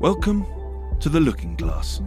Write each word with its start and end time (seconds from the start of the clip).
Welcome 0.00 0.44
to 0.98 1.08
The 1.08 1.20
Looking 1.20 1.54
Glass, 1.54 2.00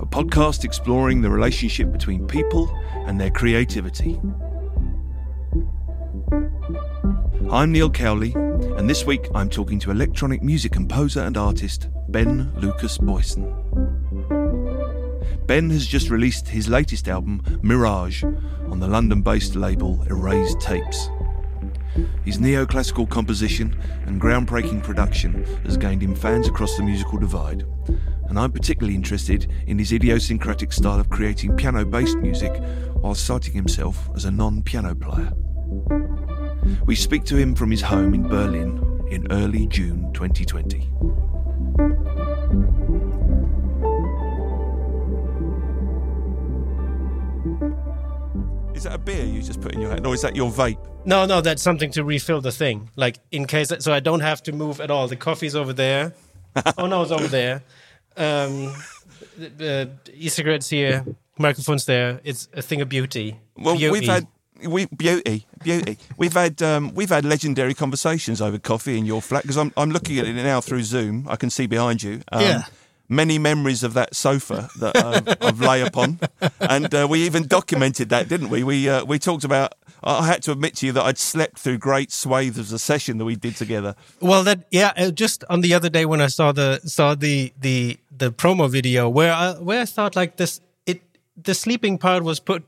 a 0.00 0.04
podcast 0.04 0.64
exploring 0.64 1.22
the 1.22 1.30
relationship 1.30 1.92
between 1.92 2.26
people 2.26 2.68
and 3.06 3.20
their 3.20 3.30
creativity. 3.30 4.20
I'm 7.48 7.70
Neil 7.70 7.90
Cowley, 7.90 8.32
and 8.34 8.90
this 8.90 9.06
week 9.06 9.28
I'm 9.36 9.48
talking 9.48 9.78
to 9.80 9.92
electronic 9.92 10.42
music 10.42 10.72
composer 10.72 11.20
and 11.20 11.36
artist 11.36 11.88
Ben 12.08 12.52
Lukas 12.56 12.98
Boysen. 12.98 13.46
Ben 15.46 15.70
has 15.70 15.86
just 15.86 16.10
released 16.10 16.48
his 16.48 16.68
latest 16.68 17.06
album, 17.08 17.40
Mirage, 17.62 18.24
on 18.68 18.80
the 18.80 18.88
London 18.88 19.22
based 19.22 19.54
label 19.54 20.02
Erased 20.08 20.60
Tapes. 20.60 21.08
His 22.24 22.38
neoclassical 22.38 23.08
composition 23.08 23.76
and 24.06 24.20
groundbreaking 24.20 24.82
production 24.82 25.44
has 25.64 25.76
gained 25.76 26.02
him 26.02 26.14
fans 26.14 26.48
across 26.48 26.76
the 26.76 26.82
musical 26.82 27.18
divide, 27.18 27.64
and 28.28 28.38
I'm 28.38 28.52
particularly 28.52 28.94
interested 28.94 29.50
in 29.66 29.78
his 29.78 29.92
idiosyncratic 29.92 30.72
style 30.72 31.00
of 31.00 31.10
creating 31.10 31.56
piano 31.56 31.84
based 31.84 32.18
music 32.18 32.52
while 32.94 33.14
citing 33.14 33.54
himself 33.54 34.08
as 34.14 34.24
a 34.24 34.30
non 34.30 34.62
piano 34.62 34.94
player. 34.94 35.32
We 36.84 36.94
speak 36.94 37.24
to 37.24 37.36
him 37.36 37.54
from 37.54 37.70
his 37.70 37.82
home 37.82 38.14
in 38.14 38.28
Berlin 38.28 39.06
in 39.10 39.26
early 39.32 39.66
June 39.66 40.12
2020. 40.12 40.90
Is 48.80 48.84
that 48.84 48.94
a 48.94 48.98
beer 48.98 49.26
you 49.26 49.42
just 49.42 49.60
put 49.60 49.74
in 49.74 49.80
your 49.82 49.90
hand, 49.90 50.06
or 50.06 50.14
is 50.14 50.22
that 50.22 50.34
your 50.34 50.50
vape? 50.50 50.78
No, 51.04 51.26
no, 51.26 51.42
that's 51.42 51.60
something 51.60 51.90
to 51.90 52.02
refill 52.02 52.40
the 52.40 52.50
thing. 52.50 52.88
Like 52.96 53.18
in 53.30 53.44
case, 53.44 53.70
so 53.78 53.92
I 53.92 54.00
don't 54.00 54.20
have 54.20 54.42
to 54.44 54.52
move 54.52 54.80
at 54.80 54.90
all. 54.90 55.06
The 55.06 55.16
coffee's 55.16 55.54
over 55.54 55.74
there. 55.74 56.14
oh 56.78 56.86
no, 56.86 57.02
it's 57.02 57.10
over 57.10 57.28
there. 57.28 57.62
Um, 58.16 58.74
the, 59.36 59.50
the 59.58 59.90
e-cigarettes 60.14 60.70
here, 60.70 61.04
microphones 61.36 61.84
there. 61.84 62.22
It's 62.24 62.48
a 62.54 62.62
thing 62.62 62.80
of 62.80 62.88
beauty. 62.88 63.38
Well, 63.58 63.76
beauty. 63.76 64.00
we've 64.00 64.08
had 64.08 64.26
we 64.66 64.86
beauty, 64.86 65.46
beauty. 65.62 65.98
We've 66.16 66.32
had 66.32 66.62
um, 66.62 66.94
we've 66.94 67.10
had 67.10 67.26
legendary 67.26 67.74
conversations 67.74 68.40
over 68.40 68.58
coffee 68.58 68.96
in 68.96 69.04
your 69.04 69.20
flat 69.20 69.42
because 69.42 69.58
I'm 69.58 69.74
I'm 69.76 69.90
looking 69.90 70.18
at 70.20 70.26
it 70.26 70.32
now 70.32 70.62
through 70.62 70.84
Zoom. 70.84 71.26
I 71.28 71.36
can 71.36 71.50
see 71.50 71.66
behind 71.66 72.02
you. 72.02 72.22
Um, 72.32 72.40
Yeah. 72.40 72.62
Many 73.12 73.38
memories 73.40 73.82
of 73.82 73.94
that 73.94 74.14
sofa 74.14 74.70
that 74.78 74.96
um, 74.96 75.36
I've 75.40 75.60
lay 75.60 75.80
upon, 75.82 76.20
and 76.60 76.94
uh, 76.94 77.08
we 77.10 77.24
even 77.26 77.48
documented 77.48 78.08
that, 78.10 78.28
didn't 78.28 78.50
we? 78.50 78.62
We 78.62 78.88
uh, 78.88 79.04
we 79.04 79.18
talked 79.18 79.42
about. 79.42 79.74
I 80.04 80.26
had 80.28 80.42
to 80.44 80.52
admit 80.52 80.76
to 80.76 80.86
you 80.86 80.92
that 80.92 81.02
I'd 81.04 81.18
slept 81.18 81.58
through 81.58 81.78
great 81.78 82.12
swathes 82.12 82.56
of 82.56 82.68
the 82.68 82.78
session 82.78 83.18
that 83.18 83.24
we 83.24 83.34
did 83.34 83.56
together. 83.56 83.96
Well, 84.20 84.44
that 84.44 84.60
yeah. 84.70 84.92
uh, 84.96 85.10
Just 85.10 85.42
on 85.50 85.60
the 85.60 85.74
other 85.74 85.88
day 85.90 86.06
when 86.06 86.20
I 86.20 86.28
saw 86.28 86.52
the 86.52 86.80
saw 86.84 87.16
the 87.16 87.52
the 87.60 87.98
the 88.16 88.30
promo 88.30 88.70
video 88.70 89.08
where 89.08 89.32
I 89.32 89.54
where 89.54 89.80
I 89.80 89.86
thought 89.86 90.14
like 90.14 90.36
this 90.36 90.60
it 90.86 91.02
the 91.36 91.54
sleeping 91.54 91.98
part 91.98 92.22
was 92.22 92.38
put 92.38 92.62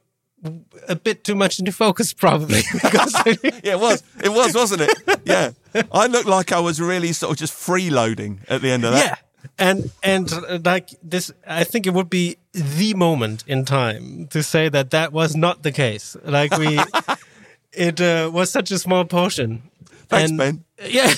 a 0.89 0.97
bit 0.97 1.23
too 1.23 1.37
much 1.37 1.61
into 1.61 1.71
focus 1.71 2.13
probably 2.25 2.63
because 2.73 3.15
Yeah, 3.63 3.75
it 3.75 3.81
was. 3.81 4.03
It 4.25 4.31
was, 4.31 4.55
wasn't 4.55 4.83
it? 4.83 5.21
Yeah. 5.25 5.53
I 5.93 6.09
looked 6.09 6.27
like 6.27 6.51
I 6.51 6.59
was 6.59 6.81
really 6.81 7.13
sort 7.13 7.31
of 7.31 7.39
just 7.39 7.55
freeloading 7.55 8.41
at 8.49 8.61
the 8.61 8.71
end 8.73 8.85
of 8.85 8.93
that. 8.95 9.05
yeah 9.07 9.17
and 9.59 9.91
and 10.03 10.31
like 10.65 10.91
this 11.03 11.33
i 11.47 11.65
think 11.65 11.87
it 11.87 11.93
would 11.95 12.09
be 12.11 12.37
the 12.53 12.95
moment 12.95 13.45
in 13.47 13.65
time 13.65 14.27
to 14.29 14.43
say 14.43 14.69
that 14.69 14.91
that 14.91 15.13
was 15.13 15.35
not 15.37 15.63
the 15.63 15.73
case 15.73 16.17
like 16.25 16.57
we 16.59 16.79
it 17.73 18.01
uh, 18.01 18.31
was 18.33 18.51
such 18.51 18.71
a 18.71 18.79
small 18.79 19.05
portion 19.05 19.63
Thanks, 20.09 20.31
and, 20.31 20.39
Ben. 20.39 20.65
yeah 20.91 21.13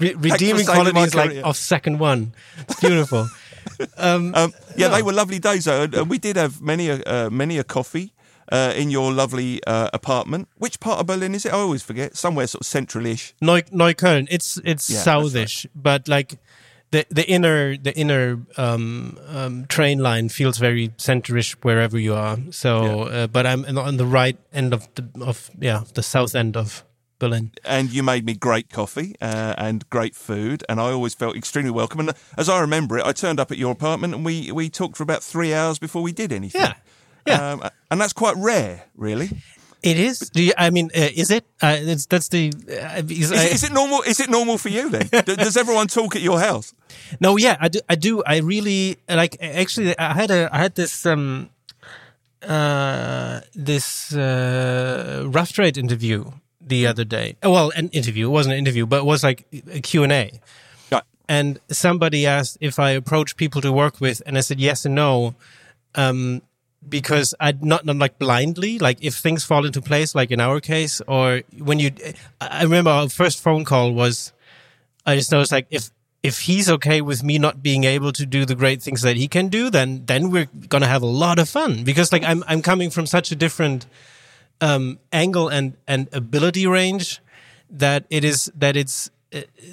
Re- 0.00 0.14
redeeming 0.14 0.64
qualities 0.66 1.14
like 1.14 1.36
of 1.44 1.56
second 1.56 1.98
one 1.98 2.32
it's 2.68 2.80
beautiful 2.80 3.28
um, 3.96 4.34
Um, 4.34 4.52
yeah, 4.76 4.88
they 4.88 5.02
were 5.02 5.12
lovely 5.12 5.38
days 5.38 5.64
though. 5.64 5.82
And, 5.84 5.96
uh, 5.96 6.04
we 6.04 6.18
did 6.18 6.36
have 6.36 6.60
many 6.60 6.88
a 6.90 7.02
uh, 7.06 7.30
many 7.30 7.58
a 7.58 7.64
coffee 7.64 8.12
uh, 8.52 8.72
in 8.76 8.90
your 8.90 9.10
lovely 9.12 9.60
uh, 9.66 9.88
apartment. 9.92 10.48
Which 10.58 10.78
part 10.80 11.00
of 11.00 11.06
Berlin 11.06 11.34
is 11.34 11.46
it? 11.46 11.52
I 11.52 11.56
always 11.56 11.82
forget. 11.82 12.14
Somewhere 12.14 12.46
sort 12.46 12.60
of 12.60 12.66
centralish. 12.68 13.32
Neu- 13.40 13.62
Neukölln. 13.72 14.26
It's 14.30 14.60
it's 14.64 14.90
Yeah, 14.90 15.02
southish, 15.02 15.66
but 15.74 16.08
like 16.08 16.38
the 16.94 17.06
the 17.10 17.28
inner 17.28 17.76
the 17.76 17.92
inner 17.96 18.40
um, 18.56 19.18
um, 19.26 19.66
train 19.66 19.98
line 19.98 20.28
feels 20.28 20.58
very 20.58 20.90
centerish 20.96 21.56
wherever 21.62 21.98
you 21.98 22.14
are. 22.14 22.38
So, 22.50 23.02
uh, 23.02 23.26
but 23.26 23.46
I'm 23.46 23.64
on 23.76 23.96
the 23.96 24.06
right 24.06 24.38
end 24.52 24.72
of 24.72 24.88
the 24.94 25.04
of 25.20 25.50
yeah 25.58 25.82
the 25.94 26.02
south 26.02 26.34
end 26.36 26.56
of 26.56 26.84
Berlin. 27.18 27.50
And 27.64 27.92
you 27.92 28.04
made 28.04 28.24
me 28.24 28.34
great 28.34 28.70
coffee 28.70 29.16
uh, 29.20 29.54
and 29.58 29.88
great 29.90 30.14
food, 30.14 30.62
and 30.68 30.80
I 30.80 30.92
always 30.92 31.14
felt 31.14 31.36
extremely 31.36 31.72
welcome. 31.72 32.00
And 32.00 32.12
as 32.38 32.48
I 32.48 32.60
remember 32.60 32.98
it, 32.98 33.04
I 33.04 33.12
turned 33.12 33.40
up 33.40 33.50
at 33.50 33.58
your 33.58 33.72
apartment 33.72 34.14
and 34.14 34.24
we 34.24 34.52
we 34.52 34.70
talked 34.70 34.96
for 34.96 35.02
about 35.02 35.22
three 35.22 35.52
hours 35.52 35.80
before 35.80 36.02
we 36.02 36.12
did 36.12 36.32
anything. 36.32 36.60
Yeah, 36.60 36.74
yeah. 37.26 37.52
Um, 37.52 37.70
and 37.90 38.00
that's 38.00 38.12
quite 38.12 38.36
rare, 38.36 38.84
really. 38.96 39.30
It 39.84 39.98
is. 39.98 40.30
Do 40.30 40.42
you, 40.42 40.52
I 40.56 40.70
mean, 40.70 40.90
uh, 40.96 41.08
is 41.14 41.30
it? 41.30 41.44
Uh, 41.60 41.76
it's, 41.78 42.06
that's 42.06 42.28
the. 42.28 42.52
Uh, 42.68 43.02
is, 43.08 43.30
Is, 43.30 43.52
is 43.54 43.64
it 43.64 43.72
normal? 43.72 44.02
Is 44.02 44.18
it 44.18 44.30
normal 44.30 44.56
for 44.58 44.70
you 44.70 44.88
then? 44.88 45.08
Does 45.24 45.56
everyone 45.56 45.88
talk 45.88 46.16
at 46.16 46.22
your 46.22 46.40
house? 46.40 46.74
No, 47.20 47.36
yeah, 47.36 47.56
I 47.60 47.68
do. 47.68 47.80
I 47.88 47.94
do. 47.94 48.22
I 48.24 48.38
really 48.38 48.96
like. 49.08 49.36
Actually, 49.40 49.98
I 49.98 50.14
had 50.14 50.30
a. 50.30 50.48
I 50.52 50.58
had 50.58 50.74
this. 50.74 51.04
Um, 51.06 51.50
uh, 52.42 53.40
this 53.54 54.12
uh, 54.14 55.24
rough 55.26 55.52
trade 55.52 55.78
interview 55.78 56.30
the 56.60 56.86
other 56.86 57.04
day. 57.04 57.36
Uh, 57.44 57.50
Well, 57.50 57.72
an 57.76 57.88
interview. 57.88 58.26
It 58.26 58.32
wasn't 58.32 58.54
an 58.54 58.58
interview, 58.58 58.86
but 58.86 58.98
it 58.98 59.04
was 59.04 59.22
like 59.22 59.46
a 59.70 59.80
Q 59.80 60.02
and 60.02 60.12
A. 60.12 60.30
Right. 60.90 61.02
And 61.28 61.58
somebody 61.70 62.26
asked 62.26 62.58
if 62.60 62.78
I 62.78 62.90
approach 62.90 63.36
people 63.36 63.60
to 63.62 63.72
work 63.72 64.00
with, 64.00 64.22
and 64.26 64.36
I 64.36 64.40
said 64.42 64.60
yes 64.60 64.84
and 64.84 64.94
no, 64.94 65.34
um, 65.94 66.42
because 66.88 67.34
I 67.40 67.52
not 67.60 67.84
not 67.84 67.96
like 67.96 68.18
blindly. 68.18 68.78
Like 68.78 68.98
if 69.02 69.16
things 69.16 69.44
fall 69.44 69.64
into 69.66 69.80
place, 69.80 70.14
like 70.14 70.30
in 70.30 70.40
our 70.40 70.60
case, 70.60 71.00
or 71.06 71.42
when 71.58 71.78
you. 71.78 71.90
I 72.40 72.62
remember 72.62 72.90
our 72.90 73.08
first 73.08 73.40
phone 73.42 73.64
call 73.64 73.92
was. 73.92 74.32
I 75.06 75.16
just 75.16 75.30
noticed 75.30 75.52
like 75.52 75.66
if 75.70 75.90
if 76.22 76.40
he's 76.40 76.70
okay 76.70 77.02
with 77.02 77.22
me 77.22 77.38
not 77.38 77.62
being 77.62 77.84
able 77.84 78.10
to 78.12 78.24
do 78.24 78.46
the 78.46 78.54
great 78.54 78.82
things 78.82 79.02
that 79.02 79.16
he 79.16 79.28
can 79.28 79.48
do, 79.48 79.68
then 79.68 80.04
then 80.06 80.30
we're 80.30 80.48
gonna 80.68 80.86
have 80.88 81.02
a 81.02 81.06
lot 81.06 81.38
of 81.38 81.48
fun 81.48 81.84
because 81.84 82.10
like 82.12 82.24
I'm 82.24 82.42
I'm 82.46 82.62
coming 82.62 82.90
from 82.90 83.06
such 83.06 83.30
a 83.30 83.36
different 83.36 83.86
um, 84.60 84.98
angle 85.12 85.48
and 85.48 85.76
and 85.86 86.08
ability 86.12 86.66
range 86.66 87.20
that 87.68 88.06
it 88.08 88.24
is 88.24 88.50
that 88.56 88.76
it's 88.76 89.10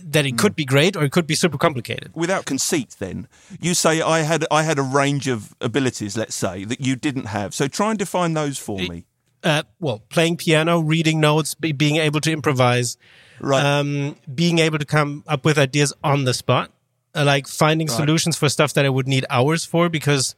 that 0.03 0.25
it 0.25 0.37
could 0.37 0.55
be 0.55 0.65
great 0.65 0.95
or 0.95 1.03
it 1.03 1.11
could 1.11 1.27
be 1.27 1.35
super 1.35 1.57
complicated. 1.57 2.11
without 2.15 2.45
conceit 2.45 2.95
then 2.99 3.27
you 3.59 3.73
say 3.73 4.01
i 4.01 4.21
had 4.21 4.45
i 4.49 4.63
had 4.63 4.79
a 4.79 4.81
range 4.81 5.27
of 5.27 5.55
abilities 5.61 6.17
let's 6.17 6.35
say 6.35 6.63
that 6.65 6.81
you 6.81 6.95
didn't 6.95 7.25
have. 7.25 7.53
So 7.53 7.67
try 7.67 7.89
and 7.89 7.99
define 7.99 8.33
those 8.33 8.57
for 8.57 8.77
me. 8.77 9.05
Uh, 9.43 9.63
well, 9.79 10.03
playing 10.09 10.37
piano, 10.37 10.79
reading 10.79 11.19
notes, 11.19 11.55
be, 11.55 11.71
being 11.71 11.95
able 11.97 12.21
to 12.21 12.31
improvise, 12.31 12.97
right. 13.39 13.63
um, 13.65 14.15
being 14.33 14.59
able 14.59 14.77
to 14.77 14.85
come 14.85 15.23
up 15.27 15.43
with 15.43 15.57
ideas 15.57 15.93
on 16.03 16.25
the 16.25 16.33
spot, 16.33 16.71
uh, 17.15 17.23
like 17.25 17.47
finding 17.47 17.87
solutions 17.87 18.37
for 18.37 18.49
stuff 18.49 18.73
that 18.73 18.85
I 18.85 18.89
would 18.89 19.07
need 19.07 19.25
hours 19.31 19.65
for 19.65 19.89
because 19.89 20.35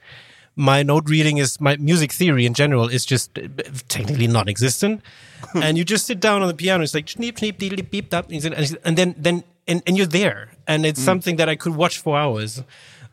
my 0.55 0.83
note 0.83 1.09
reading 1.09 1.37
is 1.37 1.59
my 1.59 1.75
music 1.77 2.11
theory 2.11 2.45
in 2.45 2.53
general 2.53 2.87
is 2.87 3.05
just 3.05 3.37
uh, 3.37 3.47
technically 3.87 4.27
non-existent. 4.27 5.01
and 5.55 5.77
you 5.77 5.83
just 5.83 6.05
sit 6.05 6.19
down 6.19 6.41
on 6.41 6.47
the 6.47 6.53
piano, 6.53 6.83
it's 6.83 6.93
like 6.93 7.07
sneep, 7.07 7.33
sneep, 7.33 7.57
deedly, 7.57 7.89
beep, 7.89 8.09
dap, 8.09 8.29
and 8.29 8.97
then, 8.97 9.15
then, 9.17 9.43
and, 9.67 9.83
and 9.85 9.97
you're 9.97 10.05
there. 10.05 10.51
And 10.67 10.85
it's 10.85 11.01
something 11.01 11.35
that 11.37 11.49
I 11.49 11.55
could 11.55 11.75
watch 11.75 11.99
for 11.99 12.17
hours. 12.17 12.63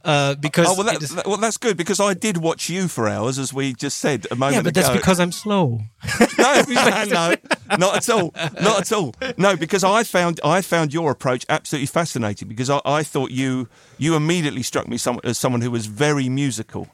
Uh, 0.02 0.34
because 0.36 0.66
oh 0.66 0.74
well, 0.74 0.84
that, 0.84 1.02
is- 1.02 1.14
well 1.26 1.36
that's 1.36 1.58
good 1.58 1.76
because 1.76 2.00
i 2.00 2.14
did 2.14 2.38
watch 2.38 2.70
you 2.70 2.88
for 2.88 3.06
hours 3.06 3.38
as 3.38 3.52
we 3.52 3.74
just 3.74 3.98
said 3.98 4.26
a 4.30 4.34
moment 4.34 4.54
yeah, 4.54 4.62
but 4.62 4.72
that's 4.72 4.88
because 4.88 5.20
I'm 5.20 5.30
slow. 5.30 5.80
no, 6.38 6.62
no, 7.04 7.34
not 7.78 7.96
at 7.96 8.08
all, 8.08 8.32
not 8.62 8.80
at 8.80 8.92
all. 8.92 9.14
No, 9.36 9.56
because 9.56 9.84
I 9.84 10.02
found 10.04 10.40
I 10.42 10.62
found 10.62 10.94
your 10.94 11.10
approach 11.10 11.44
absolutely 11.50 11.86
fascinating 11.86 12.48
because 12.48 12.70
I, 12.70 12.80
I 12.86 13.02
thought 13.02 13.30
you 13.30 13.68
you 13.98 14.16
immediately 14.16 14.62
struck 14.62 14.88
me 14.88 14.96
some, 14.96 15.20
as 15.22 15.36
someone 15.36 15.60
who 15.60 15.70
was 15.70 15.84
very 15.84 16.30
musical. 16.30 16.88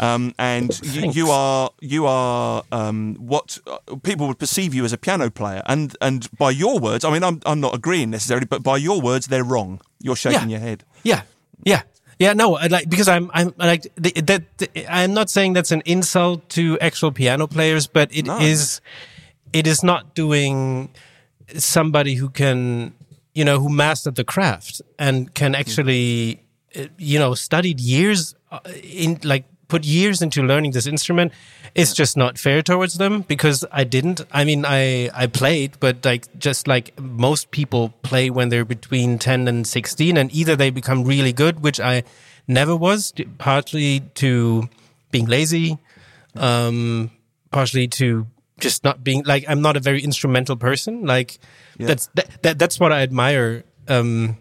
Um, 0.00 0.32
and 0.38 0.78
you, 0.94 1.10
you 1.10 1.30
are 1.30 1.70
you 1.80 2.06
are 2.06 2.62
um, 2.70 3.16
what 3.16 3.58
uh, 3.66 3.78
people 4.02 4.28
would 4.28 4.38
perceive 4.38 4.74
you 4.74 4.84
as 4.84 4.92
a 4.92 4.98
piano 4.98 5.30
player, 5.30 5.62
and 5.66 5.96
and 6.00 6.28
by 6.38 6.50
your 6.50 6.78
words, 6.78 7.04
I 7.04 7.10
mean 7.12 7.24
I'm 7.24 7.40
I'm 7.44 7.60
not 7.60 7.74
agreeing 7.74 8.10
necessarily, 8.10 8.46
but 8.46 8.62
by 8.62 8.76
your 8.76 9.00
words, 9.00 9.26
they're 9.26 9.44
wrong. 9.44 9.80
You're 10.00 10.16
shaking 10.16 10.50
Yeah. 10.50 10.58
your 10.58 10.60
head. 10.60 10.84
Yeah, 11.02 11.22
yeah, 11.64 11.82
yeah. 12.18 12.32
No, 12.34 12.50
like 12.50 12.88
because 12.88 13.08
I'm 13.08 13.30
I'm 13.34 13.52
like 13.58 13.92
that. 13.96 14.42
I'm 14.88 15.14
not 15.14 15.30
saying 15.30 15.54
that's 15.54 15.72
an 15.72 15.82
insult 15.84 16.48
to 16.50 16.78
actual 16.80 17.10
piano 17.10 17.46
players, 17.48 17.86
but 17.88 18.08
it 18.12 18.28
is. 18.40 18.80
No. 18.84 19.58
It 19.60 19.66
is 19.66 19.82
not 19.82 20.14
doing 20.14 20.90
somebody 21.56 22.14
who 22.14 22.28
can, 22.28 22.92
you 23.34 23.44
know, 23.44 23.58
who 23.58 23.68
mastered 23.70 24.14
the 24.14 24.24
craft 24.24 24.82
and 24.98 25.32
can 25.34 25.54
actually, 25.54 26.42
uh, 26.76 26.84
you 26.98 27.18
know, 27.18 27.34
studied 27.34 27.80
years 27.80 28.34
uh, 28.52 28.60
in 28.82 29.18
like 29.24 29.46
put 29.68 29.84
years 29.84 30.22
into 30.22 30.42
learning 30.42 30.72
this 30.72 30.86
instrument, 30.86 31.32
it's 31.74 31.92
just 31.92 32.16
not 32.16 32.38
fair 32.38 32.62
towards 32.62 32.94
them 32.98 33.22
because 33.22 33.64
I 33.70 33.84
didn't. 33.84 34.22
I 34.32 34.44
mean, 34.44 34.64
I 34.66 35.10
I 35.14 35.26
played, 35.26 35.78
but 35.80 36.04
like 36.04 36.26
just 36.38 36.66
like 36.66 36.98
most 37.00 37.50
people 37.50 37.90
play 38.02 38.30
when 38.30 38.48
they're 38.48 38.64
between 38.64 39.18
ten 39.18 39.46
and 39.48 39.66
sixteen, 39.66 40.16
and 40.16 40.32
either 40.34 40.56
they 40.56 40.70
become 40.70 41.04
really 41.04 41.32
good, 41.32 41.60
which 41.62 41.78
I 41.80 42.02
never 42.46 42.74
was, 42.74 43.12
partly 43.36 44.00
to 44.14 44.68
being 45.10 45.26
lazy, 45.26 45.78
um, 46.34 47.10
partially 47.50 47.88
to 47.88 48.26
just 48.58 48.84
not 48.84 49.04
being 49.04 49.22
like 49.24 49.44
I'm 49.48 49.60
not 49.62 49.76
a 49.76 49.80
very 49.80 50.02
instrumental 50.02 50.56
person. 50.56 51.04
Like 51.06 51.38
Yeah. 51.78 51.88
that's 51.88 52.08
that, 52.14 52.42
that 52.42 52.58
that's 52.58 52.80
what 52.80 52.90
I 52.92 53.02
admire. 53.02 53.64
Um, 53.86 54.36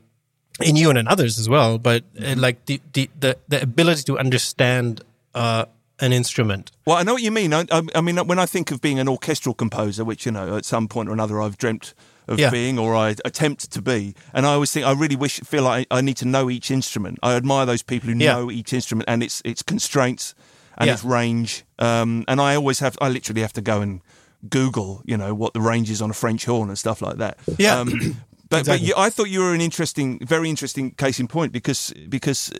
in 0.59 0.75
you 0.75 0.89
and 0.89 0.97
in 0.97 1.07
others 1.07 1.37
as 1.37 1.47
well, 1.47 1.77
but 1.77 2.03
uh, 2.19 2.33
like 2.35 2.65
the, 2.65 2.81
the, 2.93 3.07
the, 3.19 3.37
the 3.47 3.61
ability 3.61 4.01
to 4.01 4.17
understand 4.17 5.03
uh, 5.37 5.65
an 5.99 6.13
instrument. 6.13 6.71
Well, 6.85 6.97
I 6.97 7.03
know 7.03 7.13
what 7.13 7.23
you 7.23 7.31
mean. 7.31 7.53
I, 7.53 7.65
I, 7.71 8.01
mean, 8.01 8.17
when 8.27 8.39
I 8.39 8.45
think 8.45 8.71
of 8.71 8.81
being 8.81 8.99
an 8.99 9.07
orchestral 9.07 9.55
composer, 9.55 10.03
which 10.05 10.25
you 10.25 10.31
know, 10.31 10.55
at 10.57 10.65
some 10.65 10.87
point 10.87 11.09
or 11.09 11.13
another, 11.13 11.41
I've 11.41 11.57
dreamt 11.57 11.93
of 12.27 12.39
Yeah. 12.39 12.49
being, 12.49 12.77
or 12.77 12.93
I 12.95 13.15
attempt 13.25 13.71
to 13.71 13.81
be, 13.81 14.13
and 14.33 14.45
I 14.45 14.53
always 14.53 14.71
think 14.71 14.85
I 14.85 14.91
really 14.91 15.15
wish, 15.15 15.39
feel 15.39 15.63
like 15.63 15.87
I, 15.89 15.97
I 15.97 16.01
need 16.01 16.17
to 16.17 16.25
know 16.25 16.49
each 16.49 16.69
instrument. 16.69 17.17
I 17.23 17.35
admire 17.35 17.65
those 17.65 17.83
people 17.83 18.09
who 18.09 18.17
Yeah. 18.17 18.33
know 18.33 18.51
each 18.51 18.73
instrument 18.73 19.09
and 19.09 19.23
its 19.23 19.41
its 19.45 19.63
constraints 19.63 20.35
and 20.77 20.87
Yeah. 20.87 20.93
its 20.95 21.03
range. 21.03 21.63
Um, 21.79 22.25
and 22.27 22.39
I 22.41 22.55
always 22.55 22.79
have, 22.79 22.97
I 23.01 23.09
literally 23.09 23.41
have 23.41 23.53
to 23.53 23.61
go 23.61 23.81
and 23.81 24.01
Google, 24.49 25.01
you 25.05 25.17
know, 25.17 25.33
what 25.33 25.53
the 25.53 25.61
range 25.61 25.89
is 25.89 26.01
on 26.01 26.09
a 26.11 26.13
French 26.13 26.45
horn 26.45 26.69
and 26.69 26.77
stuff 26.77 27.01
like 27.01 27.17
that. 27.17 27.37
Yeah. 27.57 27.79
Um, 27.79 28.17
but, 28.49 28.59
Exactly. 28.59 28.87
but 28.89 28.97
I 28.99 29.09
thought 29.09 29.29
you 29.29 29.39
were 29.41 29.53
an 29.53 29.61
interesting, 29.61 30.19
very 30.25 30.49
interesting 30.49 30.91
case 30.91 31.19
in 31.19 31.27
point 31.27 31.51
because 31.51 31.93
because 32.09 32.51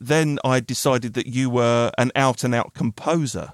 then 0.00 0.38
I 0.44 0.60
decided 0.60 1.14
that 1.14 1.26
you 1.26 1.50
were 1.50 1.90
an 1.98 2.10
out 2.16 2.44
and 2.44 2.54
out 2.54 2.74
composer. 2.74 3.52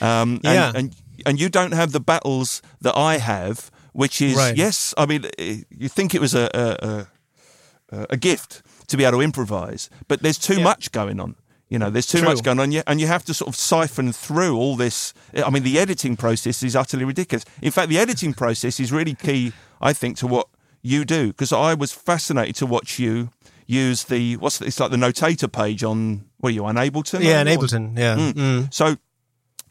Um, 0.00 0.40
and, 0.44 0.54
Yeah. 0.54 0.72
and 0.74 0.94
and 1.24 1.40
you 1.40 1.48
don't 1.48 1.72
have 1.72 1.92
the 1.92 2.00
battles 2.00 2.60
that 2.82 2.96
I 2.96 3.18
have, 3.18 3.70
which 3.92 4.20
is 4.20 4.36
Right. 4.36 4.56
yes. 4.56 4.92
I 4.98 5.06
mean, 5.06 5.24
eh, 5.38 5.62
you 5.70 5.88
think 5.88 6.14
it 6.14 6.20
was 6.20 6.34
a 6.34 6.48
a, 6.54 7.96
a, 7.96 8.06
a 8.10 8.16
gift 8.16 8.62
to 8.88 8.96
be 8.96 9.04
able 9.04 9.18
to 9.18 9.22
improvise, 9.22 9.88
but 10.08 10.20
there's 10.22 10.38
too 10.38 10.56
Yeah. 10.58 10.64
much 10.64 10.90
going 10.92 11.20
on. 11.20 11.34
You 11.68 11.78
know, 11.80 11.90
there's 11.90 12.06
too 12.06 12.18
True. 12.20 12.28
much 12.28 12.42
going 12.44 12.60
on, 12.60 12.72
and 12.86 13.00
you 13.00 13.08
have 13.08 13.24
to 13.24 13.34
sort 13.34 13.48
of 13.48 13.56
siphon 13.56 14.12
through 14.12 14.56
all 14.56 14.76
this. 14.76 15.12
I 15.34 15.50
mean, 15.50 15.64
the 15.64 15.80
editing 15.80 16.16
process 16.16 16.62
is 16.62 16.76
utterly 16.76 17.04
ridiculous. 17.04 17.44
In 17.60 17.72
fact, 17.72 17.88
the 17.88 17.98
editing 17.98 18.34
process 18.34 18.78
is 18.78 18.92
really 18.92 19.14
key, 19.14 19.52
I 19.80 19.92
think, 19.92 20.16
to 20.18 20.28
what 20.28 20.46
you 20.86 21.04
do 21.04 21.28
because 21.28 21.52
I 21.52 21.74
was 21.74 21.92
fascinated 21.92 22.54
to 22.56 22.66
watch 22.66 22.98
you 22.98 23.30
use 23.66 24.04
the 24.04 24.36
what's 24.36 24.60
it's 24.60 24.78
like 24.78 24.90
the 24.92 24.96
notator 24.96 25.50
page 25.50 25.82
on 25.82 26.24
what 26.38 26.50
are 26.50 26.52
you 26.52 26.64
on 26.64 26.76
Ableton? 26.76 27.22
Yeah, 27.22 27.40
in 27.40 27.48
Or- 27.48 27.56
Ableton. 27.56 27.98
Yeah. 27.98 28.16
Mm. 28.16 28.32
Mm. 28.34 28.74
so 28.74 28.96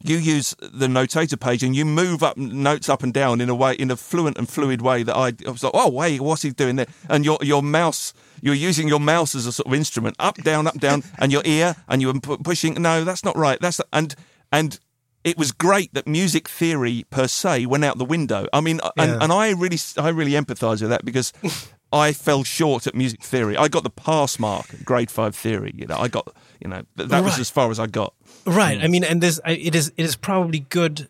you 0.04 0.18
use 0.18 0.54
the 0.62 0.88
notator 0.88 1.40
page 1.40 1.64
and 1.64 1.76
you 1.76 1.86
move 1.86 2.22
up 2.22 2.38
notes 2.38 2.90
up 2.90 3.02
and 3.02 3.14
down 3.14 3.40
in 3.42 3.50
a 3.50 3.56
way 3.56 3.74
in 3.74 3.90
a 3.90 3.96
fluent 3.96 4.38
and 4.38 4.48
fluid 4.50 4.82
way 4.82 5.02
that 5.04 5.16
I, 5.16 5.28
I 5.48 5.52
was 5.52 5.64
like, 5.64 5.72
oh 5.74 5.90
wait, 5.90 6.20
what's 6.22 6.42
he 6.44 6.52
doing 6.52 6.76
there? 6.76 6.88
And 7.10 7.24
your 7.24 7.38
your 7.42 7.64
mouse, 7.64 8.14
you're 8.42 8.54
using 8.70 8.88
your 8.88 9.00
mouse 9.00 9.34
as 9.36 9.46
a 9.48 9.52
sort 9.52 9.68
of 9.68 9.74
instrument, 9.74 10.16
up 10.20 10.36
down 10.44 10.68
up 10.68 10.78
down, 10.80 11.04
and 11.18 11.32
your 11.32 11.42
ear, 11.46 11.76
and 11.88 12.02
you're 12.02 12.14
pushing. 12.20 12.74
No, 12.82 13.04
that's 13.06 13.24
not 13.24 13.36
right. 13.38 13.60
That's 13.62 13.80
and 13.94 14.14
and. 14.52 14.80
It 15.26 15.38
was 15.38 15.52
great 15.52 15.94
that 15.96 16.08
music 16.08 16.48
theory 16.48 17.04
per 17.10 17.28
se 17.28 17.66
went 17.66 17.84
out 17.84 17.98
the 17.98 18.06
window. 18.06 18.48
I 18.54 18.62
mean, 18.62 18.80
and, 18.98 19.12
Yeah. 19.12 19.18
and 19.22 19.34
I 19.34 19.50
really, 19.52 19.78
I 19.98 20.10
really 20.10 20.32
empathise 20.32 20.80
with 20.82 20.90
that 20.92 21.04
because 21.04 21.34
I 21.92 22.14
fell 22.14 22.44
short 22.44 22.86
at 22.88 22.94
music 22.96 23.22
theory. 23.24 23.58
I 23.58 23.68
got 23.68 23.84
the 23.84 23.90
pass 23.90 24.38
mark, 24.40 24.72
at 24.74 24.86
grade 24.86 25.10
five 25.10 25.36
theory. 25.36 25.74
You 25.76 25.88
know, 25.88 25.98
I 25.98 26.08
got, 26.10 26.28
you 26.62 26.70
know, 26.70 26.84
th- 26.98 27.10
that 27.10 27.24
was 27.24 27.40
as 27.40 27.50
far 27.50 27.72
as 27.72 27.80
I 27.80 27.88
got. 27.88 28.14
Right. 28.46 28.80
I 28.84 28.88
mean, 28.88 29.04
and 29.04 29.20
this, 29.22 29.40
it 29.48 29.74
is, 29.76 29.92
it 29.98 30.04
is 30.04 30.16
probably 30.16 30.60
good. 30.60 31.08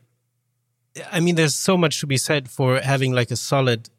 I 1.11 1.19
mean, 1.19 1.35
there's 1.35 1.55
so 1.55 1.75
much 1.75 1.99
to 1.99 2.07
be 2.07 2.17
said 2.17 2.49
for 2.49 2.79
having 2.79 3.11
like 3.13 3.31
a 3.31 3.35
solid 3.35 3.89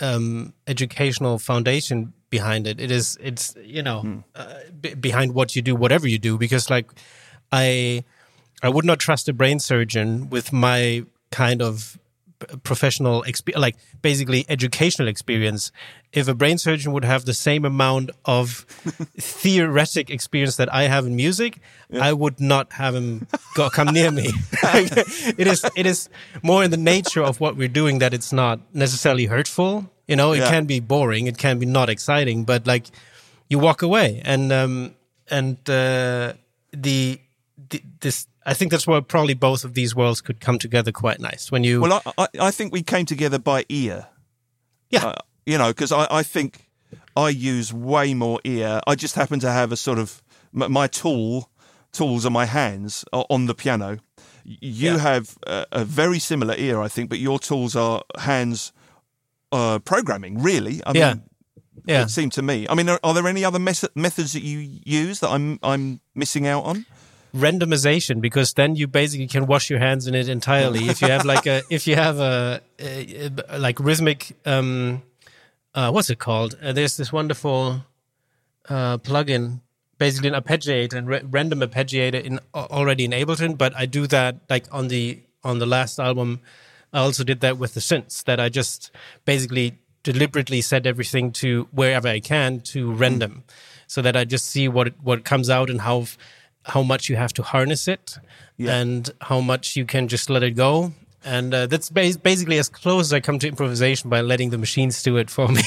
um, 0.00 0.54
educational 0.66 1.38
foundation 1.38 2.14
behind 2.30 2.66
it. 2.66 2.80
It 2.80 2.90
is, 2.90 3.18
it's, 3.20 3.54
you 3.62 3.82
know, 3.82 4.22
uh, 4.34 4.54
b- 4.80 4.94
behind 4.94 5.34
what 5.34 5.54
you 5.54 5.60
do, 5.62 5.74
whatever 5.76 6.08
you 6.08 6.18
do, 6.18 6.38
because 6.38 6.70
like 6.70 6.86
I, 7.52 8.04
I 8.62 8.68
would 8.68 8.84
not 8.84 8.98
trust 8.98 9.28
a 9.28 9.32
brain 9.32 9.58
surgeon 9.58 10.30
with 10.30 10.52
my 10.52 11.04
kind 11.30 11.60
of 11.62 11.98
professional 12.62 13.22
experience, 13.22 13.60
like 13.60 13.76
basically 14.02 14.44
educational 14.48 15.08
experience. 15.08 15.72
If 16.12 16.28
a 16.28 16.34
brain 16.34 16.58
surgeon 16.58 16.92
would 16.92 17.04
have 17.04 17.24
the 17.24 17.32
same 17.34 17.64
amount 17.64 18.10
of 18.24 18.48
theoretic 19.18 20.10
experience 20.10 20.56
that 20.56 20.72
I 20.72 20.84
have 20.84 21.06
in 21.06 21.16
music, 21.16 21.58
I 21.92 22.12
would 22.12 22.40
not 22.40 22.72
have 22.74 22.94
him 22.94 23.26
go 23.54 23.70
come 23.70 23.88
near 23.88 24.10
me. 24.10 24.30
it 24.62 25.46
is 25.46 25.64
it 25.76 25.86
is 25.86 26.08
more 26.42 26.62
in 26.64 26.70
the 26.70 26.76
nature 26.76 27.22
of 27.22 27.40
what 27.40 27.56
we're 27.56 27.68
doing 27.68 27.98
that 28.00 28.12
it's 28.14 28.32
not 28.32 28.60
necessarily 28.74 29.26
hurtful. 29.26 29.90
You 30.06 30.16
know, 30.16 30.32
it 30.32 30.38
Yeah. 30.38 30.50
can 30.50 30.66
be 30.66 30.80
boring, 30.80 31.26
it 31.26 31.38
can 31.38 31.58
be 31.58 31.66
not 31.66 31.88
exciting, 31.88 32.44
but 32.44 32.66
like 32.66 32.86
you 33.48 33.58
walk 33.58 33.82
away 33.82 34.22
and 34.24 34.52
um 34.52 34.94
and 35.30 35.56
uh, 35.68 36.34
the, 36.72 37.18
the 37.70 37.82
this 38.00 38.26
I 38.48 38.54
think 38.54 38.70
that's 38.70 38.86
where 38.86 39.02
probably 39.02 39.34
both 39.34 39.64
of 39.64 39.74
these 39.74 39.94
worlds 39.96 40.20
could 40.22 40.40
come 40.40 40.58
together 40.58 40.92
quite 40.92 41.18
nice 41.20 41.50
when 41.52 41.64
you 41.64 41.80
Well, 41.80 42.00
I, 42.06 42.12
I, 42.22 42.28
I 42.48 42.50
think 42.52 42.72
we 42.72 42.82
came 42.82 43.04
together 43.04 43.38
by 43.38 43.64
ear. 43.68 44.06
yeah 44.90 45.06
Uh, 45.06 45.14
you 45.44 45.58
know, 45.58 45.68
because 45.68 45.92
I, 45.92 46.06
I 46.10 46.22
think 46.22 46.70
I 47.16 47.28
use 47.30 47.72
way 47.72 48.14
more 48.14 48.40
ear. 48.44 48.80
I 48.86 48.94
just 48.94 49.14
happen 49.16 49.40
to 49.40 49.50
have 49.50 49.72
a 49.72 49.76
sort 49.76 49.98
of 49.98 50.22
my 50.52 50.86
tool 50.86 51.50
tools 51.92 52.24
are 52.26 52.30
my 52.30 52.46
hands 52.46 53.04
are 53.12 53.26
on 53.28 53.46
the 53.46 53.54
piano. 53.54 53.98
You 54.44 54.92
Yeah. 54.92 54.98
have 54.98 55.36
a, 55.46 55.66
a 55.72 55.84
very 55.84 56.18
similar 56.20 56.54
ear, 56.56 56.80
I 56.80 56.88
think, 56.88 57.10
but 57.10 57.18
your 57.18 57.38
tools 57.38 57.74
are 57.74 58.02
hands 58.18 58.72
uh, 59.52 59.78
programming. 59.80 60.42
Really, 60.42 60.80
I 60.86 60.92
Yeah. 60.94 61.14
mean, 61.14 61.22
yeah 61.86 62.02
it 62.02 62.10
seemed 62.10 62.32
to 62.34 62.42
me. 62.42 62.66
I 62.70 62.74
mean, 62.74 62.88
are, 62.88 63.00
are 63.02 63.14
there 63.14 63.26
any 63.28 63.44
other 63.44 63.58
mes- 63.58 63.88
methods 63.94 64.32
that 64.32 64.42
you 64.42 64.58
use 64.84 65.20
that 65.20 65.30
I'm 65.30 65.58
I'm 65.62 66.00
missing 66.14 66.46
out 66.46 66.64
on? 66.64 66.86
Randomization 67.36 68.20
because 68.20 68.54
then 68.54 68.76
you 68.76 68.86
basically 68.86 69.26
can 69.26 69.46
wash 69.46 69.70
your 69.70 69.78
hands 69.78 70.06
in 70.06 70.14
it 70.14 70.28
entirely. 70.28 70.88
If 70.88 71.00
you 71.02 71.08
have 71.08 71.24
like 71.24 71.46
a 71.46 71.62
if 71.70 71.86
you 71.86 71.94
have 71.96 72.18
a, 72.18 72.60
a, 72.78 73.30
a- 73.48 73.58
like 73.58 73.78
rhythmic 73.80 74.36
um 74.46 75.02
uh 75.74 75.90
what's 75.90 76.10
it 76.10 76.18
called? 76.18 76.56
Uh, 76.62 76.72
there's 76.72 76.96
this 76.96 77.12
wonderful 77.12 77.84
uh 78.68 78.98
plugin 78.98 79.60
basically 79.98 80.28
an 80.28 80.34
arpeggiator 80.34 80.94
and 80.94 81.08
ra- 81.08 81.20
random 81.30 81.60
arpeggiator 81.60 82.22
in 82.22 82.38
already 82.54 83.04
in 83.04 83.12
ableton 83.12 83.56
but 83.56 83.74
i 83.76 83.86
do 83.86 84.06
that 84.06 84.36
like 84.50 84.66
on 84.72 84.88
the 84.88 85.18
on 85.44 85.58
the 85.58 85.66
last 85.66 85.98
album. 86.00 86.40
I 86.92 86.98
also 87.00 87.22
did 87.24 87.40
that 87.40 87.56
with 87.58 87.74
the 87.74 87.80
synths 87.80 88.24
that 88.24 88.38
i 88.40 88.48
just 88.48 88.90
basically 89.24 89.78
deliberately 90.02 90.60
set 90.60 90.86
everything 90.86 91.32
to 91.32 91.68
wherever 91.72 92.08
i 92.08 92.20
can 92.20 92.60
to 92.72 92.92
random 92.92 93.44
so 93.86 94.02
that 94.02 94.16
i 94.16 94.24
just 94.24 94.46
see 94.46 94.66
what 94.68 94.88
what 95.02 95.24
comes 95.24 95.48
out 95.50 95.70
and 95.70 95.80
how 95.82 96.06
how 96.66 96.82
much 96.82 97.08
you 97.08 97.16
have 97.16 97.32
to 97.34 97.42
harness 97.42 97.88
it 97.88 98.18
Yeah. 98.56 98.76
and 98.80 99.10
how 99.20 99.40
much 99.40 99.76
you 99.76 99.84
can 99.86 100.08
just 100.08 100.28
let 100.30 100.42
it 100.42 100.56
go 100.56 100.92
and 101.24 101.52
uh, 101.54 101.66
that's 101.66 101.90
bas- 101.90 102.16
basically 102.16 102.58
as 102.58 102.68
close 102.68 103.06
as 103.08 103.12
I 103.12 103.20
come 103.20 103.38
to 103.40 103.48
improvisation 103.48 104.10
by 104.10 104.20
letting 104.20 104.50
the 104.50 104.58
machines 104.58 105.02
do 105.02 105.16
it 105.16 105.28
for 105.30 105.48
me. 105.56 105.62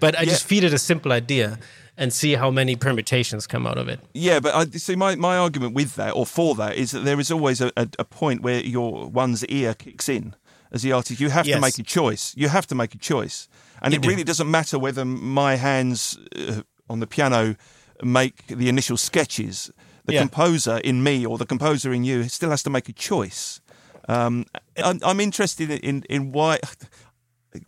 but 0.00 0.16
I 0.18 0.24
just 0.24 0.44
feed 0.44 0.64
it 0.64 0.72
a 0.72 0.78
simple 0.78 1.12
idea 1.12 1.58
and 1.96 2.12
see 2.12 2.34
how 2.36 2.50
many 2.50 2.76
permutations 2.76 3.46
come 3.46 3.66
out 3.66 3.76
of 3.76 3.88
it. 3.88 3.98
Yeah, 4.14 4.40
but 4.40 4.54
I 4.54 4.64
see 4.78 4.96
my, 4.96 5.16
my 5.16 5.36
argument 5.36 5.74
with 5.74 5.96
that 5.96 6.12
or 6.14 6.24
for 6.26 6.54
that 6.54 6.76
is 6.76 6.90
that 6.92 7.04
there 7.04 7.18
is 7.20 7.30
always 7.30 7.60
a, 7.60 7.70
a, 7.76 7.88
a 7.98 8.04
point 8.04 8.42
where 8.42 8.60
your 8.60 9.06
one's 9.10 9.44
ear 9.46 9.74
kicks 9.74 10.08
in 10.08 10.34
as 10.70 10.82
the 10.82 10.92
artist. 10.92 11.20
You 11.20 11.30
have 11.30 11.46
to 11.46 11.60
make 11.60 11.78
a 11.78 11.82
choice. 11.82 12.32
You 12.36 12.48
have 12.48 12.66
to 12.68 12.74
make 12.74 12.94
a 12.94 12.98
choice, 12.98 13.48
and 13.82 13.92
You 13.92 13.98
it 13.98 14.02
do. 14.02 14.08
really 14.08 14.24
doesn't 14.24 14.50
matter 14.50 14.78
whether 14.78 15.04
my 15.04 15.56
hands 15.56 16.18
uh, 16.36 16.62
on 16.88 17.00
the 17.00 17.06
piano 17.06 17.56
make 18.02 18.46
the 18.46 18.68
initial 18.68 18.96
sketches. 18.96 19.70
The 20.04 20.14
Yeah. 20.14 20.20
composer 20.20 20.78
in 20.78 21.02
me 21.02 21.24
or 21.26 21.38
the 21.38 21.46
composer 21.46 21.92
in 21.92 22.04
you 22.04 22.28
still 22.28 22.50
has 22.50 22.62
to 22.64 22.70
make 22.70 22.88
a 22.88 22.92
choice. 22.92 23.60
Um, 24.08 24.46
I'm, 24.76 24.98
I'm 25.04 25.20
interested 25.20 25.70
in 25.70 26.02
in 26.08 26.32
why. 26.32 26.58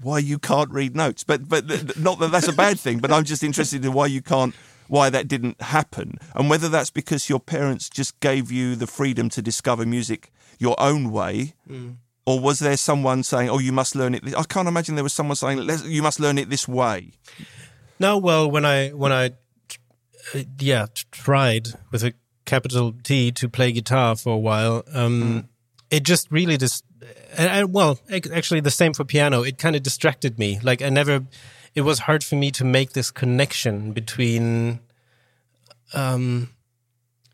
Why 0.00 0.18
you 0.18 0.38
can't 0.38 0.70
read 0.70 0.96
notes, 0.96 1.24
but 1.24 1.46
but 1.46 1.66
not 1.98 2.18
that 2.20 2.30
that's 2.32 2.48
a 2.48 2.54
bad 2.54 2.80
thing. 2.80 3.00
But 3.00 3.12
I'm 3.12 3.24
just 3.24 3.42
interested 3.42 3.84
in 3.84 3.92
why 3.92 4.06
you 4.06 4.22
can't 4.22 4.54
why 4.88 5.10
that 5.10 5.28
didn't 5.28 5.60
happen 5.60 6.16
and 6.34 6.48
whether 6.48 6.70
that's 6.70 6.88
because 6.90 7.28
your 7.28 7.38
parents 7.40 7.90
just 7.90 8.18
gave 8.20 8.50
you 8.50 8.76
the 8.76 8.86
freedom 8.86 9.28
to 9.28 9.42
discover 9.42 9.84
music 9.84 10.30
your 10.58 10.74
own 10.80 11.10
way 11.10 11.52
or 12.26 12.40
was 12.40 12.58
there 12.60 12.76
someone 12.78 13.22
saying 13.22 13.48
oh 13.50 13.58
you 13.58 13.72
must 13.72 13.94
learn 13.94 14.14
it 14.14 14.22
i 14.36 14.42
can't 14.44 14.68
imagine 14.68 14.94
there 14.94 15.04
was 15.04 15.12
someone 15.14 15.36
saying 15.36 15.58
you 15.86 16.02
must 16.02 16.20
learn 16.20 16.36
it 16.38 16.48
this 16.50 16.66
way 16.68 17.12
No, 17.98 18.18
well, 18.18 18.50
when 18.50 18.64
I 18.64 18.90
when 18.90 19.12
I 19.12 19.24
uh, 20.34 20.44
yeah 20.58 20.86
tried 21.10 21.68
with 21.90 22.02
a 22.04 22.12
capital 22.44 22.94
T 23.02 23.32
to 23.32 23.48
play 23.48 23.72
guitar 23.72 24.16
for 24.16 24.34
a 24.34 24.38
while, 24.38 24.84
um, 24.92 25.48
it 25.90 26.02
just 26.02 26.30
really 26.30 26.56
just 26.56 26.84
and, 27.36 27.50
and 27.50 27.72
well, 27.72 27.98
actually 28.10 28.60
the 28.60 28.70
same 28.70 28.94
for 28.94 29.04
piano. 29.04 29.42
It 29.42 29.58
kind 29.58 29.76
of 29.76 29.82
distracted 29.82 30.38
me. 30.38 30.58
Like 30.62 30.82
I 30.82 30.88
never, 30.88 31.24
it 31.74 31.82
was 31.82 32.00
hard 32.00 32.24
for 32.24 32.36
me 32.36 32.50
to 32.52 32.64
make 32.64 32.92
this 32.92 33.10
connection 33.10 33.92
between, 33.92 34.80
um, 35.92 36.50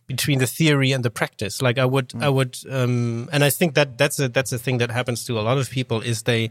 between 0.07 0.39
the 0.39 0.47
theory 0.47 0.93
and 0.93 1.05
the 1.05 1.11
practice. 1.11 1.63
Like 1.63 1.79
I 1.79 1.85
would, 1.85 2.13
I 2.21 2.29
would, 2.29 2.59
um, 2.71 3.29
and 3.33 3.45
I 3.45 3.51
think 3.51 3.75
that 3.75 3.97
that's 3.97 4.19
a 4.19 4.29
that's 4.29 4.53
a 4.53 4.59
thing 4.59 4.79
that 4.79 4.91
happens 4.91 5.25
to 5.27 5.39
a 5.39 5.43
lot 5.43 5.59
of 5.59 5.71
people. 5.71 6.01
Is 6.01 6.23
they, 6.25 6.51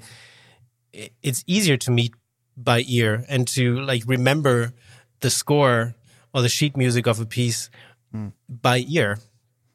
it's 0.94 1.44
easier 1.46 1.78
to 1.78 1.92
meet 1.92 2.14
by 2.56 2.84
ear 2.88 3.26
and 3.28 3.48
to 3.50 3.80
like 3.82 4.04
remember 4.06 4.74
the 5.20 5.30
score 5.30 5.96
or 6.34 6.42
the 6.42 6.50
sheet 6.50 6.78
music 6.78 7.08
of 7.08 7.20
a 7.20 7.26
piece 7.26 7.70
Mm. 8.16 8.32
by 8.50 8.86
ear, 8.88 9.20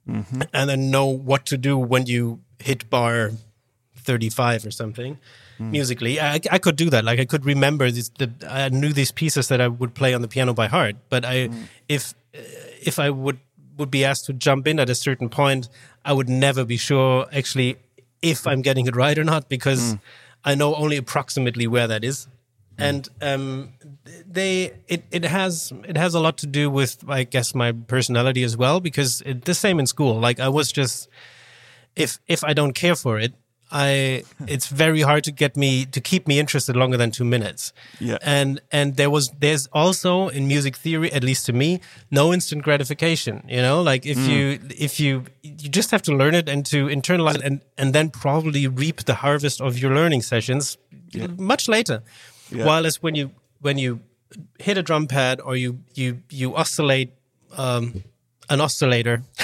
Mm-hmm. 0.09 0.43
and 0.53 0.69
then 0.69 0.91
know 0.91 1.07
what 1.07 1.47
to 1.47 1.57
do 1.57 1.79
when 1.79 2.05
you 2.07 2.41
hit 2.59 2.91
bar 2.91 3.31
thirty 3.97 4.29
five 4.29 4.67
or 4.67 4.71
something. 4.71 5.19
Mm. 5.59 5.71
Musically, 5.71 6.21
I, 6.21 6.41
I 6.51 6.59
could 6.59 6.77
do 6.77 6.91
that. 6.91 7.05
Like 7.05 7.21
I 7.21 7.25
could 7.25 7.47
remember 7.47 7.91
this. 7.91 8.11
The, 8.19 8.31
I 8.49 8.69
knew 8.69 8.93
these 8.93 9.13
pieces 9.13 9.49
that 9.49 9.61
I 9.63 9.69
would 9.69 9.95
play 9.95 10.13
on 10.13 10.21
the 10.21 10.29
piano 10.29 10.53
by 10.53 10.67
heart. 10.67 10.97
But 11.09 11.25
I, 11.25 11.49
Mm. 11.49 11.69
if 11.89 12.15
if 12.83 12.99
I 12.99 13.09
would 13.09 13.39
would 13.79 13.91
be 13.91 14.05
asked 14.05 14.27
to 14.27 14.33
jump 14.35 14.67
in 14.69 14.79
at 14.79 14.91
a 14.91 14.95
certain 14.95 15.29
point, 15.29 15.69
I 16.05 16.13
would 16.13 16.29
never 16.29 16.65
be 16.67 16.77
sure 16.77 17.27
actually 17.33 17.77
if 18.21 18.47
I'm 18.47 18.61
getting 18.63 18.87
it 18.87 18.95
right 18.97 19.17
or 19.19 19.25
not 19.25 19.49
because 19.49 19.97
I 20.45 20.55
know 20.55 20.75
only 20.75 20.97
approximately 20.99 21.67
where 21.67 21.87
that 21.89 22.05
is. 22.05 22.29
And 22.77 23.09
um, 23.23 23.73
they 24.27 24.73
it, 24.89 25.05
it 25.11 25.25
has 25.25 25.73
it 25.89 25.97
has 25.97 26.15
a 26.15 26.21
lot 26.21 26.37
to 26.39 26.47
do 26.47 26.71
with 26.71 27.05
I 27.09 27.25
guess 27.25 27.55
my 27.55 27.73
personality 27.73 28.43
as 28.43 28.57
well 28.57 28.81
because 28.81 29.23
it, 29.23 29.45
the 29.45 29.55
same 29.55 29.79
in 29.79 29.87
school. 29.87 30.19
Like 30.21 30.41
I 30.41 30.49
was 30.49 30.73
just 30.73 31.09
if 31.97 32.19
if 32.27 32.45
I 32.45 32.53
don't 32.53 32.75
care 32.75 32.97
for 32.97 33.19
it, 33.19 33.35
I 33.73 34.23
it's 34.47 34.67
very 34.67 35.01
hard 35.01 35.25
to 35.25 35.33
get 35.33 35.57
me 35.57 35.87
to 35.87 36.01
keep 36.01 36.29
me 36.29 36.39
interested 36.39 36.77
longer 36.77 36.97
than 36.99 37.11
two 37.11 37.25
minutes. 37.25 37.73
Yeah. 37.99 38.19
And 38.23 38.61
and 38.71 38.97
there 38.97 39.11
was 39.11 39.31
there's 39.39 39.69
also 39.73 40.29
in 40.29 40.47
music 40.47 40.77
theory, 40.77 41.11
at 41.13 41.25
least 41.25 41.47
to 41.47 41.53
me, 41.53 41.81
no 42.11 42.33
instant 42.33 42.63
gratification. 42.63 43.43
You 43.49 43.63
know, 43.63 43.81
like 43.83 44.05
if 44.05 44.19
hmm. 44.19 44.31
you 44.31 44.61
if 44.71 45.01
you 45.01 45.25
you 45.43 45.69
just 45.71 45.91
have 45.91 46.03
to 46.03 46.15
learn 46.15 46.35
it 46.35 46.49
and 46.49 46.67
to 46.67 46.87
internalize 46.87 47.37
it 47.37 47.43
and 47.43 47.61
and 47.79 47.95
then 47.95 48.11
probably 48.11 48.67
reap 48.69 49.05
the 49.05 49.15
harvest 49.15 49.61
of 49.61 49.79
your 49.79 49.95
learning 49.95 50.23
sessions 50.23 50.77
much 51.39 51.69
later. 51.69 52.03
Yeah. 52.51 52.67
While 52.67 52.87
as 52.87 53.03
when 53.03 53.15
you 53.15 53.31
when 53.65 53.79
you 53.79 54.01
hit 54.59 54.77
a 54.79 54.83
drum 54.83 55.07
pad 55.07 55.41
or 55.41 55.57
you 55.57 55.79
you 55.95 56.21
you 56.31 56.55
oscillate 56.55 57.11
um, 57.57 58.03
an 58.51 58.61
oscillator 58.61 59.23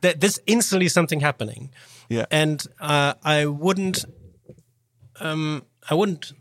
that 0.00 0.20
there's 0.20 0.38
instantly 0.46 0.88
something 0.88 1.20
happening 1.20 1.70
Yeah. 2.08 2.24
and 2.30 2.64
uh, 2.80 3.14
I 3.22 3.46
wouldn't, 3.46 4.04
um, 5.20 5.62
I 5.90 5.94
wouldn't 5.94 6.32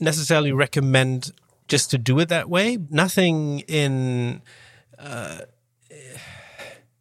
necessarily 0.00 0.52
recommend 0.52 1.32
just 1.68 1.90
to 1.90 1.98
do 1.98 2.18
it 2.20 2.28
that 2.28 2.48
way. 2.48 2.78
Nothing 2.90 3.60
in 3.68 4.42
uh, 4.98 5.38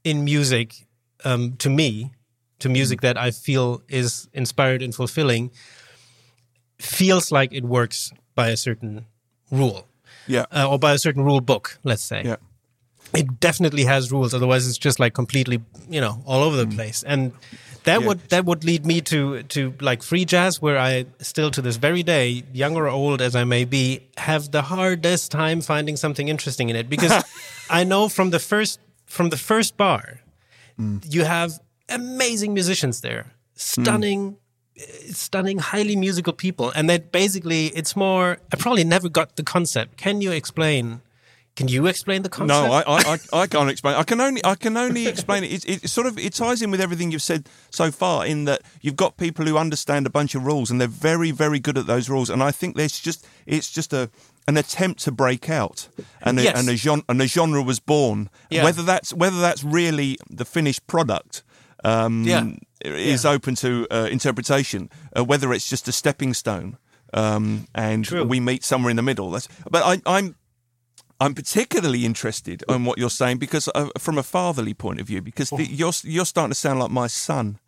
in 0.04 0.24
music, 0.24 0.88
um, 1.26 1.56
to 1.58 1.70
me, 1.70 2.12
to 2.60 2.70
music 2.70 3.02
that 3.02 3.18
I 3.18 3.32
feel 3.32 3.82
is 3.90 4.30
inspired 4.34 4.82
and 4.82 4.94
fulfilling, 4.96 5.52
feels 6.80 7.32
like 7.32 7.52
it 7.54 7.64
works 7.64 8.12
by 8.42 8.48
a 8.50 8.58
certain 8.68 8.94
rule 9.52 9.80
yeah. 10.28 10.46
uh, 10.58 10.70
or 10.72 10.78
by 10.80 10.92
a 10.94 10.98
certain 11.06 11.24
rule 11.30 11.42
book. 11.52 11.66
Let's 11.84 12.04
say 12.12 12.22
yeah. 12.32 12.40
it 13.22 13.28
definitely 13.40 13.86
has 13.94 14.12
rules 14.16 14.34
otherwise 14.34 14.64
it's 14.70 14.78
just 14.88 14.98
like 15.04 15.14
completely 15.22 15.58
you 15.96 16.02
know 16.06 16.14
all 16.26 16.42
over 16.48 16.58
the 16.64 16.70
place 16.78 17.00
and 17.12 17.32
that 17.84 18.00
Mm. 18.00 18.02
Yeah. 18.02 18.08
would 18.08 18.20
that 18.34 18.44
would 18.50 18.64
lead 18.70 18.84
me 18.92 18.98
to 19.12 19.20
to 19.56 19.62
like 19.90 20.00
free 20.10 20.26
jazz 20.34 20.62
where 20.66 20.78
i 20.90 21.06
still 21.32 21.50
to 21.58 21.62
this 21.68 21.78
very 21.88 22.04
day 22.16 22.26
young 22.62 22.74
or 22.82 22.86
old 23.02 23.20
as 23.28 23.34
i 23.42 23.44
may 23.56 23.64
be 23.78 23.84
have 24.28 24.44
the 24.58 24.62
hardest 24.74 25.26
time 25.32 25.60
finding 25.62 25.98
something 25.98 26.28
interesting 26.30 26.70
in 26.72 26.76
it 26.82 26.88
because 26.96 27.14
i 27.80 27.82
know 27.92 28.04
from 28.18 28.30
the 28.36 28.40
first 28.52 28.80
from 29.16 29.30
the 29.34 29.38
first 29.50 29.72
bar 29.84 30.04
Mm. 30.80 31.00
you 31.16 31.24
have 31.26 31.52
amazing 31.90 32.52
musicians 32.60 33.02
there 33.02 33.24
stunning 33.56 34.22
uh, 34.38 34.41
stunning 35.12 35.60
highly 35.60 35.96
musical 35.96 36.34
people 36.34 36.72
and 36.76 36.90
that 36.90 37.12
basically 37.12 37.68
it's 37.68 37.96
more 37.96 38.38
i 38.52 38.56
probably 38.56 38.84
never 38.84 39.10
got 39.10 39.36
the 39.36 39.44
concept 39.44 39.98
can 39.98 40.22
you 40.22 40.32
explain 40.32 41.02
can 41.56 41.68
you 41.68 41.86
explain 41.88 42.22
the 42.24 42.30
concept 42.30 42.48
No, 42.48 42.72
I, 42.72 42.84
I, 42.88 43.18
I, 43.42 43.46
can't 43.46 43.70
explain. 43.70 43.96
I 43.96 44.04
can 44.04 44.22
only, 44.22 44.40
I 44.46 44.56
can 44.56 44.78
only 44.78 45.08
explain 45.08 45.44
it. 45.44 45.66
It, 45.66 45.84
it 45.84 45.90
sort 45.90 46.08
of, 46.08 46.18
it 46.18 46.34
ties 46.34 46.62
in 46.62 46.72
with 46.72 46.80
everything 46.80 47.12
you've 47.12 47.22
said 47.22 47.50
so 47.70 47.92
far. 47.92 48.26
In 48.26 48.46
that 48.46 48.62
you've 48.80 48.96
got 48.96 49.18
people 49.18 49.46
who 49.46 49.58
understand 49.58 50.08
a 50.08 50.10
bunch 50.10 50.34
of 50.34 50.46
rules, 50.46 50.72
and 50.72 50.80
they're 50.80 50.88
very, 50.88 51.32
very 51.32 51.60
good 51.60 51.78
at 51.78 51.88
those 51.88 52.10
rules. 52.10 52.30
And 52.30 52.42
I 52.42 52.52
think 52.52 52.78
there's 52.78 52.98
just, 52.98 53.28
it's 53.46 53.70
just 53.70 53.92
a, 53.92 54.10
an 54.48 54.56
attempt 54.56 55.02
to 55.04 55.12
break 55.12 55.50
out, 55.50 55.90
and 56.22 56.40
a, 56.40 56.44
Yes. 56.44 56.58
and 56.58 56.70
a 56.70 56.78
genre, 56.78 57.04
and 57.10 57.22
a 57.22 57.28
genre 57.28 57.62
was 57.62 57.82
born. 57.82 58.30
Yeah. 58.50 58.64
Whether 58.64 58.84
that's, 58.84 59.14
whether 59.14 59.42
that's 59.42 59.62
really 59.62 60.18
the 60.30 60.46
finished 60.46 60.88
product. 60.88 61.44
Um, 61.84 62.24
Yeah. 62.24 62.46
Is 62.86 63.24
Yeah. 63.24 63.32
open 63.32 63.56
to 63.56 63.88
uh, 63.92 64.08
interpretation. 64.12 64.90
Uh, 65.18 65.24
whether 65.24 65.54
it's 65.54 65.70
just 65.70 65.88
a 65.88 65.92
stepping 65.92 66.34
stone, 66.34 66.78
um, 67.14 67.68
and 67.76 68.06
True. 68.06 68.24
we 68.24 68.40
meet 68.40 68.64
somewhere 68.64 68.90
in 68.90 68.96
the 68.96 69.04
middle. 69.04 69.32
That's, 69.32 69.48
but 69.70 69.84
I, 69.84 70.02
I'm 70.06 70.36
I'm 71.20 71.34
particularly 71.36 72.04
interested 72.06 72.64
in 72.68 72.84
what 72.86 72.98
you're 72.98 73.10
saying 73.12 73.38
because, 73.38 73.70
uh, 73.76 73.90
from 74.00 74.18
a 74.18 74.24
fatherly 74.24 74.74
point 74.74 75.00
of 75.00 75.08
view, 75.08 75.22
because 75.22 75.50
the, 75.52 75.66
you're 75.66 75.94
you're 76.04 76.26
starting 76.26 76.52
to 76.52 76.56
sound 76.56 76.80
like 76.80 76.90
my 76.92 77.08
son, 77.08 77.60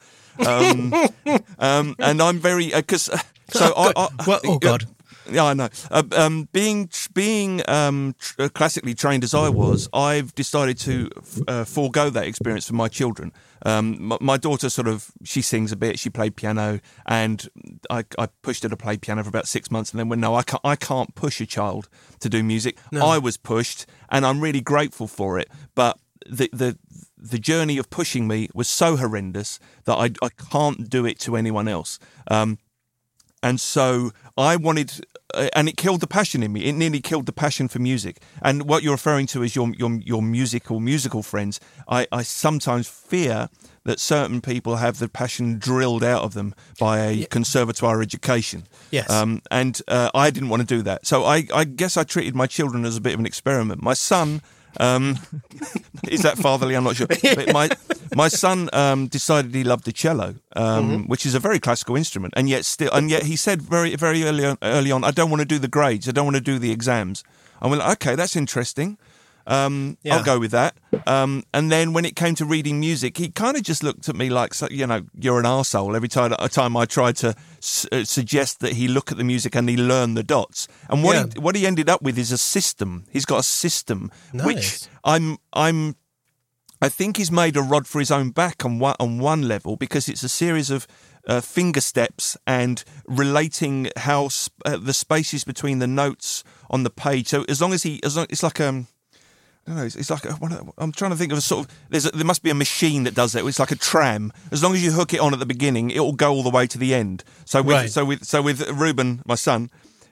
um, 0.45 0.93
um, 1.59 1.95
and 1.99 2.21
I'm 2.21 2.39
very 2.39 2.71
because 2.71 3.03
so 3.51 3.73
I, 3.77 3.93
I 3.95 4.07
Well, 4.25 4.39
oh, 4.45 4.57
God. 4.59 4.85
Yeah, 5.29 5.45
I 5.45 5.53
know. 5.53 5.69
Uh, 5.89 6.03
um, 6.15 6.49
being 6.51 6.89
being 7.13 7.61
um, 7.67 8.15
tr- 8.19 8.43
uh, 8.43 8.49
classically 8.49 8.93
trained 8.93 9.23
as 9.23 9.33
I 9.33 9.49
was, 9.49 9.89
I've 9.93 10.33
decided 10.35 10.77
to 10.79 11.09
f- 11.17 11.39
uh, 11.47 11.63
forego 11.63 12.09
that 12.09 12.25
experience 12.25 12.67
for 12.67 12.73
my 12.75 12.87
children. 12.87 13.31
Um, 13.65 14.03
my, 14.03 14.17
my 14.19 14.37
daughter 14.37 14.69
sort 14.69 14.87
of 14.87 15.11
she 15.23 15.41
sings 15.41 15.71
a 15.71 15.75
bit, 15.75 15.99
she 15.99 16.09
played 16.09 16.35
piano, 16.35 16.79
and 17.05 17.47
I, 17.89 18.03
I 18.17 18.27
pushed 18.41 18.63
her 18.63 18.69
to 18.69 18.77
play 18.77 18.97
piano 18.97 19.23
for 19.23 19.29
about 19.29 19.47
six 19.47 19.71
months, 19.71 19.91
and 19.91 19.99
then 19.99 20.09
when 20.09 20.19
no, 20.19 20.35
I 20.35 20.43
can't, 20.43 20.61
I 20.63 20.75
can't 20.75 21.15
push 21.15 21.39
a 21.41 21.45
child 21.45 21.87
to 22.19 22.29
do 22.29 22.43
music. 22.43 22.77
I 22.93 23.17
was 23.17 23.37
pushed, 23.37 23.85
and 24.09 24.25
I'm 24.25 24.41
really 24.41 24.61
grateful 24.61 25.07
for 25.07 25.39
it. 25.39 25.49
But 25.75 25.97
the 26.25 26.49
the 26.51 26.77
the 27.17 27.39
journey 27.39 27.77
of 27.77 27.89
pushing 27.89 28.27
me 28.27 28.49
was 28.53 28.67
so 28.67 28.97
horrendous 28.97 29.59
that 29.85 29.95
I 29.95 30.11
I 30.21 30.29
can't 30.51 30.89
do 30.89 31.05
it 31.05 31.19
to 31.19 31.37
anyone 31.37 31.67
else. 31.67 31.99
Um, 32.29 32.57
and 33.41 33.59
so 33.59 34.11
I 34.37 34.55
wanted, 34.55 35.05
uh, 35.33 35.49
and 35.55 35.69
it 35.69 35.77
killed 35.77 36.01
the 36.01 36.07
passion 36.07 36.41
in 36.41 36.51
me. 36.51 36.65
It 36.65 36.73
nearly 36.73 37.01
killed 37.01 37.27
the 37.27 37.33
passion 37.33 37.67
for 37.67 37.79
music. 37.79 38.19
And 38.41 38.63
what 38.67 38.81
you're 38.81 38.93
referring 38.93 39.27
to 39.27 39.43
is 39.43 39.55
your 39.55 39.71
your 39.77 39.99
your 40.01 40.21
musical 40.21 40.79
musical 40.79 41.21
friends. 41.21 41.59
I, 41.87 42.07
I 42.11 42.23
sometimes 42.23 42.87
fear 42.87 43.49
that 43.85 43.99
certain 43.99 44.41
people 44.41 44.77
have 44.77 44.97
the 44.99 45.09
passion 45.09 45.59
drilled 45.59 46.03
out 46.03 46.23
of 46.23 46.33
them 46.33 46.55
by 46.79 46.99
a 46.99 47.25
conservatoire 47.25 48.01
education. 48.01 48.63
Yes. 48.91 49.09
Um, 49.09 49.41
and 49.51 49.81
uh, 49.87 50.09
I 50.15 50.31
didn't 50.31 50.49
want 50.49 50.61
to 50.61 50.75
do 50.77 50.81
that. 50.83 51.05
So 51.05 51.25
I, 51.25 51.47
I 51.53 51.65
guess 51.65 51.97
I 51.97 52.03
treated 52.03 52.33
my 52.33 52.47
children 52.47 52.85
as 52.85 52.95
a 52.97 53.01
bit 53.01 53.13
of 53.13 53.19
an 53.19 53.25
experiment. 53.25 53.81
My 53.81 53.93
son. 53.93 54.41
Um, 54.79 55.19
is 56.07 56.21
that 56.21 56.37
fatherly? 56.37 56.75
I'm 56.75 56.83
not 56.83 56.95
sure. 56.95 57.07
But 57.35 57.53
my 57.53 57.69
my 58.15 58.27
son 58.27 58.69
um, 58.73 59.07
decided 59.07 59.53
he 59.53 59.63
loved 59.63 59.85
the 59.85 59.91
cello, 59.91 60.35
um, 60.55 61.07
which 61.07 61.25
is 61.25 61.35
a 61.35 61.39
very 61.39 61.59
classical 61.59 61.95
instrument, 61.95 62.33
and 62.35 62.49
yet 62.49 62.65
still, 62.65 62.91
and 62.91 63.09
yet 63.09 63.23
he 63.23 63.35
said 63.35 63.61
very 63.61 63.95
very 63.95 64.23
early 64.23 64.45
on, 64.45 64.57
early 64.61 64.91
on, 64.91 65.03
I 65.03 65.11
don't 65.11 65.29
want 65.29 65.41
to 65.41 65.45
do 65.45 65.59
the 65.59 65.67
grades, 65.67 66.07
I 66.07 66.11
don't 66.11 66.25
want 66.25 66.35
to 66.35 66.41
do 66.41 66.59
the 66.59 66.71
exams. 66.71 67.23
I 67.61 67.67
went, 67.67 67.81
okay, 67.81 68.15
that's 68.15 68.35
interesting. 68.35 68.97
Um, 69.45 69.97
Yeah. 70.03 70.15
I'll 70.17 70.23
go 70.23 70.39
with 70.39 70.51
that. 70.51 70.75
Um, 71.05 71.43
and 71.53 71.71
then 71.71 71.91
when 71.93 72.05
it 72.05 72.15
came 72.15 72.33
to 72.35 72.45
reading 72.45 72.79
music, 72.79 73.17
he 73.17 73.29
kind 73.29 73.57
of 73.57 73.63
just 73.63 73.83
looked 73.83 74.07
at 74.07 74.15
me 74.15 74.29
like, 74.29 74.53
so- 74.53 74.67
you 74.71 74.87
know, 74.87 75.01
you're 75.19 75.39
an 75.39 75.45
arsehole 75.45 75.95
every 75.95 76.07
time, 76.07 76.31
time 76.49 76.77
I 76.77 76.85
tried 76.85 77.17
to 77.17 77.35
s- 77.61 77.85
uh, 77.91 78.05
suggest 78.05 78.59
that 78.61 78.73
he 78.73 78.87
look 78.87 79.11
at 79.11 79.17
the 79.17 79.23
music 79.23 79.55
and 79.55 79.67
he 79.67 79.75
learn 79.75 80.13
the 80.13 80.23
dots. 80.23 80.67
And 80.89 81.03
what, 81.03 81.15
Yeah. 81.15 81.25
he, 81.33 81.39
what 81.39 81.55
he 81.55 81.67
ended 81.67 81.89
up 81.89 82.01
with 82.01 82.17
is 82.17 82.31
a 82.31 82.37
system. 82.37 83.03
He's 83.11 83.25
got 83.25 83.39
a 83.39 83.43
system, 83.43 84.11
which 84.33 84.81
I'm, 85.03 85.37
I'm, 85.51 85.95
I 86.81 86.89
think 86.89 87.17
he's 87.17 87.31
made 87.31 87.55
a 87.57 87.61
rod 87.61 87.87
for 87.87 87.99
his 87.99 88.11
own 88.11 88.31
back 88.31 88.63
on 88.65 88.79
one, 88.79 88.95
on 88.99 89.17
one 89.19 89.41
level 89.47 89.75
because 89.77 90.07
it's 90.09 90.23
a 90.23 90.29
series 90.29 90.69
of 90.69 90.85
uh, 91.27 91.39
finger 91.39 91.79
steps 91.79 92.35
and 92.45 92.83
relating 93.07 93.89
how 93.95 94.27
sp- 94.27 94.51
uh, 94.65 94.77
the 94.77 94.91
spaces 94.93 95.43
between 95.45 95.79
the 95.79 95.87
notes 95.87 96.43
on 96.69 96.83
the 96.83 96.89
page. 96.89 97.27
So 97.29 97.45
as 97.47 97.61
long 97.61 97.71
as 97.73 97.83
he, 97.83 98.01
as 98.03 98.17
long, 98.17 98.25
it's 98.29 98.43
like 98.43 98.59
um, 98.59 98.87
I 99.65 99.69
don't 99.69 99.77
know. 99.79 99.85
It's, 99.85 99.95
it's 99.95 100.09
like 100.09 100.25
a, 100.25 100.37
I'm 100.77 100.91
trying 100.91 101.11
to 101.11 101.17
think 101.17 101.31
of 101.31 101.37
a 101.37 101.41
sort 101.41 101.65
of. 101.65 101.75
There's 101.89 102.05
a, 102.05 102.11
there 102.11 102.25
must 102.25 102.43
be 102.43 102.49
a 102.49 102.53
machine 102.55 103.03
that 103.03 103.15
does 103.15 103.33
it. 103.33 103.45
It's 103.45 103.59
like 103.59 103.71
a 103.71 103.75
tram. 103.77 104.33
As 104.51 104.61
long 104.61 104.73
as 104.73 104.83
you 104.83 104.91
hook 104.91 105.13
it 105.13 105.21
on 105.21 105.33
at 105.33 105.39
the 105.39 105.45
beginning, 105.45 105.89
it 105.89 105.99
will 105.99 106.11
go 106.13 106.33
all 106.33 106.43
the 106.43 106.49
way 106.49 106.67
to 106.67 106.77
the 106.77 106.93
end. 106.93 107.23
So 107.45 107.61
with 107.61 107.75
Right. 107.75 107.89
so 107.89 108.03
with 108.03 108.25
so 108.25 108.41
with 108.41 108.67
Ruben, 108.69 109.21
my 109.25 109.35
son. 109.35 109.69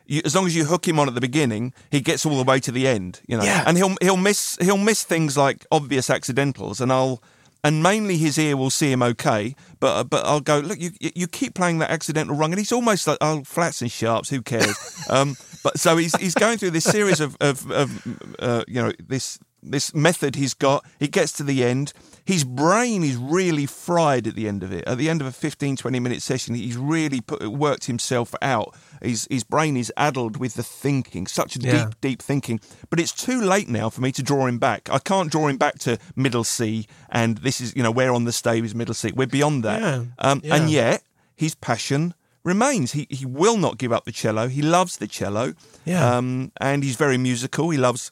You, 0.07 0.21
as 0.25 0.35
long 0.35 0.45
as 0.45 0.55
you 0.55 0.65
hook 0.65 0.87
him 0.87 0.99
on 0.99 1.07
at 1.07 1.15
the 1.15 1.21
beginning, 1.21 1.73
he 1.89 2.01
gets 2.01 2.25
all 2.25 2.35
the 2.37 2.43
way 2.43 2.59
to 2.61 2.71
the 2.71 2.87
end. 2.87 3.21
You 3.27 3.37
know, 3.37 3.43
Yeah. 3.43 3.63
and 3.67 3.77
he'll 3.77 3.95
he'll 4.01 4.17
miss 4.17 4.57
he'll 4.61 4.77
miss 4.77 5.03
things 5.03 5.35
like 5.37 5.65
obvious 5.71 6.09
accidentals, 6.09 6.79
and 6.81 6.91
I'll 6.91 7.21
and 7.63 7.83
mainly 7.83 8.17
his 8.17 8.37
ear 8.37 8.57
will 8.57 8.69
see 8.69 8.91
him 8.91 9.03
okay. 9.03 9.55
But 9.79 10.05
but 10.05 10.25
I'll 10.25 10.41
go 10.41 10.59
look. 10.59 10.79
You 10.79 10.91
you 10.99 11.27
keep 11.27 11.53
playing 11.53 11.79
that 11.79 11.91
accidental 11.91 12.35
wrong, 12.35 12.51
and 12.51 12.59
he's 12.59 12.71
almost 12.71 13.07
like 13.07 13.17
oh 13.21 13.43
flats 13.43 13.81
and 13.81 13.91
sharps. 13.91 14.29
Who 14.29 14.41
cares? 14.41 15.05
um, 15.09 15.35
but 15.63 15.79
so 15.79 15.97
he's 15.97 16.15
he's 16.19 16.35
going 16.35 16.57
through 16.57 16.71
this 16.71 16.85
series 16.85 17.19
of 17.19 17.37
of, 17.39 17.69
of 17.71 18.35
uh, 18.39 18.63
you 18.67 18.81
know 18.81 18.91
this 19.07 19.39
this 19.61 19.93
method 19.93 20.35
he's 20.35 20.53
got. 20.53 20.85
He 20.99 21.07
gets 21.07 21.31
to 21.33 21.43
the 21.43 21.63
end. 21.63 21.93
His 22.31 22.43
brain 22.45 23.03
is 23.03 23.17
really 23.17 23.65
fried 23.65 24.25
at 24.25 24.35
the 24.35 24.47
end 24.47 24.63
of 24.63 24.71
it. 24.71 24.85
At 24.87 24.97
the 24.97 25.09
end 25.09 25.19
of 25.19 25.27
a 25.27 25.31
15, 25.33 25.75
20 25.75 25.99
minute 25.99 26.21
session, 26.21 26.55
he's 26.55 26.77
really 26.77 27.19
put, 27.19 27.45
worked 27.51 27.85
himself 27.85 28.33
out. 28.41 28.73
His, 29.01 29.27
his 29.29 29.43
brain 29.43 29.75
is 29.75 29.91
addled 29.97 30.37
with 30.37 30.53
the 30.53 30.63
thinking, 30.63 31.27
such 31.27 31.57
Yeah. 31.57 31.85
deep, 31.85 32.01
deep 32.01 32.21
thinking. 32.21 32.61
But 32.89 32.99
it's 33.01 33.11
too 33.11 33.41
late 33.41 33.67
now 33.67 33.89
for 33.89 33.99
me 33.99 34.11
to 34.13 34.23
draw 34.23 34.45
him 34.47 34.59
back. 34.59 34.89
I 34.89 34.99
can't 34.99 35.29
draw 35.29 35.47
him 35.47 35.57
back 35.57 35.77
to 35.79 35.97
middle 36.15 36.45
C, 36.45 36.87
and 37.09 37.39
this 37.39 37.59
is, 37.59 37.75
you 37.75 37.83
know, 37.83 37.91
where 37.91 38.13
on 38.13 38.23
the 38.23 38.31
stave 38.31 38.63
is 38.63 38.73
middle 38.73 38.93
C. 38.95 39.11
We're 39.13 39.27
beyond 39.27 39.63
that. 39.65 39.81
Yeah. 39.81 40.03
Um, 40.19 40.41
Yeah. 40.43 40.55
And 40.55 40.69
yet, 40.69 41.03
his 41.35 41.53
passion 41.55 42.13
remains. 42.45 42.93
He, 42.93 43.07
he 43.09 43.25
will 43.25 43.57
not 43.57 43.77
give 43.77 43.91
up 43.91 44.05
the 44.05 44.11
cello. 44.11 44.47
He 44.47 44.61
loves 44.61 44.97
the 44.97 45.07
cello. 45.07 45.53
Yeah. 45.83 46.15
Um, 46.15 46.51
and 46.61 46.83
he's 46.83 46.95
very 46.95 47.17
musical. 47.17 47.69
He 47.71 47.77
loves 47.77 48.11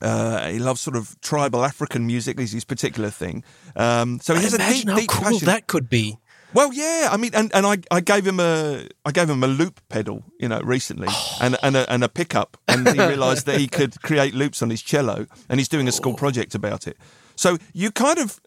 uh, 0.00 0.48
he 0.48 0.58
loves 0.58 0.80
sort 0.80 0.96
of 0.96 1.20
tribal 1.20 1.64
African 1.64 2.06
music. 2.06 2.38
Is 2.38 2.52
his 2.52 2.64
particular 2.64 3.10
thing. 3.10 3.44
Um, 3.74 4.20
so 4.20 4.34
he 4.34 4.42
has 4.42 4.54
a 4.54 4.58
deep, 4.58 4.88
how 4.88 4.96
deep 4.96 5.08
cool 5.08 5.22
passion. 5.22 5.46
that 5.46 5.66
could 5.66 5.88
be. 5.88 6.18
Well, 6.54 6.72
yeah. 6.72 7.08
I 7.10 7.16
mean, 7.16 7.32
and, 7.34 7.54
and 7.54 7.66
I, 7.66 7.78
I 7.90 8.00
gave 8.00 8.26
him 8.26 8.40
a 8.40 8.86
I 9.04 9.12
gave 9.12 9.28
him 9.28 9.42
a 9.42 9.46
loop 9.46 9.80
pedal, 9.88 10.24
you 10.38 10.48
know, 10.48 10.60
recently, 10.60 11.08
and 11.40 11.56
and 11.62 11.76
a, 11.76 11.90
and 11.92 12.04
a 12.04 12.08
pickup, 12.08 12.56
and 12.68 12.88
he 12.88 12.98
realised 13.06 13.46
that 13.46 13.58
he 13.58 13.68
could 13.68 14.00
create 14.02 14.34
loops 14.34 14.62
on 14.62 14.70
his 14.70 14.82
cello, 14.82 15.26
and 15.48 15.60
he's 15.60 15.68
doing 15.68 15.88
a 15.88 15.92
school 15.92 16.14
project 16.14 16.54
about 16.54 16.86
it. 16.86 16.96
So 17.34 17.58
you 17.72 17.90
kind 17.90 18.18
of. 18.18 18.40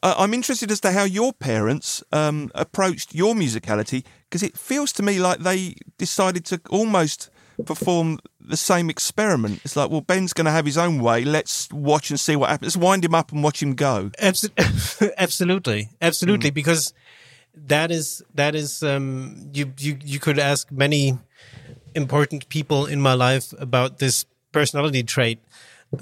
Uh, 0.00 0.14
I'm 0.16 0.32
interested 0.32 0.70
as 0.70 0.78
to 0.82 0.92
how 0.92 1.02
your 1.02 1.32
parents 1.32 2.04
um, 2.12 2.52
approached 2.54 3.16
your 3.16 3.34
musicality 3.34 4.04
because 4.30 4.44
it 4.44 4.56
feels 4.56 4.92
to 4.92 5.02
me 5.02 5.18
like 5.18 5.40
they 5.40 5.74
decided 5.96 6.44
to 6.44 6.60
almost 6.70 7.30
perform 7.64 8.18
the 8.40 8.56
same 8.56 8.88
experiment. 8.88 9.60
It's 9.64 9.76
like, 9.76 9.90
well, 9.90 10.00
Ben's 10.00 10.32
going 10.32 10.46
to 10.46 10.50
have 10.50 10.64
his 10.64 10.78
own 10.78 11.00
way. 11.00 11.24
Let's 11.24 11.70
watch 11.72 12.10
and 12.10 12.18
see 12.18 12.36
what 12.36 12.50
happens. 12.50 12.76
Let's 12.76 12.84
wind 12.84 13.04
him 13.04 13.14
up 13.14 13.32
and 13.32 13.42
watch 13.42 13.62
him 13.62 13.74
go. 13.74 14.10
Abs- 14.18 14.48
absolutely, 15.18 15.90
absolutely, 16.00 16.50
because 16.50 16.92
that 17.54 17.90
is 17.90 18.22
that 18.34 18.54
is 18.54 18.82
um, 18.82 19.50
you 19.52 19.72
you 19.78 19.98
you 20.04 20.20
could 20.20 20.38
ask 20.38 20.70
many 20.70 21.18
important 21.94 22.48
people 22.48 22.86
in 22.86 23.00
my 23.00 23.14
life 23.14 23.52
about 23.58 23.98
this 23.98 24.24
personality 24.52 25.02
trait 25.02 25.40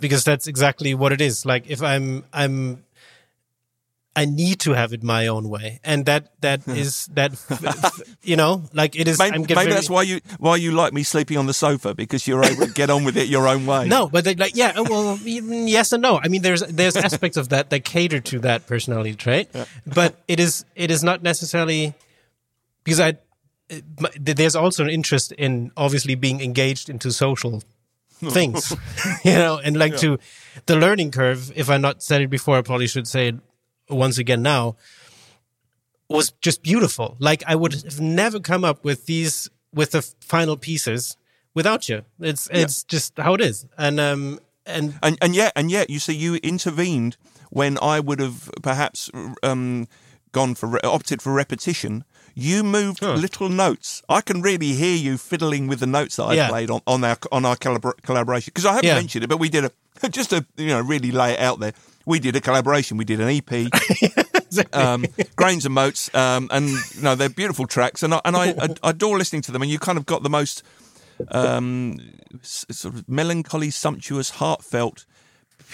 because 0.00 0.24
that's 0.24 0.46
exactly 0.46 0.94
what 0.94 1.12
it 1.12 1.20
is. 1.20 1.46
Like 1.46 1.68
if 1.68 1.82
I'm 1.82 2.24
I'm 2.32 2.84
I 4.16 4.24
need 4.24 4.60
to 4.60 4.72
have 4.72 4.94
it 4.94 5.02
my 5.02 5.26
own 5.26 5.50
way, 5.50 5.78
and 5.84 6.06
that 6.06 6.40
that 6.40 6.62
hmm. 6.62 6.70
is 6.70 7.06
that 7.12 7.32
you 8.22 8.34
know 8.34 8.64
like 8.72 8.96
it 8.96 9.06
is. 9.06 9.18
Maybe, 9.18 9.38
maybe 9.40 9.54
very- 9.54 9.70
that's 9.70 9.90
why 9.90 10.02
you 10.02 10.20
why 10.38 10.56
you 10.56 10.72
like 10.72 10.94
me 10.94 11.02
sleeping 11.02 11.36
on 11.36 11.44
the 11.44 11.52
sofa 11.52 11.94
because 11.94 12.26
you're 12.26 12.42
able 12.42 12.66
to 12.66 12.72
get 12.72 12.88
on 12.88 13.04
with 13.04 13.18
it 13.18 13.28
your 13.28 13.46
own 13.46 13.66
way. 13.66 13.88
No, 13.96 14.08
but 14.08 14.24
they, 14.24 14.34
like, 14.34 14.56
yeah, 14.56 14.80
well, 14.80 15.16
yes 15.22 15.92
and 15.92 16.02
no. 16.02 16.18
I 16.18 16.28
mean, 16.28 16.42
there's 16.42 16.62
there's 16.62 16.96
aspects 16.96 17.36
of 17.36 17.50
that 17.50 17.70
that 17.70 17.84
cater 17.84 18.20
to 18.20 18.38
that 18.40 18.66
personality 18.66 19.14
trait, 19.14 19.48
but 19.86 20.16
it 20.26 20.40
is 20.40 20.64
it 20.74 20.90
is 20.90 21.04
not 21.04 21.22
necessarily 21.22 21.94
because 22.84 23.00
I. 23.00 23.18
There's 24.18 24.54
also 24.56 24.84
an 24.84 24.90
interest 24.90 25.32
in 25.32 25.72
obviously 25.76 26.14
being 26.14 26.40
engaged 26.40 26.88
into 26.88 27.10
social 27.10 27.62
things, 28.10 28.72
you 29.24 29.34
know, 29.34 29.58
and 29.58 29.76
like 29.76 29.96
to 29.98 30.18
the 30.66 30.76
learning 30.76 31.10
curve. 31.10 31.52
If 31.54 31.68
I 31.68 31.76
not 31.76 32.02
said 32.02 32.22
it 32.22 32.28
before, 32.28 32.56
I 32.56 32.62
probably 32.62 32.86
should 32.86 33.06
say 33.06 33.28
it 33.28 33.34
once 33.88 34.18
again 34.18 34.42
now. 34.42 34.76
Was 36.08 36.30
just 36.40 36.62
beautiful. 36.62 37.16
Like 37.18 37.42
I 37.48 37.56
would 37.56 37.72
have 37.72 38.00
never 38.00 38.38
come 38.38 38.64
up 38.64 38.84
with 38.84 39.06
these 39.06 39.50
with 39.74 39.90
the 39.90 40.02
final 40.20 40.56
pieces 40.56 41.16
without 41.52 41.88
you. 41.88 42.02
It's 42.20 42.48
it's 42.52 42.84
just 42.84 43.18
how 43.18 43.34
it 43.34 43.40
is, 43.40 43.66
and 43.76 43.98
um 43.98 44.38
and 44.64 44.94
And 45.02 45.18
and 45.20 45.34
yet 45.34 45.52
and 45.56 45.68
yet 45.68 45.90
you 45.90 45.98
see 45.98 46.14
you 46.14 46.36
intervened 46.44 47.16
when 47.50 47.76
I 47.82 47.98
would 47.98 48.20
have 48.20 48.50
perhaps 48.62 49.10
um, 49.42 49.88
gone 50.30 50.54
for 50.54 50.78
opted 50.86 51.22
for 51.22 51.32
repetition. 51.32 52.04
You 52.36 52.62
moved 52.62 53.02
little 53.02 53.48
notes. 53.48 54.02
I 54.08 54.20
can 54.20 54.42
really 54.42 54.74
hear 54.74 54.94
you 54.96 55.18
fiddling 55.18 55.66
with 55.66 55.80
the 55.80 55.86
notes 55.86 56.16
that 56.16 56.24
I 56.24 56.34
Yeah. 56.34 56.48
played 56.48 56.70
on, 56.70 56.82
on 56.86 57.02
our 57.02 57.16
on 57.32 57.44
our 57.44 57.56
collabor- 57.56 58.00
collaboration 58.02 58.52
because 58.54 58.66
I 58.66 58.74
haven't 58.74 58.86
Yeah. 58.86 58.94
mentioned 58.94 59.24
it, 59.24 59.28
but 59.28 59.38
we 59.40 59.48
did 59.48 59.64
a 59.64 59.72
just 60.10 60.30
to 60.30 60.46
you 60.56 60.68
know 60.68 60.80
really 60.80 61.10
lay 61.10 61.32
it 61.32 61.40
out 61.40 61.58
there. 61.58 61.72
We 62.06 62.20
did 62.20 62.36
a 62.36 62.40
collaboration. 62.40 62.96
We 62.96 63.04
did 63.04 63.20
an 63.20 63.28
EP. 63.28 63.70
um, 64.72 65.04
grains 65.34 65.66
and 65.66 65.74
Moats, 65.74 66.14
um, 66.14 66.48
and 66.50 66.68
you 66.68 67.02
know 67.02 67.14
they're 67.14 67.28
beautiful 67.28 67.66
tracks, 67.66 68.02
and 68.02 68.14
I, 68.14 68.20
and 68.24 68.36
I, 68.36 68.50
I 68.82 68.90
adore 68.90 69.18
listening 69.18 69.42
to 69.42 69.52
them. 69.52 69.62
And 69.62 69.70
you 69.70 69.78
kind 69.78 69.98
of 69.98 70.06
got 70.06 70.22
the 70.22 70.30
most 70.30 70.62
um, 71.28 71.98
sort 72.42 72.94
of 72.94 73.08
melancholy, 73.08 73.70
sumptuous, 73.70 74.30
heartfelt 74.30 75.04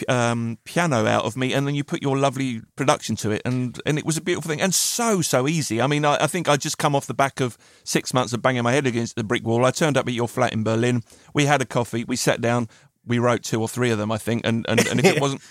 um, 0.09 0.59
piano 0.65 1.07
out 1.07 1.25
of 1.25 1.37
me, 1.37 1.53
and 1.53 1.67
then 1.67 1.75
you 1.75 1.85
put 1.85 2.03
your 2.03 2.17
lovely 2.17 2.63
production 2.77 3.17
to 3.17 3.31
it, 3.31 3.43
and 3.45 3.81
and 3.85 3.99
it 3.99 4.05
was 4.05 4.17
a 4.17 4.21
beautiful 4.21 4.49
thing, 4.49 4.61
and 4.61 4.75
so 4.75 5.21
so 5.21 5.47
easy. 5.47 5.81
I 5.81 5.87
mean, 5.87 6.05
I, 6.05 6.17
I 6.21 6.27
think 6.27 6.49
I 6.49 6.57
just 6.57 6.79
come 6.79 6.95
off 6.95 7.07
the 7.07 7.15
back 7.15 7.41
of 7.41 7.59
six 7.85 8.15
months 8.15 8.33
of 8.33 8.43
banging 8.43 8.63
my 8.63 8.73
head 8.73 8.87
against 8.87 9.17
the 9.17 9.25
brick 9.25 9.45
wall. 9.45 9.65
I 9.65 9.71
turned 9.71 9.97
up 9.97 10.07
at 10.09 10.15
your 10.15 10.29
flat 10.29 10.53
in 10.53 10.65
Berlin. 10.65 11.03
We 11.35 11.47
had 11.47 11.61
a 11.61 11.67
coffee. 11.67 12.05
We 12.05 12.17
sat 12.17 12.41
down. 12.41 12.69
We 13.05 13.19
wrote 13.19 13.43
two 13.43 13.61
or 13.61 13.69
three 13.69 13.91
of 13.91 13.99
them, 13.99 14.11
I 14.13 14.19
think, 14.19 14.47
and 14.47 14.65
and, 14.69 14.87
and 14.87 15.01
if 15.01 15.07
it 15.07 15.21
wasn't. 15.21 15.43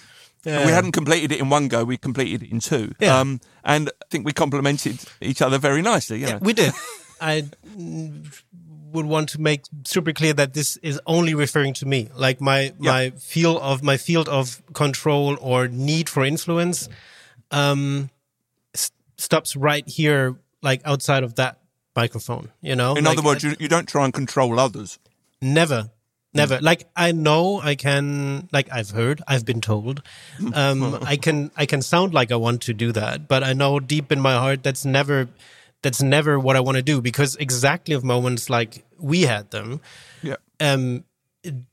Yeah. 0.44 0.66
We 0.66 0.72
hadn't 0.72 0.94
completed 0.94 1.32
it 1.32 1.40
in 1.40 1.50
one 1.50 1.68
go. 1.68 1.84
We 1.84 1.98
completed 1.98 2.44
it 2.44 2.52
in 2.52 2.60
two, 2.60 2.94
Yeah. 3.00 3.20
um, 3.20 3.40
and 3.64 3.90
I 3.90 4.06
think 4.10 4.26
we 4.26 4.34
complemented 4.34 5.00
each 5.22 5.42
other 5.42 5.60
very 5.60 5.82
nicely. 5.82 6.20
You 6.22 6.28
know? 6.28 6.38
we 6.42 6.54
did. 6.54 6.74
I 7.22 7.46
would 8.92 9.06
want 9.06 9.30
to 9.30 9.40
make 9.42 9.62
super 9.86 10.12
clear 10.14 10.34
that 10.34 10.54
this 10.54 10.78
is 10.78 11.00
only 11.06 11.34
referring 11.34 11.74
to 11.76 11.86
me. 11.86 12.10
Like 12.16 12.42
my 12.42 12.74
my 12.80 13.12
field 13.12 13.62
of 13.62 13.84
my 13.84 13.98
field 13.98 14.28
of 14.30 14.62
control 14.74 15.38
or 15.40 15.68
need 15.68 16.10
for 16.10 16.26
influence 16.26 16.90
um 17.52 18.10
s- 18.74 18.92
stops 19.18 19.56
right 19.56 19.88
here 19.88 20.36
like 20.64 20.82
outside 20.86 21.24
of 21.24 21.36
that 21.36 21.60
microphone, 21.96 22.50
you 22.62 22.76
know? 22.76 22.96
in 22.96 23.04
Like, 23.04 23.18
other 23.18 23.26
words, 23.28 23.44
you, 23.44 23.56
you 23.60 23.68
don't 23.68 23.88
try 23.88 24.06
and 24.06 24.14
control 24.14 24.60
others. 24.60 25.00
Never. 25.42 25.90
Never. 26.34 26.60
Like 26.62 26.88
I 26.96 27.12
know 27.12 27.60
I 27.62 27.76
can 27.76 28.48
like 28.54 28.72
I've 28.72 28.92
heard, 28.92 29.22
I've 29.28 29.46
been 29.46 29.62
told. 29.62 30.02
Um 30.54 30.98
I 31.02 31.18
can 31.18 31.52
I 31.58 31.66
can 31.66 31.82
sound 31.82 32.14
like 32.14 32.32
I 32.32 32.36
want 32.38 32.62
to 32.64 32.74
do 32.74 32.92
that, 32.94 33.28
but 33.28 33.44
I 33.44 33.54
know 33.54 33.80
deep 33.80 34.12
in 34.12 34.20
my 34.22 34.34
heart 34.36 34.64
that's 34.64 34.86
never 34.86 35.28
that's 35.82 36.02
never 36.02 36.40
what 36.40 36.56
I 36.56 36.60
want 36.60 36.78
to 36.78 36.84
do 36.84 37.02
because 37.02 37.36
exactly 37.38 37.96
of 37.96 38.04
moments 38.04 38.50
like 38.50 38.86
we 39.00 39.24
had 39.24 39.52
them, 39.52 39.82
Yeah. 40.24 40.36
um 40.60 41.04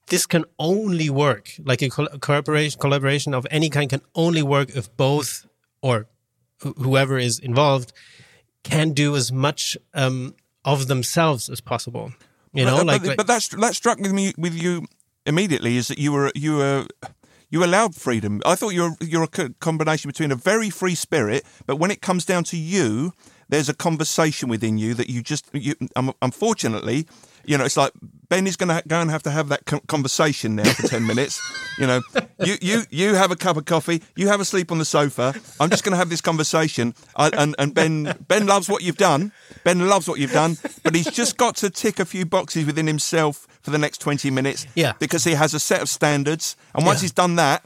this 0.06 0.24
can 0.26 0.44
only 0.58 1.10
work 1.10 1.50
like 1.62 1.82
a 1.82 1.90
col- 1.90 2.18
collaboration 2.20 2.80
collaboration 2.80 3.34
of 3.34 3.46
any 3.50 3.68
kind 3.70 3.90
can 3.90 4.00
only 4.14 4.42
work 4.42 4.70
if 4.74 4.88
both 4.96 5.46
or 5.82 6.06
wh- 6.64 6.72
whoever 6.78 7.18
is 7.18 7.38
involved 7.38 7.92
can 8.64 8.92
do 8.92 9.14
as 9.14 9.30
much 9.30 9.76
um 9.94 10.34
of 10.64 10.86
themselves 10.88 11.48
as 11.50 11.60
possible. 11.60 12.12
You 12.52 12.64
know, 12.64 12.78
but, 12.78 12.87
like, 12.87 13.02
but, 13.02 13.08
like 13.08 13.16
but 13.16 13.26
that's 13.26 13.48
that 13.48 13.74
struck 13.74 13.98
with 13.98 14.12
me 14.12 14.32
with 14.38 14.54
you 14.54 14.87
immediately 15.26 15.76
is 15.76 15.88
that 15.88 15.98
you 15.98 16.12
were 16.12 16.32
you 16.34 16.56
were 16.56 16.87
you 17.50 17.64
allowed 17.64 17.94
freedom. 17.94 18.40
I 18.44 18.54
thought 18.54 18.70
you're 18.70 18.96
you're 19.00 19.24
a 19.24 19.48
combination 19.61 20.08
between 20.08 20.32
a 20.32 20.37
very 20.37 20.70
free 20.70 20.94
spirit, 20.94 21.44
but 21.66 21.76
when 21.76 21.90
it 21.90 22.00
comes 22.00 22.24
down 22.24 22.44
to 22.44 22.56
you, 22.56 23.12
there's 23.48 23.68
a 23.68 23.74
conversation 23.74 24.48
within 24.48 24.78
you 24.78 24.94
that 24.94 25.08
you 25.11 25.22
just 25.22 25.46
you. 25.52 25.74
Um, 25.96 26.12
unfortunately, 26.22 27.06
you 27.48 27.58
know, 27.58 27.64
it's 27.64 27.76
like 27.76 27.92
Ben 28.28 28.46
is 28.46 28.56
going 28.56 28.68
to 28.68 28.87
go 28.87 29.00
and 29.00 29.11
have 29.11 29.22
to 29.22 29.30
have 29.30 29.48
that 29.48 29.64
conversation 29.88 30.56
now 30.56 30.64
for 30.72 30.87
ten 30.87 31.06
minutes. 31.12 31.40
You 31.78 31.87
know, 31.87 32.00
you 32.44 32.56
you 32.61 32.82
you 32.90 33.14
have 33.14 33.30
a 33.30 33.37
cup 33.37 33.56
of 33.56 33.64
coffee, 33.64 34.02
you 34.16 34.28
have 34.28 34.40
a 34.40 34.44
sleep 34.44 34.70
on 34.70 34.78
the 34.78 34.84
sofa. 34.84 35.34
I'm 35.58 35.70
just 35.70 35.82
going 35.84 35.92
to 35.92 35.96
have 35.98 36.11
this 36.11 36.20
conversation, 36.20 36.94
I, 37.16 37.30
and 37.30 37.54
and 37.58 37.74
Ben 37.74 38.14
Ben 38.28 38.46
loves 38.46 38.68
what 38.68 38.82
you've 38.82 38.96
done. 38.98 39.32
Ben 39.64 39.88
loves 39.88 40.06
what 40.08 40.18
you've 40.18 40.32
done, 40.32 40.56
but 40.82 40.94
he's 40.94 41.11
just 41.11 41.37
got 41.37 41.56
to 41.56 41.70
tick 41.70 41.98
a 41.98 42.04
few 42.04 42.26
boxes 42.26 42.66
within 42.66 42.87
himself 42.87 43.46
for 43.62 43.70
the 43.70 43.78
next 43.78 43.98
20 43.98 44.30
minutes. 44.30 44.66
Yeah. 44.74 44.92
Because 44.98 45.24
he 45.24 45.32
has 45.32 45.52
a 45.54 45.61
set 45.61 45.82
of 45.82 45.88
standards. 45.88 46.56
And 46.74 46.87
once 46.87 46.98
Yeah. 47.00 47.02
he's 47.04 47.12
done 47.12 47.37
that, 47.37 47.64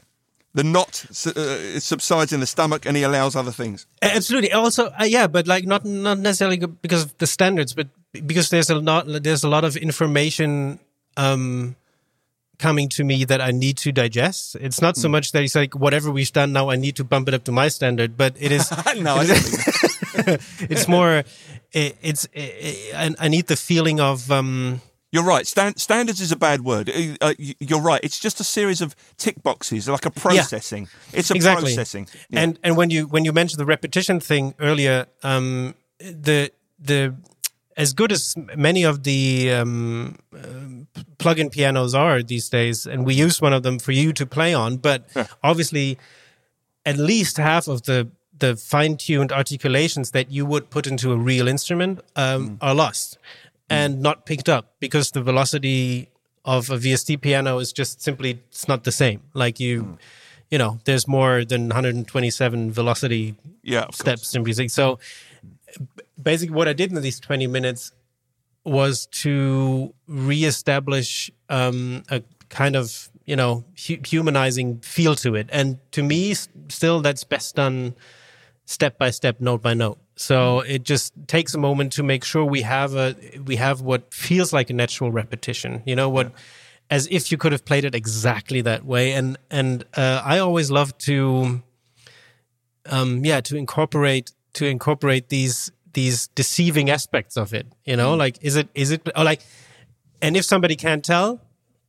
the 0.53 0.63
knot 0.63 1.05
uh, 1.35 1.79
subsides 1.79 2.31
in 2.31 2.39
the 2.39 2.45
stomach 2.45 2.85
and 2.85 2.95
he 2.95 3.03
allows 3.03 3.35
other 3.35 3.51
things. 3.51 3.87
Absolutely. 4.01 4.51
Also, 4.51 4.93
uh, 4.99 5.03
yeah, 5.03 5.27
but 5.27 5.47
like 5.47 5.65
not 5.65 5.83
not 5.85 6.19
necessarily 6.19 6.57
because 6.57 7.03
of 7.03 7.17
the 7.17 7.27
standards, 7.27 7.73
but 7.73 7.87
because 8.11 8.49
there's 8.49 8.69
a 8.69 8.75
lot 8.75 9.05
there's 9.07 9.43
a 9.43 9.49
lot 9.49 9.63
of 9.63 9.75
information 9.75 10.79
um 11.17 11.75
coming 12.59 12.87
to 12.87 13.03
me 13.03 13.25
that 13.25 13.41
I 13.41 13.51
need 13.51 13.77
to 13.77 13.91
digest. 13.91 14.55
It's 14.61 14.81
not 14.81 14.95
so 14.95 15.09
much 15.09 15.31
that 15.31 15.43
it's 15.43 15.55
like 15.55 15.75
whatever 15.75 16.11
we've 16.11 16.31
done 16.31 16.53
now, 16.53 16.69
I 16.69 16.75
need 16.75 16.95
to 16.97 17.03
bump 17.03 17.27
it 17.27 17.33
up 17.33 17.43
to 17.45 17.51
my 17.51 17.67
standard, 17.67 18.15
but 18.15 18.35
it 18.39 18.51
is. 18.51 18.71
no, 18.97 19.15
I 19.21 19.25
don't 19.25 20.41
it's 20.69 20.87
more. 20.87 21.23
It, 21.71 21.97
it's. 22.01 22.27
It, 22.31 22.93
I, 22.95 23.15
I 23.25 23.27
need 23.27 23.47
the 23.47 23.55
feeling 23.55 23.99
of. 23.99 24.31
um 24.31 24.81
You're 25.13 25.23
right. 25.23 25.45
Stan- 25.45 25.77
standards 25.77 26.19
is 26.19 26.31
a 26.31 26.35
bad 26.35 26.61
word. 26.61 26.89
Uh, 26.89 27.15
uh, 27.21 27.33
you're 27.37 27.79
right. 27.79 28.01
It's 28.03 28.19
just 28.19 28.39
a 28.39 28.43
series 28.43 28.81
of 28.81 28.95
tick 29.17 29.43
boxes, 29.43 29.87
like 29.87 30.07
a 30.07 30.09
processing. 30.09 30.87
It's 31.13 31.29
a 31.29 31.35
exactly. 31.35 31.75
processing. 31.75 32.07
Yeah. 32.31 32.39
And 32.41 32.59
and 32.63 32.75
when 32.75 32.89
you 32.89 33.05
when 33.05 33.23
you 33.23 33.31
mentioned 33.31 33.59
the 33.59 33.65
repetition 33.65 34.19
thing 34.19 34.55
earlier, 34.59 35.05
um, 35.21 35.75
the 35.99 36.51
the 36.79 37.13
as 37.77 37.93
good 37.93 38.11
as 38.11 38.33
many 38.55 38.83
of 38.85 39.03
the 39.03 39.51
um, 39.51 40.17
uh, 40.35 41.03
plug-in 41.19 41.51
pianos 41.51 41.93
are 41.93 42.23
these 42.23 42.49
days, 42.49 42.87
and 42.87 43.05
we 43.05 43.13
use 43.13 43.39
one 43.39 43.53
of 43.53 43.61
them 43.61 43.77
for 43.77 43.91
you 43.91 44.13
to 44.13 44.25
play 44.25 44.55
on. 44.55 44.77
But 44.77 45.09
obviously, 45.43 45.99
at 46.87 46.97
least 46.97 47.37
half 47.37 47.67
of 47.67 47.83
the 47.83 48.09
the 48.39 48.55
fine-tuned 48.55 49.31
articulations 49.31 50.09
that 50.11 50.31
you 50.31 50.43
would 50.43 50.71
put 50.71 50.87
into 50.87 51.11
a 51.11 51.17
real 51.17 51.47
instrument 51.47 52.01
um, 52.15 52.57
are 52.61 52.73
lost 52.73 53.19
and 53.69 54.01
not 54.01 54.25
picked 54.25 54.49
up 54.49 54.73
because 54.79 55.11
the 55.11 55.21
velocity 55.21 56.09
of 56.45 56.69
a 56.69 56.77
VST 56.77 57.21
piano 57.21 57.59
is 57.59 57.71
just 57.73 58.01
simply 58.01 58.39
it's 58.49 58.67
not 58.67 58.83
the 58.83 58.91
same. 58.91 59.21
Like 59.33 59.59
you, 59.59 59.97
you 60.51 60.57
know, 60.57 60.79
there's 60.85 61.07
more 61.07 61.45
than 61.45 61.69
127 61.69 62.71
velocity 62.71 63.35
Yeah, 63.63 63.87
steps 63.91 64.35
in 64.35 64.43
music. 64.43 64.69
So 64.69 64.99
basically, 66.21 66.55
what 66.55 66.67
I 66.67 66.73
did 66.73 66.91
in 66.91 67.01
these 67.01 67.19
20 67.19 67.47
minutes 67.47 67.91
was 68.65 69.07
to 69.07 69.93
reestablish 70.07 71.31
um, 71.49 72.03
a 72.09 72.21
kind 72.49 72.75
of 72.75 73.09
you 73.25 73.35
know 73.35 73.63
hu- 73.87 73.99
humanizing 74.05 74.79
feel 74.79 75.15
to 75.15 75.35
it, 75.35 75.47
and 75.51 75.79
to 75.91 76.03
me, 76.03 76.31
s- 76.31 76.49
still 76.69 77.01
that's 77.01 77.23
best 77.23 77.55
done 77.55 77.95
step 78.65 78.97
by 78.97 79.09
step, 79.11 79.39
note 79.41 79.61
by 79.61 79.73
note. 79.73 79.97
So 80.15 80.59
it 80.61 80.83
just 80.83 81.13
takes 81.27 81.53
a 81.53 81.57
moment 81.57 81.91
to 81.93 82.03
make 82.03 82.23
sure 82.23 82.45
we 82.45 82.61
have 82.61 82.95
a 82.95 83.15
we 83.45 83.55
have 83.55 83.81
what 83.81 84.13
feels 84.13 84.53
like 84.53 84.69
a 84.69 84.73
natural 84.73 85.11
repetition. 85.11 85.81
You 85.85 85.95
know 85.95 86.09
what, 86.09 86.31
as 86.89 87.07
if 87.09 87.31
you 87.31 87.37
could 87.37 87.51
have 87.51 87.65
played 87.65 87.85
it 87.85 87.95
exactly 87.95 88.61
that 88.61 88.85
way. 88.85 89.13
And 89.13 89.37
and 89.49 89.83
uh, 89.95 90.21
I 90.23 90.39
always 90.39 90.69
love 90.69 90.95
to, 90.99 91.63
um, 92.85 93.25
yeah, 93.25 93.41
to 93.41 93.57
incorporate 93.57 94.31
to 94.53 94.65
incorporate 94.65 95.29
these 95.29 95.71
these 95.93 96.27
deceiving 96.27 96.89
aspects 96.89 97.35
of 97.35 97.53
it. 97.53 97.65
You 97.85 97.95
know, 97.95 98.13
like 98.13 98.37
is 98.41 98.55
it 98.55 98.69
is 98.75 98.91
it 98.91 99.09
or 99.15 99.23
like, 99.23 99.41
and 100.21 100.37
if 100.37 100.45
somebody 100.45 100.75
can't 100.75 101.03
tell. 101.03 101.41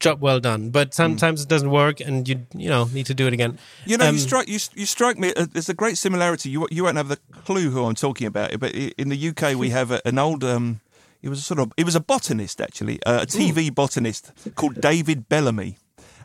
Job 0.04 0.20
well 0.20 0.40
done, 0.40 0.70
but 0.70 0.94
sometimes 0.94 1.42
it 1.42 1.48
doesn't 1.48 1.70
work, 1.70 2.00
and 2.06 2.28
you 2.28 2.36
you 2.62 2.68
know 2.68 2.84
need 2.92 3.06
to 3.06 3.14
do 3.14 3.26
it 3.26 3.32
again. 3.32 3.58
You 3.86 3.96
know, 3.98 4.08
Um, 4.08 4.14
you 4.16 4.20
strike 4.20 4.48
you, 4.48 4.58
you 4.80 4.86
strike 4.86 5.18
me. 5.18 5.28
Uh, 5.36 5.46
there's 5.52 5.68
a 5.70 5.74
great 5.82 5.96
similarity. 5.98 6.50
You 6.50 6.68
you 6.70 6.84
won't 6.84 6.96
have 6.96 7.08
the 7.08 7.18
clue 7.44 7.70
who 7.70 7.84
I'm 7.86 7.94
talking 7.94 8.26
about, 8.26 8.60
but 8.60 8.70
in 8.74 9.08
the 9.08 9.28
UK 9.28 9.42
we 9.62 9.70
have 9.70 9.90
a, 9.96 10.00
an 10.04 10.18
old. 10.18 10.44
Um, 10.44 10.80
he 11.22 11.28
was 11.30 11.38
a 11.38 11.42
sort 11.42 11.60
of 11.60 11.72
he 11.76 11.84
was 11.84 11.96
a 11.96 12.00
botanist 12.00 12.60
actually, 12.60 12.96
uh, 13.06 13.22
a 13.22 13.26
TV 13.26 13.70
botanist 13.74 14.32
called 14.54 14.80
David 14.80 15.28
Bellamy. 15.28 15.76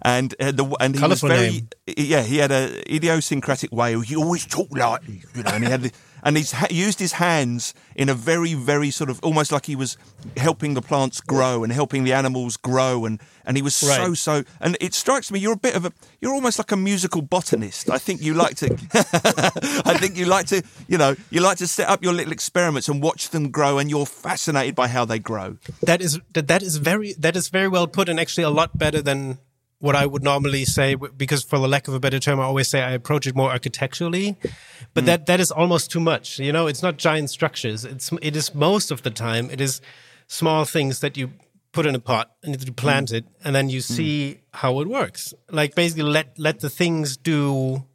And 0.01 0.33
uh, 0.39 0.51
the 0.51 0.65
and 0.79 0.95
he 0.95 1.01
Colourful 1.01 1.29
was 1.29 1.37
very 1.39 1.51
name. 1.51 1.69
yeah 2.11 2.23
he 2.23 2.37
had 2.39 2.51
a 2.51 2.63
idiosyncratic 2.93 3.71
way. 3.71 3.99
He 4.01 4.15
always 4.15 4.45
talked 4.45 4.77
like 4.77 5.01
you 5.07 5.43
know, 5.43 5.51
and 5.55 5.63
he 5.63 5.69
had 5.69 5.81
the, 5.83 5.91
and 6.23 6.37
he's 6.37 6.51
ha- 6.51 6.67
used 6.69 6.99
his 6.99 7.13
hands 7.13 7.73
in 7.95 8.09
a 8.09 8.13
very 8.13 8.53
very 8.53 8.91
sort 8.91 9.09
of 9.09 9.19
almost 9.23 9.51
like 9.51 9.65
he 9.65 9.75
was 9.75 9.97
helping 10.37 10.73
the 10.73 10.81
plants 10.81 11.21
grow 11.21 11.63
and 11.63 11.71
helping 11.73 12.03
the 12.03 12.13
animals 12.13 12.57
grow 12.57 13.05
and 13.05 13.21
and 13.45 13.57
he 13.57 13.63
was 13.63 13.75
so 13.75 13.87
Right. 14.09 14.17
so 14.17 14.43
and 14.61 14.77
it 14.79 14.93
strikes 14.93 15.31
me 15.31 15.39
you're 15.39 15.53
a 15.53 15.57
bit 15.57 15.75
of 15.75 15.85
a 15.85 15.91
you're 16.21 16.33
almost 16.33 16.57
like 16.59 16.71
a 16.71 16.77
musical 16.77 17.21
botanist. 17.21 17.89
I 17.89 17.97
think 17.97 18.21
you 18.21 18.33
like 18.33 18.55
to 18.57 18.67
I 19.85 19.97
think 19.97 20.17
you 20.17 20.25
like 20.25 20.47
to 20.47 20.61
you 20.87 20.97
know 20.97 21.15
you 21.29 21.41
like 21.41 21.57
to 21.57 21.67
set 21.67 21.87
up 21.89 22.03
your 22.03 22.13
little 22.13 22.31
experiments 22.33 22.87
and 22.89 23.01
watch 23.01 23.29
them 23.29 23.49
grow 23.51 23.77
and 23.79 23.89
you're 23.89 24.05
fascinated 24.05 24.75
by 24.75 24.87
how 24.87 25.05
they 25.05 25.19
grow. 25.19 25.57
that 25.83 26.01
is 26.01 26.19
that, 26.33 26.47
that 26.47 26.61
is 26.61 26.77
very 26.77 27.13
that 27.13 27.35
is 27.35 27.49
very 27.49 27.67
well 27.67 27.87
put 27.87 28.09
and 28.09 28.19
actually 28.19 28.43
a 28.43 28.49
lot 28.49 28.77
better 28.77 29.01
than 29.01 29.37
what 29.79 29.95
I 29.95 30.05
would 30.05 30.23
normally 30.23 30.65
say 30.65 30.95
because 30.95 31.41
for 31.43 31.57
the 31.57 31.67
lack 31.67 31.87
of 31.87 31.93
a 31.93 31.99
better 31.99 32.19
term 32.19 32.39
I 32.39 32.43
always 32.43 32.67
say 32.67 32.81
I 32.81 32.91
approach 32.91 33.25
it 33.27 33.35
more 33.35 33.49
architecturally 33.49 34.35
but 34.93 35.05
that 35.05 35.25
that 35.27 35.39
is 35.39 35.51
almost 35.51 35.89
too 35.91 35.99
much 36.01 36.39
you 36.39 36.51
know? 36.51 36.67
It's 36.67 36.83
not 36.83 36.97
giant 36.97 37.29
structures. 37.29 37.85
It's 37.85 38.11
it 38.21 38.35
is 38.35 38.53
most 38.53 38.91
of 38.91 39.01
the 39.03 39.09
time 39.11 39.49
it 39.49 39.61
is 39.61 39.81
small 40.27 40.65
things 40.65 40.99
that 40.99 41.15
you 41.17 41.31
put 41.71 41.85
in 41.85 41.95
a 41.95 41.99
pot 41.99 42.31
and 42.43 42.61
you 42.65 42.73
plant 42.73 43.11
it 43.11 43.25
and 43.43 43.55
then 43.55 43.69
you 43.69 43.79
see 43.81 44.39
how 44.53 44.81
it 44.81 44.87
works. 44.87 45.33
Like 45.49 45.75
basically 45.75 46.03
let 46.03 46.37
let 46.37 46.59
the 46.59 46.69
things 46.69 47.15
do 47.17 47.85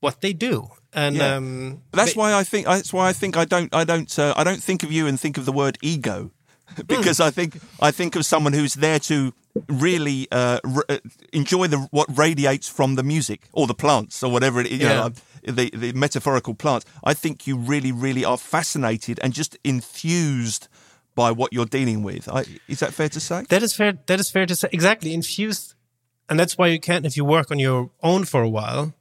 what 0.00 0.20
they 0.20 0.32
do. 0.32 0.68
And 0.92 1.16
Yeah. 1.16 1.36
um 1.36 1.82
that's 1.90 2.14
why 2.14 2.32
I 2.40 2.44
think 2.44 2.66
that's 2.66 2.92
why 2.92 3.08
I 3.08 3.12
think 3.12 3.36
I 3.36 3.44
don't 3.44 3.74
I 3.74 3.84
don't 3.84 4.18
uh, 4.18 4.34
I 4.36 4.44
don't 4.44 4.62
think 4.62 4.82
of 4.84 4.92
you 4.92 5.06
and 5.08 5.18
think 5.18 5.36
of 5.38 5.44
the 5.46 5.52
word 5.52 5.78
ego. 5.82 6.30
Because 6.86 7.18
I 7.28 7.30
think 7.30 7.50
I 7.88 7.90
think 7.90 8.14
of 8.16 8.24
someone 8.24 8.52
who's 8.58 8.74
there 8.74 9.00
to 9.10 9.32
really 9.68 10.28
uh, 10.32 10.58
r- 10.64 10.84
uh, 10.88 10.98
enjoy 11.32 11.66
the 11.66 11.78
what 11.90 12.06
radiates 12.16 12.68
from 12.68 12.96
the 12.96 13.02
music 13.02 13.48
or 13.52 13.66
the 13.66 13.74
plants 13.74 14.22
or 14.22 14.30
whatever 14.30 14.60
it 14.60 14.66
is, 14.66 14.80
you 14.80 14.86
know, 14.86 15.10
the 15.42 15.70
the 15.70 15.92
metaphorical 15.92 16.54
plants. 16.54 16.86
I 17.02 17.14
think 17.14 17.46
you 17.46 17.56
really 17.56 17.92
really 17.92 18.24
are 18.24 18.38
fascinated 18.38 19.20
and 19.22 19.32
just 19.32 19.56
enthused 19.64 20.68
by 21.14 21.30
what 21.30 21.52
you're 21.52 21.66
dealing 21.66 22.02
with. 22.02 22.28
I, 22.28 22.44
is 22.68 22.80
that 22.80 22.92
fair 22.92 23.08
to 23.10 23.20
say? 23.20 23.44
That 23.48 23.62
is 23.62 23.74
fair. 23.74 23.98
That 24.06 24.20
is 24.20 24.30
fair 24.30 24.46
to 24.46 24.56
say. 24.56 24.68
Exactly 24.72 25.14
infused, 25.14 25.74
and 26.28 26.38
that's 26.38 26.58
why 26.58 26.68
you 26.68 26.80
can't 26.80 27.06
if 27.06 27.16
you 27.16 27.24
work 27.24 27.50
on 27.50 27.58
your 27.58 27.90
own 28.02 28.24
for 28.24 28.42
a 28.42 28.48
while, 28.48 28.94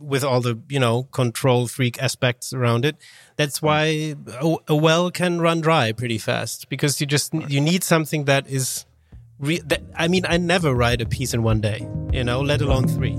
with 0.00 0.22
all 0.22 0.40
the 0.40 0.60
you 0.68 0.78
know 0.78 1.04
control 1.04 1.66
freak 1.66 2.00
aspects 2.00 2.52
around 2.52 2.84
it. 2.84 2.96
That's 3.36 3.60
why 3.60 4.14
a, 4.40 4.56
a 4.68 4.76
well 4.76 5.10
can 5.10 5.40
run 5.40 5.60
dry 5.60 5.92
pretty 5.92 6.18
fast 6.18 6.68
because 6.68 7.00
you 7.00 7.06
just 7.06 7.34
you 7.34 7.60
need 7.60 7.82
something 7.82 8.24
that 8.26 8.46
is. 8.48 8.86
Re- 9.40 9.62
that, 9.66 9.82
I 9.96 10.06
mean, 10.06 10.26
I 10.28 10.36
never 10.36 10.74
write 10.74 11.00
a 11.00 11.06
piece 11.06 11.32
in 11.32 11.42
one 11.42 11.62
day, 11.62 11.88
you 12.12 12.22
know, 12.22 12.42
let 12.42 12.60
alone 12.60 12.86
three. 12.86 13.16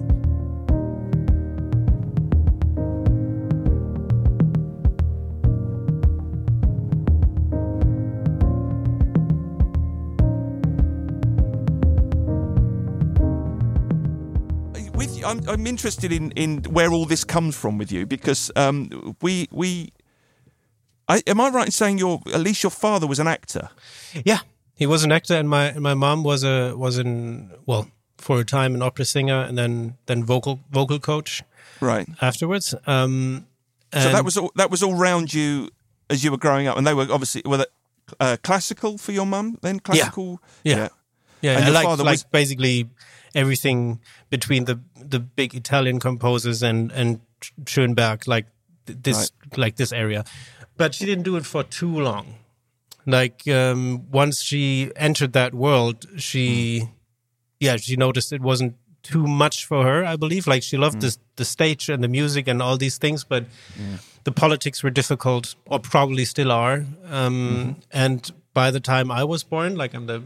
with 14.93 15.17
you, 15.17 15.25
I'm, 15.25 15.41
I'm 15.49 15.65
interested 15.65 16.11
in, 16.11 16.29
in 16.31 16.61
where 16.69 16.91
all 16.91 17.05
this 17.05 17.23
comes 17.23 17.55
from 17.55 17.79
with 17.79 17.91
you 17.91 18.05
because 18.05 18.51
um, 18.55 19.15
we 19.21 19.47
we 19.51 19.91
I, 21.07 21.23
am 21.25 21.41
I 21.41 21.49
right 21.49 21.65
in 21.65 21.71
saying 21.71 21.97
your 21.97 22.21
at 22.31 22.41
least 22.41 22.61
your 22.61 22.69
father 22.69 23.07
was 23.07 23.17
an 23.19 23.27
actor? 23.27 23.69
Yeah, 24.23 24.39
he 24.75 24.85
was 24.87 25.03
an 25.03 25.11
actor, 25.11 25.35
and 25.35 25.49
my 25.49 25.65
and 25.67 25.81
my 25.81 25.93
mom 25.93 26.23
was 26.23 26.43
a 26.43 26.73
was 26.75 26.97
in 26.97 27.51
well 27.65 27.87
for 28.17 28.39
a 28.39 28.45
time 28.45 28.75
an 28.75 28.81
opera 28.81 29.05
singer, 29.05 29.41
and 29.41 29.57
then 29.57 29.97
then 30.05 30.23
vocal 30.23 30.59
vocal 30.71 30.99
coach 30.99 31.43
Right. 31.79 32.07
afterwards. 32.21 32.75
Um, 32.87 33.47
So 33.93 34.11
that 34.11 34.23
was 34.23 34.37
all, 34.37 34.51
that 34.55 34.69
was 34.71 34.81
all 34.83 34.95
round 34.95 35.33
you 35.33 35.69
as 36.09 36.23
you 36.23 36.31
were 36.31 36.37
growing 36.37 36.67
up, 36.67 36.77
and 36.77 36.85
they 36.87 36.93
were 36.93 37.07
obviously 37.11 37.41
were 37.45 37.57
they, 37.57 37.65
uh, 38.19 38.37
classical 38.43 38.97
for 38.97 39.11
your 39.13 39.25
mum 39.25 39.57
then 39.61 39.79
classical. 39.79 40.39
Yeah. 40.63 40.89
yeah, 41.41 41.55
And 41.57 41.63
I 41.63 41.67
your 41.67 41.73
like 41.73 41.85
father 41.85 42.03
like 42.03 42.13
was- 42.13 42.23
basically 42.31 42.89
everything 43.35 43.99
between 44.29 44.65
the 44.65 44.79
the 44.95 45.19
big 45.19 45.53
Italian 45.55 45.99
composers 45.99 46.63
and 46.63 46.91
and 46.91 47.19
Schoenberg, 47.65 48.27
like 48.27 48.45
th- 48.85 48.99
this 49.03 49.31
like 49.57 49.75
this 49.75 49.91
area. 49.93 50.23
But 50.77 50.93
she 50.95 51.05
didn't 51.05 51.23
do 51.25 51.35
it 51.37 51.45
for 51.45 51.63
too 51.63 51.99
long. 52.01 52.35
Like 53.05 53.47
um, 53.47 54.09
once 54.11 54.41
she 54.43 54.91
entered 54.95 55.33
that 55.33 55.53
world, 55.53 56.05
she 56.17 56.83
yeah 57.59 57.77
she 57.77 57.95
noticed 57.95 58.31
it 58.31 58.41
wasn't 58.41 58.75
too 59.03 59.25
much 59.25 59.65
for 59.65 59.83
her. 59.83 60.05
I 60.05 60.15
believe 60.15 60.45
like 60.47 60.61
she 60.63 60.77
loved 60.77 61.01
this 61.01 61.17
the 61.35 61.45
stage 61.45 61.89
and 61.89 62.03
the 62.03 62.07
music 62.07 62.47
and 62.47 62.61
all 62.61 62.77
these 62.77 62.97
things, 62.99 63.23
but 63.23 63.45
the 64.23 64.31
politics 64.31 64.83
were 64.83 64.91
difficult 64.91 65.55
or 65.65 65.79
probably 65.79 66.25
still 66.25 66.51
are. 66.51 66.85
Um, 67.09 67.77
And 67.91 68.31
by 68.53 68.69
the 68.71 68.79
time 68.79 69.09
I 69.11 69.23
was 69.23 69.43
born, 69.43 69.75
like 69.75 69.95
I'm 69.95 70.05
the 70.05 70.21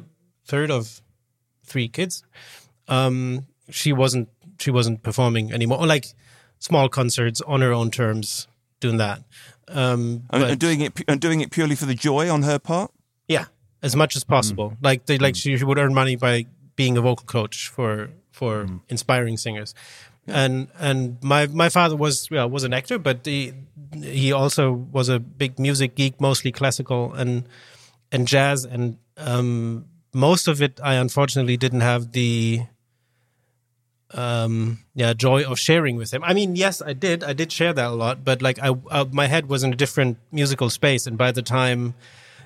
third 0.46 0.70
of 0.72 1.02
three 1.66 1.88
kids, 1.88 2.24
um, 2.88 3.46
she 3.70 3.94
wasn't 3.94 4.28
she 4.60 4.72
wasn't 4.72 5.02
performing 5.04 5.54
anymore. 5.54 5.80
Or 5.80 5.88
like 5.88 6.08
small 6.60 6.90
concerts 6.90 7.42
on 7.42 7.62
her 7.62 7.72
own 7.74 7.92
terms, 7.92 8.48
doing 8.82 8.98
that. 8.98 9.24
Um, 9.68 10.24
And, 10.30 10.42
but- 10.42 10.50
and 10.52 10.60
doing 10.60 10.82
it 10.82 10.94
and 11.08 11.20
doing 11.22 11.42
it 11.42 11.50
purely 11.52 11.76
for 11.76 11.86
the 11.86 11.96
joy 11.96 12.30
on 12.30 12.44
her 12.44 12.60
part. 12.60 12.92
yeah, 13.28 13.46
as 13.82 13.96
much 13.96 14.16
as 14.16 14.24
possible. 14.24 14.78
Like 14.82 15.06
they 15.06 15.18
like 15.18 15.36
she, 15.36 15.58
she 15.58 15.64
would 15.66 15.78
earn 15.78 15.94
money 15.94 16.16
by 16.16 16.46
being 16.76 16.98
a 16.98 17.02
vocal 17.02 17.26
coach 17.26 17.68
for 17.70 18.10
for 18.32 18.68
inspiring 18.90 19.38
singers. 19.38 19.74
And 20.28 20.68
and 20.80 21.18
my 21.24 21.48
my 21.48 21.70
father 21.70 21.96
was 21.96 22.28
yeah, 22.32 22.46
was 22.46 22.64
an 22.64 22.74
actor, 22.74 22.98
but 23.00 23.26
he 23.26 23.54
he 24.02 24.32
also 24.34 24.72
was 24.92 25.10
a 25.10 25.20
big 25.20 25.60
music 25.60 25.96
geek, 25.96 26.20
mostly 26.20 26.52
classical 26.52 27.14
and 27.14 27.48
and 28.12 28.28
jazz, 28.28 28.66
and 28.66 28.98
um, 29.18 29.86
most 30.14 30.48
of 30.48 30.62
it 30.62 30.80
I 30.84 30.96
unfortunately 30.96 31.58
didn't 31.58 31.82
have 31.82 32.12
the 32.12 32.62
um 34.16 34.80
yeah 34.94 35.14
joy 35.14 35.44
of 35.44 35.60
sharing 35.60 35.96
with 35.98 36.12
him 36.14 36.24
i 36.24 36.34
mean 36.34 36.56
yes 36.56 36.82
i 36.82 36.94
did 36.94 37.24
i 37.24 37.34
did 37.34 37.52
share 37.52 37.74
that 37.74 37.88
a 37.88 37.98
lot 38.04 38.24
but 38.24 38.42
like 38.42 38.58
i 38.60 38.70
uh, 38.90 39.06
my 39.12 39.28
head 39.28 39.50
was 39.50 39.64
in 39.64 39.74
a 39.74 39.76
different 39.76 40.18
musical 40.32 40.70
space 40.70 41.06
and 41.06 41.18
by 41.18 41.32
the 41.32 41.42
time 41.42 41.94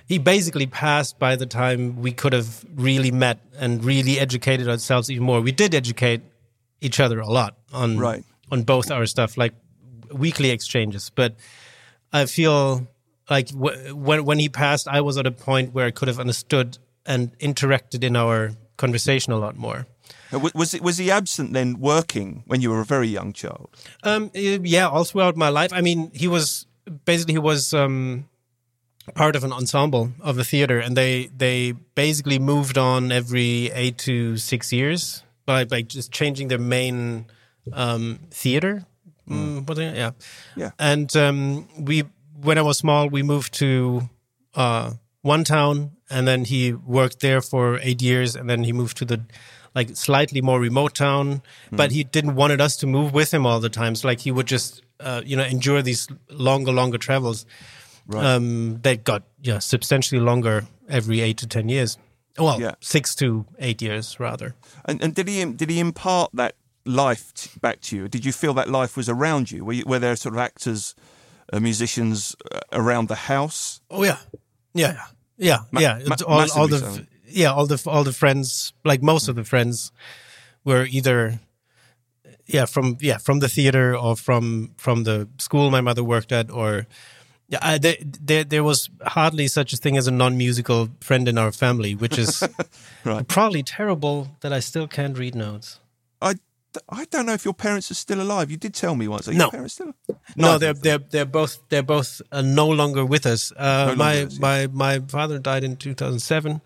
he 0.08 0.18
basically 0.18 0.66
passed 0.66 1.20
by 1.20 1.36
the 1.36 1.46
time 1.46 2.02
we 2.02 2.12
could 2.12 2.34
have 2.34 2.66
really 2.76 3.12
met 3.12 3.40
and 3.60 3.84
really 3.86 4.20
educated 4.20 4.68
ourselves 4.68 5.12
even 5.12 5.24
more 5.24 5.42
we 5.42 5.52
did 5.52 5.76
educate 5.76 6.22
each 6.82 7.00
other 7.00 7.20
a 7.20 7.28
lot 7.30 7.56
on 7.72 7.98
Right. 8.00 8.24
on 8.52 8.64
both 8.64 8.90
our 8.90 9.06
stuff 9.06 9.38
like 9.38 9.54
weekly 10.12 10.50
exchanges 10.50 11.12
but 11.14 11.36
i 12.12 12.26
feel 12.26 12.88
like 13.30 13.50
w- 13.50 13.96
when 13.96 14.26
when 14.26 14.40
he 14.40 14.50
passed 14.50 14.88
i 14.88 15.02
was 15.02 15.18
at 15.20 15.28
a 15.28 15.32
point 15.32 15.74
where 15.74 15.86
i 15.86 15.92
could 15.92 16.08
have 16.08 16.20
understood 16.20 16.80
and 17.06 17.38
interacted 17.40 18.04
in 18.04 18.16
our 18.16 18.52
conversation 18.78 19.34
a 19.34 19.38
lot 19.38 19.58
more. 19.58 19.86
Uh, 20.34 20.40
wa- 20.40 20.52
Was 20.54 20.74
was 20.82 20.98
he 20.98 21.12
absent 21.12 21.54
then 21.54 21.80
working 21.80 22.44
when 22.48 22.62
you 22.62 22.70
were 22.72 22.82
a 22.82 22.86
very 22.86 23.08
young 23.08 23.34
child? 23.34 23.70
Um, 24.04 24.30
yeah, 24.34 24.88
all 24.88 25.04
throughout 25.04 25.36
my 25.36 25.50
life. 25.50 25.72
I 25.74 25.82
mean, 25.82 26.12
he 26.14 26.28
was 26.28 26.66
basically 27.06 27.34
he 27.34 27.40
was 27.40 27.74
um, 27.74 28.26
part 29.16 29.36
of 29.36 29.44
an 29.44 29.52
ensemble 29.52 30.12
of 30.20 30.38
a 30.38 30.44
theater, 30.44 30.80
and 30.80 30.96
they 30.96 31.30
they 31.38 31.74
basically 31.96 32.40
moved 32.40 32.78
on 32.78 33.12
every 33.12 33.72
eight 33.74 33.98
to 34.00 34.38
six 34.38 34.72
years 34.72 35.24
by 35.46 35.66
by 35.66 35.82
just 35.82 36.12
changing 36.12 36.50
their 36.50 36.60
main 36.62 37.26
um, 37.74 38.20
theater. 38.32 38.86
Mm, 39.28 39.68
what 39.68 39.78
yeah, 39.78 40.12
Yeah. 40.56 40.72
And 40.80 41.16
um, 41.16 41.68
we, 41.78 42.04
when 42.42 42.58
I 42.58 42.62
was 42.64 42.78
small, 42.78 43.10
we 43.10 43.22
moved 43.22 43.54
to 43.60 44.10
uh, 44.56 44.94
one 45.22 45.44
town, 45.44 45.92
and 46.10 46.28
then 46.28 46.46
he 46.46 46.74
worked 46.74 47.20
there 47.20 47.42
for 47.42 47.80
eight 47.84 48.02
years, 48.02 48.36
and 48.36 48.50
then 48.50 48.64
he 48.64 48.74
moved 48.74 48.98
to 48.98 49.06
the 49.06 49.20
like 49.76 49.96
slightly 49.96 50.42
more 50.42 50.60
remote 50.60 50.96
town. 50.96 51.42
But 51.72 51.92
he 51.92 52.04
didn't 52.04 52.36
wanted 52.36 52.62
us 52.62 52.76
to 52.78 52.88
move 52.88 53.14
with 53.14 53.34
him 53.34 53.46
all 53.46 53.60
the 53.60 53.70
time. 53.70 53.96
So 53.96 54.08
like 54.08 54.22
he 54.22 54.32
would 54.32 54.48
just 54.48 54.82
uh, 55.00 55.22
you 55.26 55.36
know 55.38 55.44
endure 55.44 55.82
these 55.82 56.08
longer, 56.30 56.72
longer 56.72 56.98
travels. 56.98 57.46
Um, 58.12 58.80
that 58.82 59.04
got 59.04 59.24
yeah 59.42 59.60
substantially 59.60 60.20
longer 60.20 60.66
every 60.88 61.22
eight 61.22 61.38
to 61.38 61.48
ten 61.48 61.70
years. 61.70 61.98
Well, 62.38 62.60
Yeah. 62.60 62.72
six 62.80 63.14
to 63.16 63.46
eight 63.60 63.82
years 63.82 64.20
rather. 64.20 64.56
And, 64.86 65.04
and 65.04 65.14
did 65.14 65.28
he 65.28 65.46
did 65.46 65.70
he 65.70 65.80
impart 65.80 66.32
that 66.34 66.56
life 66.86 67.34
t- 67.34 67.52
back 67.62 67.82
to 67.82 67.96
you? 67.96 68.08
Did 68.08 68.26
you 68.26 68.32
feel 68.32 68.54
that 68.56 68.68
life 68.70 68.98
was 68.98 69.10
around 69.10 69.52
you? 69.52 69.64
Were, 69.66 69.74
you, 69.74 69.84
were 69.86 70.00
there 70.00 70.16
sort 70.16 70.34
of 70.34 70.40
actors, 70.40 70.96
uh, 71.54 71.60
musicians 71.60 72.36
uh, 72.52 72.62
around 72.72 73.10
the 73.10 73.16
house? 73.16 73.82
Oh 73.92 74.04
yeah, 74.04 74.18
yeah, 74.74 75.06
yeah, 75.38 75.60
yeah. 75.72 76.00
yeah. 76.00 76.04
ma- 76.08 76.14
It's 76.14 76.24
all, 76.24 76.52
all 76.62 76.68
the 76.68 76.80
so. 76.80 77.02
Yeah, 77.30 77.52
all 77.54 77.66
the 77.68 77.82
all 77.90 78.04
the 78.04 78.14
friends, 78.14 78.74
like 78.86 79.02
most 79.04 79.28
of 79.30 79.36
the 79.36 79.44
friends, 79.44 79.92
were 80.64 80.86
either 80.90 81.40
yeah 82.46 82.66
from 82.66 82.98
yeah 83.02 83.18
from 83.20 83.40
the 83.40 83.48
theater 83.50 83.96
or 83.96 84.16
from 84.16 84.72
from 84.78 85.04
the 85.04 85.28
school 85.38 85.70
my 85.72 85.82
mother 85.82 86.04
worked 86.04 86.32
at, 86.32 86.50
or 86.52 86.86
yeah, 87.48 87.78
there, 87.78 87.96
there 88.02 88.44
there 88.44 88.64
was 88.64 88.90
hardly 89.06 89.48
such 89.48 89.74
a 89.74 89.78
thing 89.78 89.98
as 89.98 90.08
a 90.08 90.12
non-musical 90.12 90.90
friend 91.02 91.28
in 91.28 91.38
our 91.38 91.52
family, 91.52 91.96
which 91.96 92.18
is 92.18 92.44
Right. 93.06 93.28
probably 93.28 93.64
terrible 93.64 94.28
that 94.42 94.54
I 94.54 94.60
still 94.62 94.88
can't 94.88 95.18
read 95.18 95.36
notes. 95.36 95.80
I, 96.22 96.34
I 96.90 97.06
don't 97.06 97.26
know 97.26 97.34
if 97.34 97.46
your 97.46 97.56
parents 97.56 97.90
are 97.90 97.96
still 97.96 98.22
alive. 98.22 98.52
You 98.52 98.58
did 98.58 98.74
tell 98.76 98.94
me 98.96 99.08
once. 99.08 99.28
Are 99.28 99.34
No. 99.34 99.46
your 99.46 99.52
parents 99.52 99.74
still? 99.74 99.94
No, 100.36 100.52
Neither 100.52 100.60
they're 100.60 100.74
they're 101.00 101.08
they're 101.10 101.26
both 101.26 101.58
they're 101.70 101.82
both 101.84 102.22
uh, 102.32 102.42
no 102.44 102.68
longer 102.68 103.04
with 103.06 103.26
us. 103.26 103.52
Uh, 103.58 103.86
longer 103.88 103.96
my 103.98 104.28
my 104.40 104.68
my 104.68 105.00
father 105.08 105.40
died 105.40 105.64
in 105.64 105.76
2007, 105.76 106.62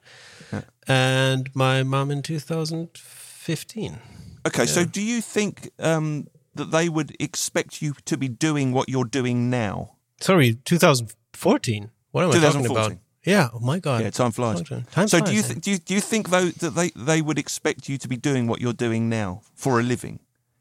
and 0.88 1.50
my 1.56 1.84
mom 1.84 2.12
in 2.12 2.22
2015. 2.22 4.00
Okay, 4.46 4.66
so 4.66 4.84
do 4.86 5.02
you 5.02 5.22
think 5.22 5.70
um, 5.80 6.28
that 6.56 6.72
they 6.72 6.90
would 6.90 7.16
expect 7.20 7.82
you 7.82 7.94
to 8.06 8.18
be 8.18 8.28
doing 8.28 8.74
what 8.74 8.90
you're 8.90 9.06
doing 9.06 9.50
now? 9.50 9.96
Sorry, 10.20 10.56
2014. 10.66 11.90
What 12.12 12.24
am 12.26 12.32
I 12.32 12.34
talking 12.40 12.66
about? 12.66 12.94
Yeah. 13.26 13.50
Oh 13.54 13.60
my 13.60 13.80
god. 13.80 14.02
Yeah, 14.02 14.10
time 14.10 14.32
flies. 14.32 14.62
Time- 14.62 14.86
time 14.92 15.08
so 15.08 15.20
do 15.22 15.34
you 15.34 15.42
th- 15.42 15.62
do 15.62 15.72
you 15.72 15.78
do 15.78 15.94
you 15.94 16.02
think 16.02 16.30
though 16.30 16.50
that 16.50 16.72
they 16.72 16.90
they 16.96 17.22
would 17.22 17.40
expect 17.40 17.88
you 17.88 17.98
to 17.98 18.08
be 18.08 18.18
doing 18.18 18.48
what 18.48 18.60
you're 18.60 18.74
doing 18.74 19.08
now 19.10 19.42
for 19.56 19.80
a 19.80 19.84
living? 19.84 20.20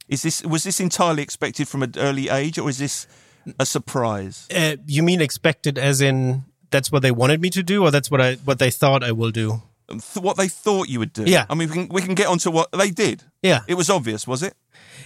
Is 0.09 0.22
this 0.22 0.42
was 0.44 0.62
this 0.62 0.78
entirely 0.81 1.22
expected 1.22 1.66
from 1.66 1.83
an 1.83 1.94
early 1.96 2.28
age, 2.28 2.59
or 2.59 2.68
is 2.70 2.78
this 2.78 3.07
a 3.59 3.66
surprise? 3.66 4.46
Uh, 4.55 4.76
you 4.87 5.02
mean 5.02 5.20
expected 5.20 5.76
as 5.76 6.00
in 6.00 6.44
that's 6.70 6.92
what 6.92 7.02
they 7.02 7.11
wanted 7.11 7.40
me 7.40 7.50
to 7.50 7.62
do, 7.64 7.83
or 7.83 7.90
that's 7.90 8.11
what 8.11 8.20
I 8.20 8.35
what 8.44 8.59
they 8.61 8.70
thought 8.70 9.02
I 9.02 9.11
will 9.11 9.33
do? 9.33 9.62
Th- 10.00 10.22
what 10.22 10.37
they 10.37 10.48
thought 10.48 10.88
you 10.88 10.98
would 10.98 11.12
do? 11.12 11.24
Yeah. 11.24 11.46
I 11.50 11.55
mean, 11.55 11.68
we 11.68 11.74
can 11.74 11.88
we 11.88 12.02
can 12.02 12.14
get 12.14 12.26
onto 12.28 12.50
what 12.50 12.70
they 12.72 12.90
did. 12.90 13.22
Yeah. 13.42 13.61
It 13.68 13.74
was 13.74 13.88
obvious, 13.90 14.26
was 14.26 14.42
it? 14.42 14.55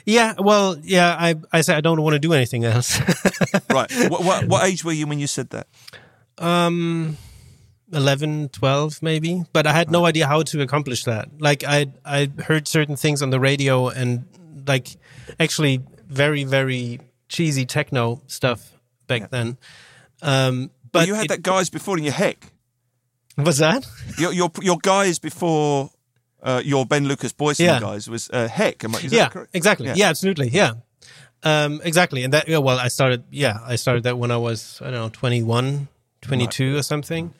Yeah. 0.04 0.34
Well, 0.38 0.76
yeah. 0.82 1.16
I 1.18 1.34
I 1.52 1.60
said 1.62 1.76
I 1.76 1.80
don't 1.80 2.00
want 2.02 2.14
to 2.14 2.18
do 2.20 2.32
anything 2.32 2.64
else. 2.64 2.98
Right. 3.70 3.90
what, 4.10 4.22
what 4.24 4.46
what 4.48 4.64
age 4.64 4.84
were 4.84 4.92
you 4.92 5.06
when 5.06 5.18
you 5.18 5.26
said 5.26 5.50
that? 5.50 5.66
um 6.38 7.16
11 7.92 8.48
12 8.50 9.02
maybe 9.02 9.44
but 9.52 9.66
i 9.66 9.72
had 9.72 9.90
no 9.90 10.04
idea 10.04 10.26
how 10.26 10.42
to 10.42 10.60
accomplish 10.60 11.04
that 11.04 11.28
like 11.40 11.62
i 11.64 11.86
i 12.04 12.28
heard 12.44 12.66
certain 12.68 12.96
things 12.96 13.22
on 13.22 13.30
the 13.30 13.38
radio 13.40 13.88
and 13.88 14.24
like 14.66 14.96
actually 15.40 15.80
very 16.08 16.44
very 16.44 17.00
cheesy 17.28 17.64
techno 17.64 18.20
stuff 18.26 18.72
back 19.06 19.30
then 19.30 19.56
um 20.22 20.70
but 20.92 21.00
Well, 21.00 21.06
you 21.06 21.14
had 21.14 21.24
it- 21.26 21.28
that 21.28 21.42
guys 21.42 21.70
before 21.70 21.96
in 21.98 22.04
your 22.04 22.12
Hecq. 22.14 22.36
Was 23.36 23.58
that 23.58 23.86
Your 24.18 24.32
your 24.32 24.50
your 24.62 24.78
guys 24.82 25.18
before 25.18 25.90
uh, 26.42 26.62
your 26.64 26.86
Ben 26.86 27.06
Lukas 27.06 27.32
Boysen 27.32 27.64
Yeah. 27.66 27.80
guys 27.80 28.08
was 28.08 28.30
uh, 28.32 28.48
Hecq. 28.48 28.84
Am 28.84 28.94
I, 28.94 29.00
yeah 29.00 29.28
exactly 29.52 29.86
Yeah. 29.88 29.94
yeah. 29.96 30.08
absolutely 30.08 30.48
yeah 30.48 30.72
um 31.42 31.80
exactly 31.84 32.24
and 32.24 32.32
that 32.32 32.48
yeah, 32.48 32.56
well 32.58 32.78
i 32.78 32.88
started 32.88 33.22
yeah 33.30 33.58
i 33.66 33.76
started 33.76 34.04
that 34.04 34.16
when 34.16 34.30
i 34.30 34.36
was 34.38 34.80
i 34.80 34.84
don't 34.84 34.94
know 34.94 35.08
21 35.10 35.86
22 36.22 36.76
or 36.76 36.82
something 36.82 37.34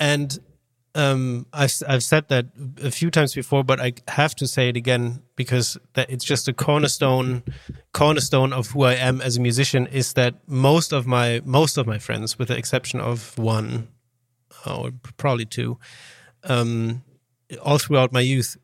and 0.00 0.38
um 0.94 1.44
I've, 1.52 1.74
I've 1.86 2.02
said 2.02 2.28
that 2.28 2.46
a 2.82 2.90
few 2.90 3.10
times 3.10 3.34
before 3.34 3.62
but 3.62 3.78
i 3.78 3.92
have 4.08 4.34
to 4.36 4.46
say 4.46 4.68
it 4.70 4.76
again 4.76 5.20
because 5.36 5.76
that 5.92 6.08
it's 6.10 6.24
just 6.24 6.48
a 6.48 6.54
cornerstone 6.54 7.42
cornerstone 7.92 8.52
of 8.54 8.68
who 8.70 8.84
i 8.84 8.94
am 8.94 9.20
as 9.20 9.36
a 9.36 9.40
musician 9.40 9.86
is 9.88 10.14
that 10.14 10.34
most 10.46 10.92
of 10.92 11.06
my 11.06 11.42
most 11.44 11.76
of 11.76 11.86
my 11.86 11.98
friends 11.98 12.38
with 12.38 12.48
the 12.48 12.56
exception 12.56 13.00
of 13.00 13.36
one 13.38 13.88
or 14.66 14.90
probably 15.16 15.44
two 15.44 15.78
um 16.44 17.02
all 17.62 17.78
throughout 17.78 18.12
my 18.12 18.20
youth 18.20 18.56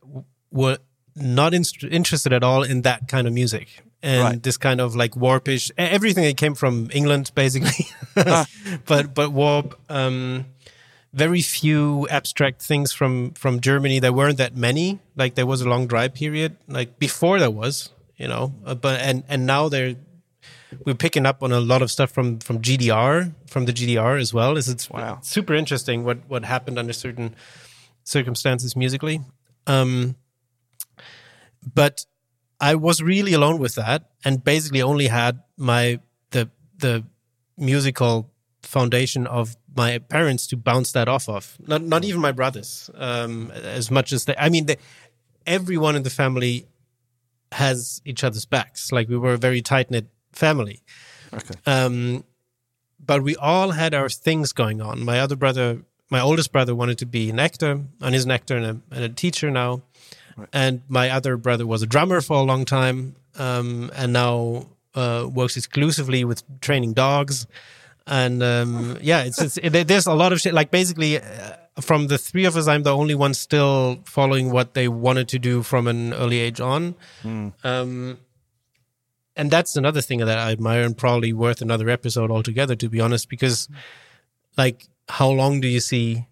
were 0.51 0.79
not 1.17 1.53
inst- 1.55 1.85
interested 1.85 2.33
at 2.33 2.43
all 2.43 2.63
in 2.63 2.83
that 2.83 3.09
kind 3.09 3.27
of 3.27 3.33
music 3.33 3.83
and 4.03 4.23
Right. 4.25 4.43
this 4.43 4.57
kind 4.57 4.81
of 4.81 4.97
like 4.97 5.15
warpish 5.17 5.71
everything 5.77 6.25
that 6.25 6.37
came 6.37 6.55
from 6.55 6.89
England 6.93 7.31
basically 7.35 7.87
Ah. 8.17 8.47
but 8.87 9.15
but 9.15 9.31
warp 9.33 9.79
um 9.91 10.47
very 11.13 11.43
few 11.43 12.07
abstract 12.09 12.63
things 12.63 12.93
from 12.93 13.33
from 13.33 13.61
Germany 13.61 13.99
there 14.01 14.13
weren't 14.13 14.39
that 14.39 14.57
many 14.57 15.01
like 15.17 15.35
there 15.35 15.47
was 15.47 15.61
a 15.61 15.69
long 15.69 15.87
dry 15.87 16.09
period 16.09 16.57
like 16.69 16.99
before 16.99 17.39
there 17.39 17.51
was 17.51 17.91
you 18.17 18.29
know 18.29 18.55
uh, 18.65 18.75
but 18.75 19.01
and 19.01 19.25
and 19.29 19.45
now 19.47 19.69
they're 19.69 19.97
we're 20.85 20.95
picking 20.95 21.27
up 21.27 21.43
on 21.43 21.53
a 21.53 21.61
lot 21.61 21.83
of 21.83 21.91
stuff 21.91 22.11
from 22.11 22.39
from 22.41 22.61
GDR 22.61 23.33
from 23.47 23.65
the 23.67 23.73
GDR 23.73 24.21
as 24.21 24.33
well 24.35 24.57
is 24.57 24.69
it's 24.69 24.89
Wow. 24.91 25.19
super 25.23 25.55
interesting 25.55 26.05
what 26.05 26.19
what 26.29 26.45
happened 26.45 26.79
under 26.79 26.93
certain 26.93 27.35
circumstances 28.05 28.75
musically 28.77 29.21
um 29.67 30.17
but 31.75 32.05
I 32.61 32.75
was 32.75 33.03
really 33.03 33.33
alone 33.33 33.59
with 33.59 33.75
that 33.77 34.11
and 34.25 34.43
basically 34.45 34.83
only 34.83 35.07
had 35.09 35.41
my 35.57 36.01
the 36.31 36.51
the 36.79 37.05
musical 37.57 38.31
foundation 38.63 39.27
of 39.27 39.57
my 39.77 39.99
parents 39.99 40.47
to 40.49 40.57
bounce 40.57 40.93
that 40.93 41.09
off 41.09 41.29
of. 41.29 41.57
Not 41.67 41.83
not 41.83 42.05
even 42.05 42.21
my 42.21 42.33
brothers. 42.33 42.91
Um, 42.95 43.51
as 43.53 43.91
much 43.91 44.13
as 44.13 44.25
they, 44.25 44.35
I 44.37 44.49
mean, 44.49 44.67
they, 44.67 44.77
everyone 45.47 45.97
in 45.97 46.03
the 46.03 46.11
family 46.11 46.67
has 47.53 48.01
each 48.05 48.25
other's 48.25 48.45
backs. 48.45 48.93
Like 48.93 49.09
we 49.09 49.17
were 49.17 49.33
a 49.35 49.39
very 49.39 49.63
tight 49.63 49.91
knit 49.91 50.07
family. 50.33 50.83
Okay. 51.33 51.55
Um, 51.67 52.25
but 53.05 53.23
we 53.23 53.37
all 53.37 53.71
had 53.71 53.95
our 53.95 54.09
things 54.09 54.53
going 54.53 54.81
on. 54.81 55.05
My 55.05 55.21
other 55.21 55.37
brother, 55.37 55.83
my 56.11 56.21
oldest 56.21 56.53
brother, 56.53 56.75
wanted 56.75 56.99
to 56.99 57.07
be 57.07 57.31
an 57.31 57.39
actor, 57.39 57.81
and 58.01 58.15
is 58.15 58.25
an 58.25 58.31
actor 58.31 58.57
and 58.57 58.67
a, 58.67 58.95
and 58.95 59.05
a 59.05 59.09
teacher 59.09 59.51
now. 59.51 59.83
And 60.53 60.83
my 60.89 61.11
other 61.11 61.37
brother 61.37 61.67
was 61.67 61.83
a 61.83 61.87
drummer 61.87 62.21
for 62.21 62.37
a 62.37 62.43
long 62.43 62.65
time, 62.65 63.17
um, 63.39 63.91
and 63.95 64.13
now 64.13 64.69
uh, 64.95 65.29
works 65.31 65.57
exclusively 65.57 66.25
with 66.25 66.43
training 66.61 66.95
dogs. 66.95 67.47
And 68.07 68.43
um, 68.43 68.99
yeah, 69.03 69.23
it's, 69.25 69.41
it's 69.41 69.59
it, 69.59 69.87
there's 69.87 70.07
a 70.07 70.15
lot 70.15 70.33
of 70.33 70.41
shit. 70.41 70.55
Like 70.55 70.71
basically, 70.71 71.19
uh, 71.19 71.57
from 71.81 72.07
the 72.07 72.19
three 72.19 72.45
of 72.45 72.57
us, 72.57 72.67
I'm 72.67 72.83
the 72.83 72.95
only 72.95 73.15
one 73.15 73.35
still 73.35 74.01
following 74.05 74.51
what 74.51 74.75
they 74.75 74.89
wanted 74.89 75.29
to 75.29 75.39
do 75.39 75.63
from 75.63 75.87
an 75.87 76.15
early 76.15 76.39
age 76.39 76.61
on. 76.61 76.95
Um, 77.65 78.19
and 79.37 79.51
that's 79.51 79.77
another 79.77 80.01
thing 80.01 80.19
that 80.19 80.39
I 80.39 80.51
admire 80.53 80.83
and 80.83 80.97
probably 80.97 81.33
worth 81.33 81.61
another 81.63 81.89
episode 81.89 82.31
altogether, 82.31 82.75
to 82.77 82.89
be 82.89 83.01
honest, 83.01 83.29
because 83.29 83.69
like 84.57 84.89
how 85.09 85.29
long 85.31 85.61
do 85.61 85.69
you 85.69 85.81
see 85.81 86.27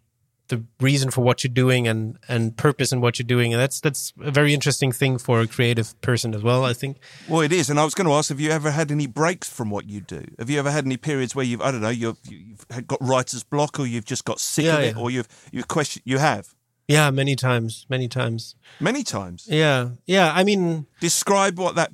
the 0.49 0.65
reason 0.81 1.11
for 1.11 1.21
what 1.21 1.45
you're 1.45 1.53
doing 1.53 1.87
and 1.87 2.17
and 2.27 2.57
purpose 2.57 2.91
in 2.91 3.01
what 3.03 3.19
you're 3.19 3.27
doing 3.27 3.53
and 3.53 3.61
that's 3.61 3.81
that's 3.81 4.15
a 4.23 4.31
very 4.31 4.55
interesting 4.55 4.91
thing 4.93 5.19
for 5.19 5.41
a 5.43 5.47
creative 5.47 6.01
person 6.01 6.35
as 6.35 6.43
well 6.43 6.65
i 6.65 6.73
think 6.73 6.97
Well, 7.29 7.43
it 7.43 7.53
is, 7.53 7.69
and 7.69 7.79
I 7.79 7.85
was 7.85 7.95
going 7.95 8.07
to 8.07 8.15
ask: 8.15 8.31
Have 8.31 8.41
you 8.41 8.51
ever 8.51 8.71
had 8.71 8.91
any 8.91 9.07
breaks 9.07 9.47
from 9.51 9.69
what 9.69 9.87
you 9.91 10.01
do? 10.01 10.25
Have 10.39 10.49
you 10.49 10.59
ever 10.59 10.71
had 10.71 10.87
any 10.87 10.97
periods 10.97 11.35
where 11.35 11.45
you've, 11.45 11.61
I 11.61 11.71
don't 11.71 11.83
know, 11.83 11.91
you've 11.91 12.17
you've 12.29 12.67
got 12.87 12.99
writer's 13.03 13.45
block, 13.45 13.79
or 13.79 13.87
you've 13.87 14.07
just 14.07 14.25
got 14.25 14.41
sick 14.41 14.65
Yeah, 14.65 14.79
of 14.79 14.85
it, 14.85 14.97
yeah. 14.97 15.03
or 15.03 15.11
you've 15.11 15.29
you've 15.53 15.69
question 15.69 16.03
you 16.07 16.17
have 16.19 16.55
yeah 16.89 17.11
many 17.11 17.37
times 17.37 17.85
many 17.91 18.09
times 18.09 18.57
many 18.81 19.03
times. 19.03 19.47
yeah 19.51 19.91
yeah 20.07 20.33
i 20.35 20.43
mean 20.45 20.87
Describe 21.01 21.59
what 21.59 21.75
that 21.75 21.93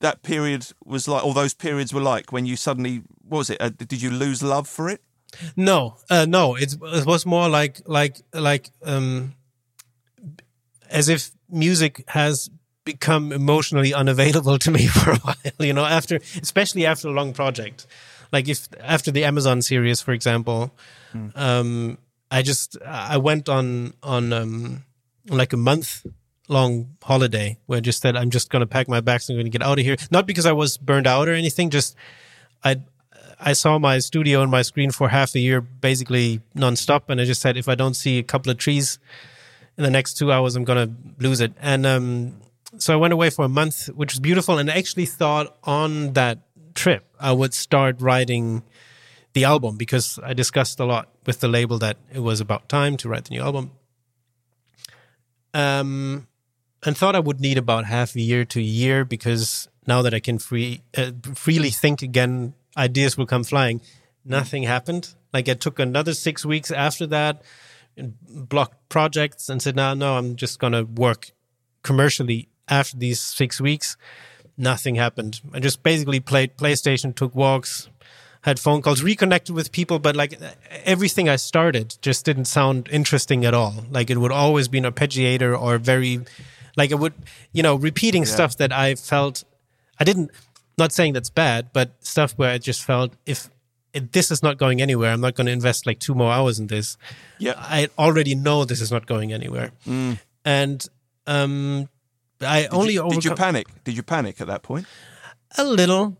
that 0.00 0.22
period 0.22 0.66
was 0.84 1.08
like, 1.08 1.24
or 1.24 1.34
those 1.34 1.54
periods 1.54 1.92
were 1.92 2.00
like 2.00 2.32
when 2.32 2.46
you 2.46 2.56
suddenly 2.56 3.02
what 3.28 3.38
was 3.38 3.50
it? 3.50 3.60
Uh, 3.60 3.70
did 3.70 4.00
you 4.00 4.10
lose 4.10 4.42
love 4.42 4.68
for 4.68 4.88
it? 4.88 5.02
No, 5.56 5.96
uh, 6.08 6.26
no. 6.28 6.54
It's, 6.54 6.76
it 6.80 7.06
was 7.06 7.26
more 7.26 7.48
like 7.48 7.80
like 7.86 8.16
like 8.32 8.70
um, 8.84 9.34
as 10.90 11.08
if 11.08 11.30
music 11.50 12.04
has 12.08 12.50
become 12.84 13.32
emotionally 13.32 13.92
unavailable 13.92 14.58
to 14.58 14.70
me 14.70 14.86
for 14.98 15.12
a 15.12 15.18
while. 15.18 15.36
You 15.60 15.72
know, 15.72 15.84
after 15.84 16.16
especially 16.40 16.86
after 16.86 17.08
a 17.08 17.12
long 17.12 17.32
project, 17.32 17.86
like 18.32 18.48
if 18.48 18.68
after 18.80 19.10
the 19.10 19.24
Amazon 19.24 19.62
series, 19.62 20.00
for 20.00 20.12
example, 20.12 20.72
mm. 21.12 21.36
um, 21.36 21.98
I 22.30 22.42
just 22.42 22.76
I 22.82 23.18
went 23.18 23.48
on 23.48 23.94
on 24.02 24.32
um, 24.32 24.84
like 25.28 25.52
a 25.52 25.58
month 25.58 26.06
long 26.48 26.96
holiday 27.02 27.58
where 27.66 27.78
I 27.78 27.80
just 27.80 28.00
said 28.00 28.16
I'm 28.16 28.30
just 28.30 28.50
going 28.50 28.60
to 28.60 28.66
pack 28.66 28.88
my 28.88 29.00
bags 29.00 29.28
and 29.28 29.34
I'm 29.34 29.42
going 29.42 29.52
to 29.52 29.58
get 29.58 29.66
out 29.66 29.78
of 29.78 29.84
here. 29.84 29.96
Not 30.10 30.26
because 30.26 30.46
I 30.46 30.52
was 30.52 30.76
burned 30.76 31.06
out 31.06 31.28
or 31.28 31.32
anything, 31.32 31.70
just 31.70 31.94
I 32.64 32.80
I 33.40 33.52
saw 33.52 33.78
my 33.78 33.98
studio 34.00 34.42
and 34.42 34.50
my 34.50 34.62
screen 34.62 34.90
for 34.90 35.08
half 35.08 35.34
a 35.34 35.38
year 35.38 35.60
basically 35.60 36.40
nonstop, 36.56 37.02
and 37.08 37.20
I 37.20 37.24
just 37.24 37.40
said 37.40 37.56
if 37.56 37.68
I 37.68 37.74
don't 37.74 37.94
see 37.94 38.18
a 38.18 38.22
couple 38.22 38.50
of 38.50 38.58
trees 38.58 38.98
in 39.76 39.84
the 39.84 39.90
next 39.90 40.14
two 40.14 40.32
hours, 40.32 40.56
I'm 40.56 40.64
going 40.64 40.88
to 40.88 41.22
lose 41.22 41.40
it. 41.40 41.52
And 41.60 41.86
um, 41.86 42.40
so 42.78 42.92
I 42.92 42.96
went 42.96 43.12
away 43.12 43.30
for 43.30 43.44
a 43.44 43.48
month, 43.48 43.86
which 43.88 44.12
was 44.12 44.20
beautiful, 44.20 44.58
and 44.58 44.68
I 44.70 44.74
actually 44.74 45.06
thought 45.06 45.56
on 45.62 46.14
that 46.14 46.40
trip 46.74 47.04
I 47.20 47.32
would 47.32 47.54
start 47.54 48.00
writing 48.00 48.62
the 49.34 49.44
album 49.44 49.76
because 49.76 50.18
I 50.22 50.34
discussed 50.34 50.80
a 50.80 50.84
lot 50.84 51.08
with 51.26 51.40
the 51.40 51.48
label 51.48 51.78
that 51.78 51.96
it 52.12 52.20
was 52.20 52.40
about 52.40 52.68
time 52.68 52.96
to 52.98 53.08
write 53.08 53.26
the 53.26 53.34
new 53.34 53.42
album. 53.42 53.70
Um, 55.54 56.26
and 56.84 56.96
thought 56.96 57.16
I 57.16 57.20
would 57.20 57.40
need 57.40 57.58
about 57.58 57.84
half 57.86 58.14
a 58.14 58.20
year 58.20 58.44
to 58.46 58.58
a 58.58 58.62
year 58.62 59.04
because 59.04 59.68
now 59.86 60.02
that 60.02 60.14
I 60.14 60.20
can 60.20 60.38
free 60.38 60.82
uh, 60.96 61.12
freely 61.34 61.70
think 61.70 62.02
again, 62.02 62.54
ideas 62.76 63.16
will 63.16 63.26
come 63.26 63.44
flying. 63.44 63.80
Nothing 64.24 64.64
happened. 64.64 65.14
Like 65.32 65.48
I 65.48 65.54
took 65.54 65.78
another 65.78 66.14
six 66.14 66.44
weeks 66.44 66.70
after 66.70 67.06
that, 67.06 67.42
and 67.96 68.14
blocked 68.22 68.88
projects, 68.88 69.48
and 69.48 69.60
said, 69.62 69.76
"No, 69.76 69.94
no, 69.94 70.16
I'm 70.16 70.36
just 70.36 70.58
gonna 70.58 70.84
work 70.84 71.30
commercially." 71.82 72.48
After 72.70 72.98
these 72.98 73.18
six 73.18 73.62
weeks, 73.62 73.96
nothing 74.58 74.96
happened. 74.96 75.40
I 75.54 75.60
just 75.60 75.82
basically 75.82 76.20
played 76.20 76.58
PlayStation, 76.58 77.14
took 77.14 77.34
walks, 77.34 77.88
had 78.42 78.58
phone 78.58 78.82
calls, 78.82 79.02
reconnected 79.02 79.54
with 79.54 79.72
people, 79.72 79.98
but 79.98 80.16
like 80.16 80.38
everything 80.84 81.28
I 81.28 81.36
started 81.36 81.96
just 82.02 82.24
didn't 82.24 82.46
sound 82.46 82.88
interesting 82.90 83.44
at 83.44 83.54
all. 83.54 83.84
Like 83.90 84.10
it 84.10 84.18
would 84.18 84.32
always 84.32 84.68
be 84.68 84.78
an 84.78 84.84
arpeggiator 84.84 85.58
or 85.58 85.78
very, 85.78 86.20
like 86.78 86.90
it 86.90 86.98
would, 86.98 87.12
you 87.52 87.62
know, 87.62 87.74
repeating 87.74 88.22
yeah. 88.22 88.34
stuff 88.36 88.56
that 88.56 88.72
I 88.72 88.94
felt 88.94 89.44
I 90.00 90.04
didn't. 90.04 90.30
Not 90.78 90.92
saying 90.92 91.14
that's 91.14 91.28
bad, 91.28 91.70
but 91.72 91.90
stuff 92.06 92.34
where 92.38 92.52
I 92.52 92.58
just 92.58 92.84
felt 92.84 93.12
if, 93.26 93.50
if 93.92 94.12
this 94.12 94.30
is 94.30 94.44
not 94.44 94.58
going 94.58 94.80
anywhere, 94.80 95.10
I'm 95.10 95.20
not 95.20 95.34
going 95.34 95.46
to 95.46 95.52
invest 95.52 95.86
like 95.86 95.98
two 95.98 96.14
more 96.14 96.30
hours 96.30 96.60
in 96.60 96.68
this. 96.68 96.96
Yeah, 97.38 97.54
I 97.56 97.88
already 97.98 98.36
know 98.36 98.64
this 98.64 98.80
is 98.80 98.92
not 98.92 99.06
going 99.06 99.32
anywhere, 99.32 99.72
mm. 99.84 100.20
and 100.44 100.86
um, 101.26 101.88
I 102.40 102.62
did 102.62 102.72
only 102.72 102.94
you, 102.94 103.10
did 103.10 103.24
you 103.24 103.34
panic? 103.34 103.66
Did 103.82 103.96
you 103.96 104.04
panic 104.04 104.40
at 104.40 104.46
that 104.46 104.62
point? 104.62 104.86
A 105.56 105.64
little, 105.64 106.16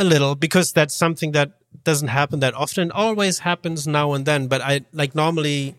a 0.00 0.04
little, 0.04 0.34
because 0.34 0.72
that's 0.72 0.96
something 0.96 1.30
that 1.38 1.52
doesn't 1.84 2.08
happen 2.08 2.40
that 2.40 2.54
often. 2.54 2.90
Always 2.90 3.38
happens 3.38 3.86
now 3.86 4.14
and 4.14 4.26
then, 4.26 4.48
but 4.48 4.60
I 4.60 4.80
like 4.92 5.14
normally. 5.14 5.76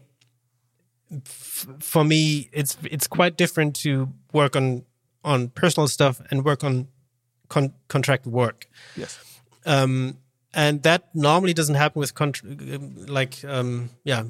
F- 1.25 1.67
for 1.79 2.03
me, 2.03 2.49
it's 2.51 2.77
it's 2.83 3.07
quite 3.07 3.37
different 3.37 3.75
to 3.77 4.09
work 4.31 4.55
on 4.55 4.85
on 5.23 5.49
personal 5.49 5.87
stuff 5.87 6.21
and 6.29 6.43
work 6.43 6.63
on 6.63 6.87
con- 7.49 7.73
contract 7.87 8.25
work. 8.25 8.67
Yes. 8.95 9.19
Um, 9.65 10.17
and 10.53 10.83
that 10.83 11.09
normally 11.13 11.53
doesn't 11.53 11.75
happen 11.75 11.99
with 11.99 12.13
like 13.09 13.43
um, 13.45 13.89
yeah 14.03 14.23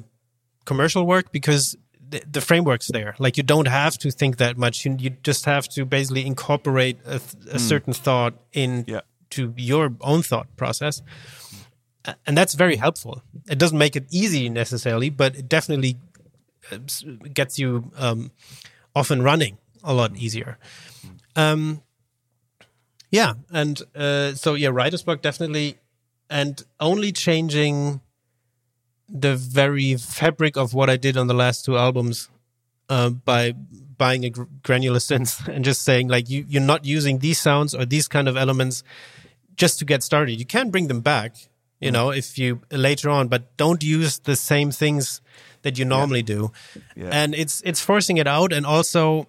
commercial 0.64 1.06
work 1.06 1.32
because 1.32 1.76
the, 2.08 2.22
the, 2.30 2.40
framework's 2.40 2.88
there. 2.88 3.14
Like 3.18 3.36
you 3.36 3.42
don't 3.42 3.68
have 3.68 3.98
to 3.98 4.10
think 4.10 4.36
that 4.38 4.56
much. 4.56 4.84
You, 4.84 4.96
you 4.98 5.10
just 5.22 5.44
have 5.44 5.68
to 5.70 5.84
basically 5.84 6.26
incorporate 6.26 6.98
a, 7.06 7.16
a 7.16 7.18
mm. 7.18 7.60
certain 7.60 7.92
thought 7.92 8.34
in 8.52 8.84
yeah. 8.86 9.00
to 9.30 9.52
your 9.56 9.92
own 10.00 10.22
thought 10.22 10.54
process, 10.56 11.02
and 12.26 12.36
that's 12.36 12.54
very 12.54 12.76
helpful. 12.76 13.22
It 13.48 13.58
doesn't 13.58 13.78
make 13.78 13.96
it 13.96 14.06
easy 14.10 14.48
necessarily, 14.48 15.10
but 15.10 15.36
it 15.36 15.48
definitely 15.48 15.96
gets 17.32 17.58
you 17.58 17.90
um, 17.96 18.30
off 18.94 19.10
and 19.10 19.22
running 19.22 19.58
a 19.82 19.92
lot 19.92 20.16
easier. 20.16 20.58
Um, 21.36 21.82
yeah, 23.10 23.34
and 23.52 23.80
uh, 23.94 24.34
so 24.34 24.54
yeah, 24.54 24.68
writer's 24.68 25.02
block 25.02 25.22
definitely, 25.22 25.78
and 26.28 26.62
only 26.80 27.12
changing 27.12 28.00
the 29.08 29.36
very 29.36 29.96
fabric 29.96 30.56
of 30.56 30.74
what 30.74 30.90
I 30.90 30.96
did 30.96 31.16
on 31.16 31.26
the 31.26 31.34
last 31.34 31.64
two 31.64 31.76
albums 31.76 32.28
uh, 32.88 33.10
by 33.10 33.52
buying 33.52 34.24
a 34.24 34.30
gr- 34.30 34.44
granular 34.62 34.98
synth 34.98 35.46
and 35.54 35.64
just 35.64 35.82
saying 35.82 36.08
like 36.08 36.28
you 36.28 36.44
you're 36.48 36.62
not 36.62 36.84
using 36.84 37.18
these 37.18 37.40
sounds 37.40 37.74
or 37.74 37.84
these 37.84 38.08
kind 38.08 38.28
of 38.28 38.36
elements 38.36 38.82
just 39.56 39.78
to 39.78 39.84
get 39.84 40.02
started. 40.02 40.38
You 40.38 40.46
can 40.46 40.70
bring 40.70 40.88
them 40.88 41.00
back, 41.00 41.36
you 41.80 41.90
mm. 41.90 41.92
know, 41.92 42.10
if 42.10 42.38
you 42.38 42.62
later 42.72 43.08
on, 43.08 43.28
but 43.28 43.56
don't 43.56 43.82
use 43.82 44.18
the 44.20 44.36
same 44.36 44.70
things 44.70 45.20
that 45.64 45.78
you 45.78 45.84
normally 45.84 46.20
yeah. 46.20 46.34
do. 46.36 46.52
Yeah. 46.94 47.08
And 47.10 47.34
it's 47.34 47.60
it's 47.64 47.80
forcing 47.80 48.18
it 48.18 48.28
out 48.28 48.52
and 48.52 48.64
also 48.64 49.26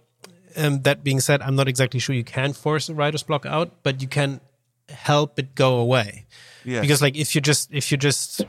um, 0.55 0.81
that 0.83 1.03
being 1.03 1.19
said, 1.19 1.41
I'm 1.41 1.55
not 1.55 1.67
exactly 1.67 1.99
sure 1.99 2.15
you 2.15 2.23
can 2.23 2.53
force 2.53 2.87
a 2.89 2.93
writer's 2.93 3.23
block 3.23 3.45
out, 3.45 3.83
but 3.83 4.01
you 4.01 4.07
can 4.07 4.41
help 4.89 5.39
it 5.39 5.55
go 5.55 5.77
away. 5.77 6.25
Yeah. 6.63 6.81
Because 6.81 7.01
like 7.01 7.15
if 7.15 7.35
you 7.35 7.41
just 7.41 7.73
if 7.73 7.91
you 7.91 7.97
just 7.97 8.45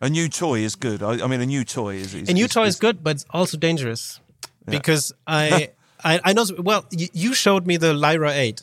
a 0.00 0.08
new 0.08 0.28
toy 0.28 0.60
is 0.60 0.76
good. 0.76 1.02
I, 1.02 1.24
I 1.24 1.26
mean, 1.26 1.40
a 1.40 1.46
new 1.46 1.64
toy 1.64 1.96
is, 1.96 2.14
is 2.14 2.28
a 2.28 2.32
new 2.32 2.44
is, 2.44 2.50
toy 2.52 2.64
is, 2.64 2.74
is, 2.74 2.80
good, 2.80 3.02
but 3.02 3.16
it's 3.16 3.26
also 3.30 3.56
dangerous 3.56 4.20
yeah. 4.66 4.70
because 4.70 5.12
I, 5.26 5.70
I 6.04 6.20
I 6.24 6.32
know. 6.32 6.44
Well, 6.58 6.86
you 6.90 7.34
showed 7.34 7.66
me 7.66 7.76
the 7.76 7.94
Lyra 7.94 8.32
Eight. 8.32 8.62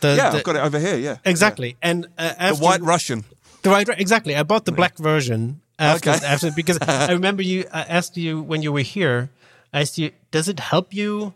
The, 0.00 0.16
yeah, 0.16 0.30
the, 0.30 0.38
I've 0.38 0.44
got 0.44 0.56
it 0.56 0.62
over 0.62 0.80
here. 0.80 0.96
Yeah, 0.96 1.18
exactly. 1.24 1.68
Yeah. 1.68 1.90
And 1.90 2.08
uh, 2.18 2.54
the 2.54 2.58
White 2.58 2.82
Russian. 2.82 3.24
The 3.62 3.70
White 3.70 3.88
exactly. 3.88 4.34
I 4.34 4.42
bought 4.42 4.64
the 4.64 4.72
black 4.72 4.98
version 4.98 5.61
after 5.82 6.10
okay. 6.10 6.26
after 6.26 6.50
because 6.50 6.78
I 6.82 7.12
remember 7.12 7.42
you. 7.42 7.64
I 7.72 7.82
asked 7.82 8.16
you 8.16 8.42
when 8.42 8.62
you 8.62 8.72
were 8.72 8.80
here. 8.80 9.30
I 9.72 9.80
asked 9.80 9.98
you, 9.98 10.12
does 10.30 10.48
it 10.48 10.60
help 10.60 10.92
you 10.92 11.34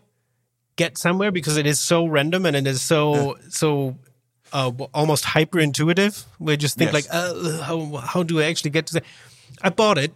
get 0.75 0.97
somewhere 0.97 1.31
because 1.31 1.57
it 1.57 1.65
is 1.65 1.79
so 1.79 2.05
random 2.05 2.45
and 2.45 2.55
it 2.55 2.67
is 2.67 2.81
so 2.81 3.37
so 3.49 3.97
uh, 4.53 4.71
almost 4.93 5.25
hyper 5.25 5.59
intuitive. 5.59 6.23
We 6.39 6.55
just 6.57 6.77
think 6.77 6.93
yes. 6.93 7.09
like, 7.09 7.13
uh, 7.13 7.61
how 7.63 7.97
how 7.97 8.23
do 8.23 8.39
I 8.39 8.45
actually 8.45 8.71
get 8.71 8.87
to 8.87 8.93
that? 8.95 9.03
I 9.61 9.69
bought 9.69 9.97
it. 9.97 10.13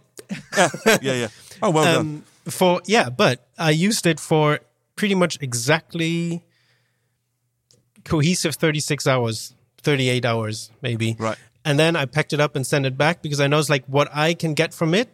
yeah, 0.56 0.68
yeah, 1.02 1.12
yeah. 1.14 1.28
Oh, 1.62 1.70
well 1.70 1.84
um, 1.84 1.94
done. 1.94 2.24
For 2.46 2.80
yeah, 2.86 3.10
but 3.10 3.46
I 3.58 3.70
used 3.70 4.06
it 4.06 4.18
for 4.18 4.60
pretty 4.96 5.14
much 5.14 5.38
exactly 5.40 6.42
cohesive 8.04 8.56
36 8.56 9.06
hours, 9.06 9.54
38 9.82 10.24
hours 10.24 10.70
maybe. 10.80 11.16
Right. 11.18 11.38
And 11.64 11.78
then 11.78 11.96
I 11.96 12.06
packed 12.06 12.32
it 12.32 12.40
up 12.40 12.56
and 12.56 12.66
sent 12.66 12.86
it 12.86 12.98
back 12.98 13.22
because 13.22 13.40
I 13.40 13.46
know 13.46 13.58
it's 13.58 13.70
like 13.70 13.84
what 13.86 14.08
I 14.14 14.34
can 14.34 14.54
get 14.54 14.74
from 14.74 14.94
it. 14.94 15.08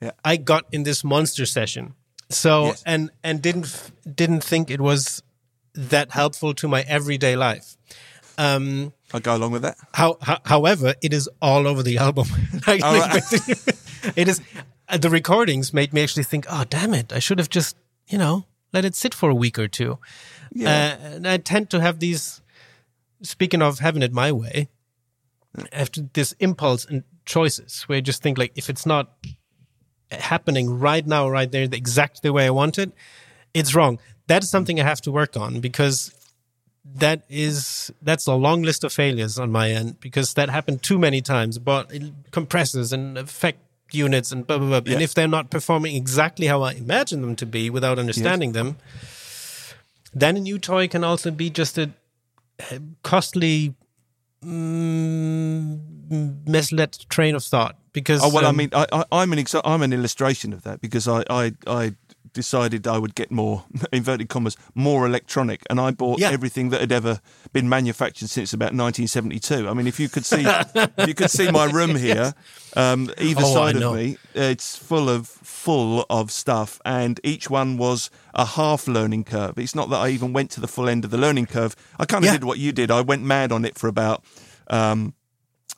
Yeah. 0.00 0.12
I 0.24 0.36
got 0.36 0.66
in 0.72 0.82
this 0.82 1.04
monster 1.04 1.46
session. 1.46 1.94
So 2.30 2.66
yes. 2.66 2.82
and 2.86 3.10
and 3.24 3.42
didn't 3.42 3.90
didn't 4.14 4.44
think 4.44 4.70
it 4.70 4.80
was 4.80 5.22
that 5.74 6.12
helpful 6.12 6.54
to 6.54 6.68
my 6.68 6.82
everyday 6.82 7.36
life. 7.36 7.76
Um, 8.38 8.92
I'll 9.12 9.20
go 9.20 9.36
along 9.36 9.52
with 9.52 9.62
that. 9.62 9.76
How, 9.92 10.16
how, 10.22 10.38
however, 10.44 10.94
it 11.02 11.12
is 11.12 11.28
all 11.42 11.66
over 11.66 11.82
the 11.82 11.98
album. 11.98 12.26
like, 12.66 12.80
right. 12.80 13.22
it 14.16 14.28
is. 14.28 14.40
Uh, 14.88 14.96
the 14.96 15.10
recordings 15.10 15.74
made 15.74 15.92
me 15.92 16.02
actually 16.02 16.22
think, 16.22 16.46
oh 16.48 16.64
damn 16.68 16.94
it, 16.94 17.12
I 17.12 17.18
should 17.18 17.38
have 17.38 17.50
just 17.50 17.76
you 18.08 18.18
know 18.18 18.46
let 18.72 18.84
it 18.84 18.94
sit 18.94 19.12
for 19.12 19.28
a 19.28 19.34
week 19.34 19.58
or 19.58 19.68
two. 19.68 19.98
Yeah. 20.52 20.96
Uh, 21.02 21.06
and 21.16 21.28
I 21.28 21.36
tend 21.38 21.70
to 21.70 21.80
have 21.80 21.98
these. 21.98 22.40
Speaking 23.22 23.60
of 23.60 23.80
having 23.80 24.02
it 24.02 24.14
my 24.14 24.32
way, 24.32 24.68
after 25.72 26.02
this 26.12 26.32
impulse 26.40 26.84
and 26.84 27.04
choices 27.24 27.82
where 27.82 27.96
you 27.96 28.02
just 28.02 28.22
think 28.22 28.38
like 28.38 28.52
if 28.54 28.70
it's 28.70 28.86
not 28.86 29.10
happening 30.10 30.78
right 30.78 31.06
now, 31.06 31.28
right 31.28 31.50
there, 31.50 31.68
the 31.68 31.76
exact 31.76 32.22
the 32.22 32.32
way 32.32 32.46
I 32.46 32.50
want 32.50 32.78
it, 32.78 32.92
it's 33.54 33.74
wrong. 33.74 33.98
That 34.26 34.42
is 34.42 34.50
something 34.50 34.80
I 34.80 34.84
have 34.84 35.00
to 35.02 35.12
work 35.12 35.36
on 35.36 35.60
because 35.60 36.14
that 36.84 37.22
is 37.28 37.92
that's 38.02 38.26
a 38.26 38.34
long 38.34 38.62
list 38.62 38.84
of 38.84 38.92
failures 38.92 39.38
on 39.38 39.50
my 39.52 39.70
end 39.70 40.00
because 40.00 40.34
that 40.34 40.48
happened 40.50 40.82
too 40.82 40.98
many 40.98 41.20
times. 41.20 41.58
But 41.58 41.92
compressors 42.30 42.92
and 42.92 43.18
effect 43.18 43.60
units 43.92 44.32
and 44.32 44.46
blah 44.46 44.58
blah 44.58 44.68
blah. 44.68 44.80
Yeah. 44.84 44.94
And 44.94 45.02
if 45.02 45.14
they're 45.14 45.28
not 45.28 45.50
performing 45.50 45.96
exactly 45.96 46.46
how 46.46 46.62
I 46.62 46.72
imagine 46.72 47.22
them 47.22 47.36
to 47.36 47.46
be 47.46 47.70
without 47.70 47.98
understanding 47.98 48.50
yes. 48.50 48.54
them, 48.54 48.76
then 50.12 50.36
a 50.36 50.40
new 50.40 50.58
toy 50.58 50.88
can 50.88 51.04
also 51.04 51.30
be 51.30 51.50
just 51.50 51.78
a 51.78 51.90
eh, 52.70 52.78
costly 53.02 53.74
mm, 54.44 55.78
misled 56.46 56.98
train 57.08 57.34
of 57.34 57.44
thought 57.44 57.76
because 57.92 58.22
oh 58.22 58.30
well 58.32 58.46
um, 58.46 58.54
i 58.54 58.58
mean 58.58 58.68
I, 58.72 59.04
am 59.12 59.32
an 59.32 59.38
exa- 59.38 59.60
i'm 59.64 59.82
an 59.82 59.92
illustration 59.92 60.52
of 60.52 60.62
that 60.62 60.80
because 60.80 61.08
i 61.08 61.24
i 61.30 61.52
i 61.66 61.94
decided 62.32 62.86
I 62.86 62.98
would 62.98 63.14
get 63.14 63.30
more 63.30 63.64
inverted 63.92 64.28
commas 64.28 64.56
more 64.74 65.06
electronic, 65.06 65.62
and 65.70 65.80
I 65.80 65.90
bought 65.90 66.20
Yeah. 66.20 66.30
everything 66.30 66.70
that 66.70 66.80
had 66.80 66.92
ever 66.92 67.20
been 67.52 67.68
manufactured 67.68 68.30
since 68.30 68.52
about 68.52 68.72
1972. 68.74 69.68
I 69.68 69.72
mean, 69.74 69.86
if 69.86 69.98
you 70.00 70.08
could 70.08 70.24
see, 70.24 70.44
if 70.46 71.06
you 71.08 71.14
could 71.14 71.30
see 71.30 71.50
my 71.50 71.64
room 71.70 71.96
here, 71.96 72.34
um, 72.76 73.10
either 73.18 73.42
Oh, 73.44 73.54
side 73.54 73.76
of 73.76 73.94
me, 73.94 74.16
it's 74.34 74.76
full 74.76 75.08
of 75.08 75.26
full 75.26 76.06
of 76.08 76.30
stuff, 76.30 76.80
and 76.84 77.20
each 77.22 77.50
one 77.50 77.76
was 77.76 78.10
a 78.34 78.44
half 78.44 78.88
learning 78.88 79.24
curve. 79.24 79.58
It's 79.58 79.74
not 79.74 79.90
that 79.90 79.96
I 79.98 80.08
even 80.10 80.32
went 80.32 80.50
to 80.52 80.60
the 80.60 80.68
full 80.68 80.88
end 80.88 81.04
of 81.04 81.10
the 81.10 81.18
learning 81.18 81.46
curve. 81.46 81.74
I 81.98 82.06
kind 82.06 82.24
of 82.24 82.26
Yeah. 82.26 82.32
did 82.32 82.44
what 82.44 82.58
you 82.58 82.72
did. 82.72 82.90
I 82.90 83.00
went 83.02 83.22
mad 83.22 83.52
on 83.52 83.64
it 83.64 83.76
for 83.78 83.88
about. 83.88 84.24
Um, 84.68 85.14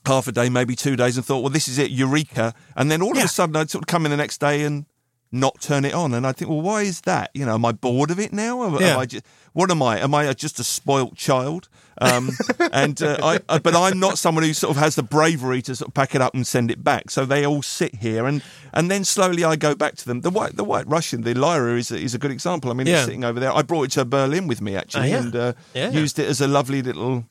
half 0.04 0.26
a 0.26 0.32
day, 0.32 0.48
maybe 0.48 0.74
two 0.74 0.96
days, 0.96 1.16
and 1.16 1.24
thought, 1.24 1.40
well, 1.42 1.48
this 1.52 1.68
is 1.68 1.78
it, 1.78 1.88
eureka. 1.92 2.52
And 2.74 2.90
then 2.90 3.02
all 3.02 3.16
of 3.16 3.22
a 3.24 3.28
sudden, 3.28 3.54
I'd 3.54 3.70
sort 3.70 3.84
of 3.84 3.86
come 3.86 4.04
in 4.04 4.10
the 4.10 4.16
next 4.16 4.40
day 4.40 4.64
and 4.64 4.84
not 5.32 5.60
turn 5.60 5.84
it 5.84 5.94
on. 5.94 6.12
And 6.14 6.26
I 6.26 6.32
think, 6.32 6.50
well, 6.50 6.60
why 6.60 6.82
is 6.82 7.00
that? 7.02 7.30
You 7.34 7.46
know, 7.46 7.54
am 7.54 7.64
I 7.64 7.72
bored 7.72 8.10
of 8.10 8.20
it 8.20 8.32
now? 8.32 8.64
Am, 8.64 8.74
am 8.74 8.80
Yeah. 8.82 8.98
I 8.98 9.06
just, 9.06 9.24
what 9.54 9.70
am 9.70 9.82
I? 9.82 9.98
Am 9.98 10.14
I 10.14 10.30
just 10.34 10.60
a 10.60 10.64
spoilt 10.64 11.16
child? 11.16 11.68
Um, 12.00 12.30
and 12.72 13.00
uh, 13.02 13.16
I, 13.22 13.40
I, 13.48 13.58
but 13.58 13.74
I'm 13.74 13.98
not 13.98 14.18
someone 14.18 14.44
who 14.44 14.52
sort 14.54 14.76
of 14.76 14.82
has 14.82 14.94
the 14.94 15.02
bravery 15.02 15.62
to 15.62 15.74
sort 15.76 15.88
of 15.88 15.94
pack 15.94 16.14
it 16.14 16.20
up 16.20 16.34
and 16.34 16.46
send 16.46 16.70
it 16.70 16.82
back. 16.84 17.10
So 17.10 17.24
they 17.24 17.46
all 17.46 17.62
sit 17.62 17.96
here, 17.96 18.26
and 18.26 18.42
and 18.72 18.90
then 18.90 19.04
slowly 19.04 19.44
I 19.44 19.56
go 19.56 19.74
back 19.74 19.96
to 19.96 20.04
them. 20.06 20.22
The 20.22 20.30
white, 20.30 20.56
the 20.56 20.64
white 20.64 20.86
Russian, 20.88 21.22
the 21.22 21.34
Lyra 21.34 21.76
is 21.78 21.90
a, 21.90 21.96
is 21.98 22.14
a 22.14 22.18
good 22.18 22.30
example. 22.30 22.70
I 22.70 22.74
mean, 22.74 22.86
Yeah. 22.86 22.96
it's 22.96 23.04
sitting 23.04 23.24
over 23.24 23.38
there. 23.40 23.52
I 23.52 23.62
brought 23.62 23.84
it 23.84 23.90
to 23.92 24.04
Berlin 24.06 24.46
with 24.48 24.60
me 24.62 24.74
actually, 24.76 25.12
Oh, 25.14 25.20
yeah. 25.20 25.20
and 25.20 25.36
uh, 25.36 25.52
used 26.00 26.18
it 26.18 26.26
as 26.28 26.40
a 26.40 26.48
lovely 26.48 26.82
little 26.82 27.24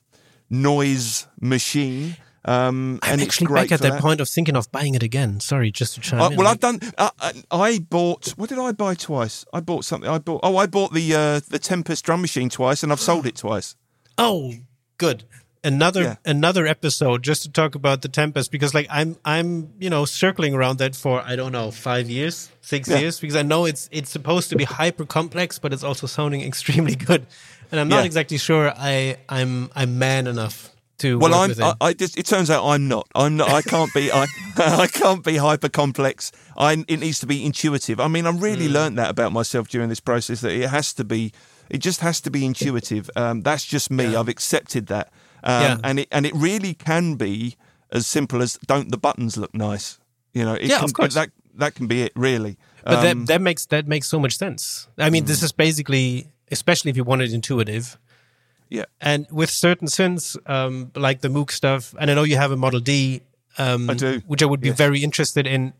noise 0.48 1.26
machine. 1.40 2.16
Um, 2.44 2.98
I'm 3.02 3.20
actually 3.20 3.46
back 3.54 3.70
at 3.70 3.78
for 3.78 3.88
that, 3.90 4.00
point 4.00 4.20
of 4.20 4.28
thinking 4.28 4.56
of 4.56 4.70
buying 4.72 4.94
it 4.96 5.02
again. 5.02 5.38
Sorry, 5.40 5.70
just 5.70 5.94
to 5.94 6.00
chime 6.00 6.20
Uh, 6.20 6.30
in. 6.30 6.36
well, 6.36 6.48
I've 6.48 6.58
done. 6.60 6.80
Uh, 6.98 7.10
uh, 7.20 7.32
I 7.52 7.78
bought. 7.78 8.30
What 8.30 8.48
did 8.48 8.58
I 8.58 8.72
buy 8.72 8.94
twice? 8.94 9.44
I 9.52 9.60
bought 9.60 9.84
something. 9.84 10.10
I 10.10 10.18
bought. 10.18 10.40
Oh, 10.42 10.56
I 10.56 10.66
bought 10.66 10.92
the 10.92 11.14
uh, 11.14 11.40
the 11.48 11.58
Tempest 11.60 12.04
drum 12.04 12.20
machine 12.20 12.48
twice, 12.48 12.82
and 12.82 12.90
I've 12.90 13.00
sold 13.00 13.26
it 13.26 13.36
twice. 13.36 13.76
Oh, 14.18 14.54
good. 14.98 15.22
Another 15.64 16.02
Yeah. 16.02 16.16
another 16.24 16.66
episode 16.66 17.22
just 17.22 17.44
to 17.44 17.48
talk 17.48 17.76
about 17.76 18.02
the 18.02 18.08
Tempest 18.08 18.50
because 18.50 18.74
like 18.74 18.88
I'm 18.90 19.16
I'm 19.24 19.72
you 19.78 19.88
know 19.90 20.04
circling 20.04 20.54
around 20.54 20.78
that 20.78 20.96
for 20.96 21.22
I 21.24 21.36
don't 21.36 21.52
know 21.52 21.70
five 21.70 22.10
years 22.10 22.50
six 22.62 22.88
Yeah. 22.88 22.98
years 22.98 23.20
because 23.20 23.36
I 23.36 23.42
know 23.42 23.64
it's 23.66 23.88
it's 23.92 24.10
supposed 24.10 24.50
to 24.50 24.56
be 24.56 24.64
hyper 24.64 25.04
complex 25.04 25.60
but 25.60 25.72
it's 25.72 25.84
also 25.84 26.08
sounding 26.08 26.40
extremely 26.50 26.96
good 26.96 27.28
and 27.70 27.78
I'm 27.78 27.86
not 27.86 27.98
Yeah. 28.00 28.06
exactly 28.06 28.38
sure 28.38 28.72
I 28.76 29.18
I'm 29.28 29.70
I'm 29.76 30.00
man 30.00 30.26
enough 30.26 30.71
to 31.02 31.18
Well, 31.18 31.34
I'm. 31.34 31.52
I, 31.62 31.74
I 31.80 31.92
just. 31.92 32.18
It 32.18 32.26
turns 32.26 32.50
out 32.50 32.64
I'm 32.66 32.88
not. 32.88 33.06
I'm 33.14 33.36
not. 33.36 33.50
I 33.50 33.62
can't 33.62 33.92
be. 33.94 34.10
I. 34.10 34.26
I 34.56 34.86
can't 34.86 35.22
be 35.24 35.36
hyper 35.36 35.68
complex. 35.68 36.32
I. 36.56 36.84
It 36.88 37.00
needs 37.00 37.18
to 37.20 37.26
be 37.26 37.44
intuitive. 37.44 38.00
I 38.00 38.08
mean, 38.08 38.26
I 38.26 38.30
really 38.30 38.66
Hmm. 38.66 38.72
learned 38.74 38.98
that 38.98 39.10
about 39.10 39.32
myself 39.32 39.68
during 39.68 39.88
this 39.88 40.00
process. 40.00 40.40
That 40.40 40.52
it 40.52 40.68
has 40.70 40.92
to 40.94 41.04
be. 41.04 41.32
It 41.70 41.78
just 41.78 42.00
has 42.00 42.20
to 42.22 42.30
be 42.30 42.44
intuitive. 42.44 43.08
Um, 43.16 43.42
that's 43.42 43.64
just 43.64 43.90
me. 43.90 44.16
I've 44.16 44.28
accepted 44.28 44.86
that. 44.88 45.06
Um, 45.44 45.62
Yeah. 45.62 45.76
And 45.84 45.98
it 46.00 46.08
and 46.10 46.26
it 46.26 46.34
really 46.34 46.74
can 46.74 47.14
be 47.16 47.56
as 47.90 48.06
simple 48.06 48.42
as 48.42 48.58
don't 48.66 48.90
the 48.90 48.98
buttons 48.98 49.36
look 49.36 49.54
nice. 49.54 49.98
You 50.34 50.44
know. 50.44 50.54
It 50.54 50.68
Yeah, 50.70 50.76
can, 50.78 50.84
of 50.84 50.92
course. 50.94 51.14
That 51.14 51.30
that 51.58 51.74
can 51.74 51.86
be 51.86 52.02
it. 52.02 52.12
Really. 52.14 52.56
but 52.84 52.94
Um, 52.94 53.02
that 53.04 53.26
that 53.26 53.40
makes 53.40 53.66
that 53.66 53.86
makes 53.86 54.08
so 54.08 54.18
much 54.18 54.36
sense. 54.36 54.88
I 54.98 55.10
mean, 55.10 55.22
Hmm. 55.24 55.28
this 55.28 55.42
is 55.42 55.52
basically 55.52 56.26
especially 56.50 56.90
if 56.90 56.96
you 56.96 57.04
want 57.04 57.22
it 57.22 57.32
intuitive. 57.32 57.96
Yeah. 58.72 58.86
And 59.00 59.26
with 59.30 59.50
certain 59.50 59.88
synths, 59.88 60.36
um, 60.48 60.90
like 60.96 61.20
the 61.20 61.28
Moog 61.28 61.50
stuff, 61.50 61.94
and 62.00 62.10
I 62.10 62.14
know 62.16 62.24
you 62.32 62.36
have 62.44 62.52
a 62.52 62.56
Model 62.56 62.80
D, 62.80 63.20
um, 63.58 63.90
I 63.90 63.94
do, 63.94 64.22
which 64.26 64.42
I 64.42 64.46
would 64.46 64.60
be 64.60 64.68
yes. 64.72 64.78
very 64.78 65.00
interested 65.04 65.46
in 65.46 65.72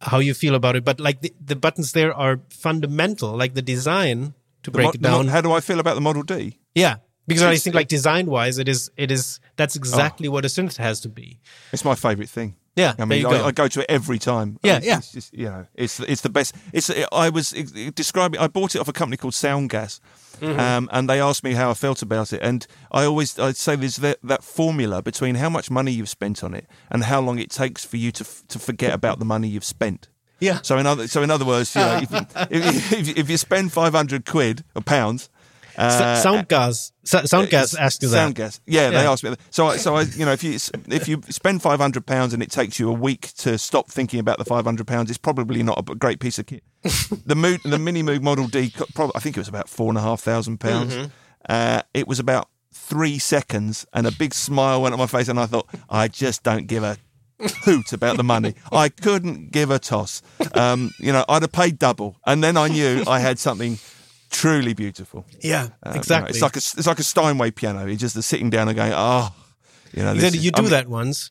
how 0.00 0.18
you 0.20 0.34
feel 0.34 0.54
about 0.54 0.76
it. 0.76 0.84
But 0.84 1.00
like 1.00 1.20
the, 1.20 1.32
the 1.44 1.56
buttons 1.56 1.92
there 1.92 2.12
are 2.14 2.40
fundamental, 2.50 3.36
like 3.36 3.54
the 3.54 3.62
design 3.62 4.34
to 4.62 4.70
The 4.70 4.76
break 4.76 4.84
mo- 4.86 4.90
it 4.94 5.02
the 5.02 5.08
mo- 5.10 5.16
down. 5.18 5.28
how 5.28 5.40
do 5.40 5.52
I 5.52 5.60
feel 5.60 5.80
about 5.80 5.94
the 5.94 6.00
Model 6.08 6.22
D? 6.22 6.58
yeah, 6.74 6.96
because 7.26 7.42
I 7.42 7.56
think 7.56 7.74
like 7.74 7.88
design 7.88 8.26
wise, 8.26 8.58
it 8.58 8.68
is 8.68 8.90
it 8.96 9.10
is 9.10 9.40
Oh. 9.42 9.48
that's 9.56 9.74
exactly 9.76 10.28
what 10.28 10.44
a 10.44 10.48
synth 10.48 10.76
has 10.76 11.00
to 11.00 11.08
be. 11.08 11.40
It's 11.72 11.84
my 11.84 11.94
favourite 11.96 12.30
thing. 12.30 12.54
Yeah, 12.76 12.94
I 12.98 13.06
mean, 13.06 13.24
I, 13.24 13.30
go. 13.30 13.44
I 13.46 13.52
go 13.52 13.68
to 13.68 13.80
it 13.80 13.86
every 13.88 14.18
time. 14.18 14.58
Yeah, 14.62 14.76
it's, 14.76 14.86
yeah. 14.86 14.98
It's 14.98 15.12
just, 15.12 15.34
you 15.34 15.46
know, 15.46 15.66
it's 15.74 15.98
it's 16.00 16.20
the 16.20 16.28
best. 16.28 16.54
It's 16.74 16.90
I 17.10 17.30
was 17.30 17.50
describing. 17.94 18.38
I 18.38 18.48
bought 18.48 18.74
it 18.74 18.78
off 18.80 18.88
a 18.88 18.92
company 18.92 19.16
called 19.16 19.34
Soundgas, 19.34 20.00
Mm-hmm. 20.40 20.60
um, 20.60 20.90
and 20.92 21.08
they 21.08 21.18
asked 21.18 21.42
me 21.44 21.54
how 21.54 21.70
I 21.70 21.74
felt 21.74 22.02
about 22.02 22.34
it, 22.34 22.40
and 22.42 22.66
I 22.92 23.04
always 23.06 23.38
I'd 23.38 23.56
say 23.56 23.74
there's 23.76 23.96
that, 23.96 24.18
that 24.22 24.44
formula 24.44 25.00
between 25.00 25.36
how 25.36 25.48
much 25.48 25.70
money 25.70 25.90
you've 25.92 26.10
spent 26.10 26.44
on 26.44 26.52
it 26.52 26.66
and 26.90 27.04
how 27.04 27.22
long 27.22 27.38
it 27.38 27.48
takes 27.50 27.86
for 27.86 27.96
you 27.96 28.12
to 28.12 28.24
f- 28.24 28.42
to 28.48 28.58
forget 28.58 28.92
about 28.92 29.18
the 29.18 29.24
money 29.24 29.48
you've 29.48 29.64
spent. 29.64 30.08
Yeah. 30.38 30.60
So 30.60 30.76
in 30.76 30.84
other 30.86 31.08
so 31.08 31.22
in 31.22 31.30
other 31.30 31.46
words, 31.46 31.74
you 31.74 31.80
know, 31.80 31.96
if, 32.02 32.10
you, 32.10 32.18
if, 32.50 32.92
if, 32.92 33.18
if 33.20 33.30
you 33.30 33.38
spend 33.38 33.72
five 33.72 33.94
hundred 33.94 34.26
quid 34.26 34.64
or 34.74 34.82
pounds. 34.82 35.30
Uh, 35.76 36.22
Soundgas, 36.24 36.92
so, 37.04 37.18
Soundgas 37.20 37.78
asked 37.78 38.02
you 38.02 38.08
that. 38.08 38.14
Sound 38.16 38.34
gas. 38.34 38.60
Yeah, 38.66 38.90
they 38.90 39.02
Yeah. 39.02 39.10
asked 39.12 39.22
me. 39.24 39.30
That. 39.30 39.40
So, 39.50 39.66
I, 39.66 39.76
so 39.76 39.94
I, 39.96 40.02
you 40.02 40.24
know, 40.24 40.32
if 40.32 40.42
you 40.42 40.52
if 40.88 41.06
you 41.08 41.20
spend 41.28 41.62
five 41.62 41.78
hundred 41.80 42.06
pounds 42.06 42.32
and 42.32 42.42
it 42.42 42.50
takes 42.50 42.78
you 42.78 42.88
a 42.88 42.92
week 42.92 43.32
to 43.38 43.58
stop 43.58 43.88
thinking 43.90 44.18
about 44.20 44.38
the 44.38 44.44
five 44.44 44.64
hundred 44.64 44.86
pounds, 44.86 45.10
it's 45.10 45.18
probably 45.18 45.62
not 45.62 45.78
a 45.78 45.94
great 45.94 46.18
piece 46.20 46.38
of 46.38 46.46
kit. 46.46 46.62
the 46.82 47.60
the 47.64 47.78
Mini 47.78 48.02
Moog 48.02 48.22
Model 48.22 48.46
D, 48.46 48.70
co- 48.70 48.86
prob- 48.94 49.12
I 49.14 49.20
think 49.20 49.36
it 49.36 49.40
was 49.40 49.48
about 49.48 49.68
four 49.68 49.88
and 49.90 49.98
a 49.98 50.02
half 50.02 50.20
thousand 50.20 50.58
pounds. 50.58 50.94
Mm-hmm. 50.94 51.06
Uh, 51.48 51.82
it 51.94 52.08
was 52.08 52.18
about 52.18 52.48
three 52.72 53.18
seconds, 53.18 53.86
and 53.92 54.06
a 54.06 54.12
big 54.12 54.32
smile 54.34 54.82
went 54.82 54.92
on 54.92 54.98
my 54.98 55.06
face, 55.06 55.28
and 55.28 55.38
I 55.40 55.46
thought, 55.46 55.68
I 55.90 56.08
just 56.08 56.42
don't 56.42 56.66
give 56.66 56.82
a 56.84 56.96
hoot 57.64 57.92
about 57.92 58.16
the 58.16 58.24
money. 58.24 58.54
I 58.72 58.88
couldn't 58.88 59.52
give 59.52 59.70
a 59.70 59.78
toss. 59.78 60.22
Um, 60.54 60.90
you 60.98 61.12
know, 61.12 61.24
I'd 61.28 61.42
have 61.42 61.52
paid 61.52 61.78
double, 61.78 62.16
and 62.26 62.42
then 62.42 62.56
I 62.56 62.68
knew 62.68 63.04
I 63.06 63.20
had 63.20 63.38
something 63.38 63.78
truly 64.30 64.74
beautiful. 64.74 65.26
Yeah, 65.40 65.62
Um, 65.62 65.70
you 65.86 65.90
know, 65.92 65.96
exactly. 65.96 66.30
it's 66.30 66.42
like 66.42 66.56
a 66.56 66.58
it's 66.58 66.86
like 66.86 66.98
a 66.98 67.02
Steinway 67.04 67.50
piano. 67.50 67.86
You're 67.86 67.96
just 67.96 68.20
sitting 68.22 68.50
down 68.50 68.68
and 68.68 68.76
going, 68.76 68.92
oh, 68.94 69.34
you 69.94 70.02
know. 70.02 70.14
this 70.14 70.24
Exactly. 70.24 70.38
is- 70.38 70.44
You 70.44 70.50
do 70.52 70.62
mean, 70.62 70.70
that 70.72 70.88
once, 70.88 71.30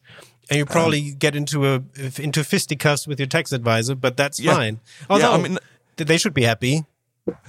and 0.50 0.58
you 0.58 0.66
probably 0.66 1.14
get 1.14 1.36
into 1.36 1.66
a 1.68 1.82
into 2.20 2.44
fisticuffs 2.44 3.08
with 3.08 3.20
your 3.20 3.28
tax 3.28 3.52
advisor, 3.52 3.96
but 3.96 4.18
that's 4.18 4.40
Yeah. 4.40 4.56
fine. 4.56 4.80
Yeah, 5.10 5.30
I 5.32 5.38
mean- 5.38 5.60
they 5.98 6.18
should 6.18 6.34
be 6.34 6.44
happy. 6.44 6.86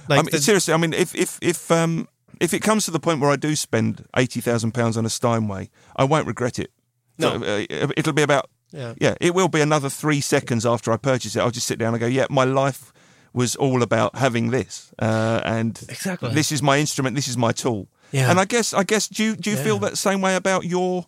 Like 0.07 0.19
I 0.19 0.21
mean, 0.23 0.29
the- 0.31 0.41
seriously, 0.41 0.73
I 0.73 0.77
mean, 0.77 0.93
if 0.93 1.13
if 1.15 1.37
if 1.41 1.69
um 1.71 2.07
if 2.39 2.53
it 2.53 2.59
comes 2.61 2.85
to 2.85 2.91
the 2.91 2.99
point 2.99 3.19
where 3.19 3.29
I 3.31 3.35
do 3.35 3.55
spend 3.55 4.05
eighty 4.15 4.41
thousand 4.41 4.71
pounds 4.73 4.95
on 4.97 5.05
a 5.05 5.09
Steinway, 5.09 5.69
I 5.95 6.03
won't 6.03 6.27
regret 6.27 6.57
it. 6.59 6.71
No. 7.19 7.39
So, 7.39 7.43
uh, 7.45 7.87
it'll 7.97 8.13
be 8.13 8.21
about 8.21 8.49
Yeah. 8.71 8.93
yeah, 9.01 9.15
it 9.21 9.33
will 9.33 9.47
be 9.49 9.61
another 9.61 9.89
three 9.89 10.21
seconds 10.21 10.65
after 10.65 10.91
I 10.91 10.97
purchase 10.97 11.35
it. 11.35 11.39
I'll 11.39 11.51
just 11.51 11.67
sit 11.67 11.79
down 11.79 11.93
and 11.93 11.99
go, 12.01 12.07
yeah, 12.07 12.25
my 12.29 12.43
life 12.43 12.91
was 13.33 13.55
all 13.55 13.81
about 13.83 14.15
having 14.15 14.51
this, 14.51 14.91
uh, 14.99 15.41
and 15.45 15.79
Exactly. 15.89 16.33
this 16.33 16.51
is 16.51 16.61
my 16.61 16.77
instrument, 16.79 17.15
this 17.15 17.27
is 17.27 17.37
my 17.37 17.51
tool. 17.51 17.87
Yeah. 18.11 18.29
And 18.29 18.39
I 18.39 18.45
guess 18.45 18.73
I 18.73 18.83
guess 18.83 19.07
do 19.09 19.23
you, 19.23 19.35
do 19.35 19.49
you 19.51 19.57
feel 19.57 19.79
that 19.79 19.97
same 19.97 20.21
way 20.21 20.35
about 20.35 20.63
your 20.65 21.05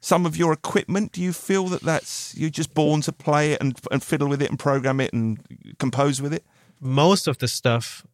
some 0.00 0.26
of 0.26 0.36
your 0.36 0.52
equipment? 0.52 1.12
Do 1.12 1.20
you 1.22 1.32
feel 1.32 1.68
that 1.68 1.82
that's 1.82 2.34
you're 2.36 2.50
just 2.50 2.74
born 2.74 3.00
to 3.02 3.12
play 3.12 3.52
it 3.52 3.60
and 3.60 3.78
and 3.90 4.02
fiddle 4.02 4.28
with 4.28 4.42
it 4.42 4.50
and 4.50 4.58
program 4.58 5.00
it 5.00 5.12
and 5.12 5.38
compose 5.78 6.20
with 6.22 6.32
it? 6.32 6.44
most 6.80 7.26
of 7.28 7.38
the 7.38 7.48
stuff 7.48 8.06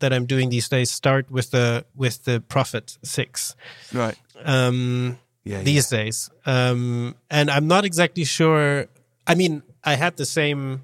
that 0.00 0.12
I'm 0.12 0.26
doing 0.26 0.50
these 0.50 0.68
days 0.68 0.90
start 0.90 1.30
with 1.30 1.50
the 1.50 1.84
with 1.94 2.24
the 2.24 2.40
Prophet 2.40 2.98
Six. 3.02 3.54
Right. 3.92 4.16
Um, 4.44 5.18
Yeah. 5.44 5.62
these 5.62 5.88
days, 5.88 6.30
um, 6.46 7.14
and 7.30 7.48
I'm 7.50 7.66
not 7.66 7.84
exactly 7.84 8.24
sure. 8.24 8.86
I 9.26 9.34
mean, 9.34 9.62
I 9.84 9.94
had 9.96 10.16
the 10.16 10.26
same 10.26 10.80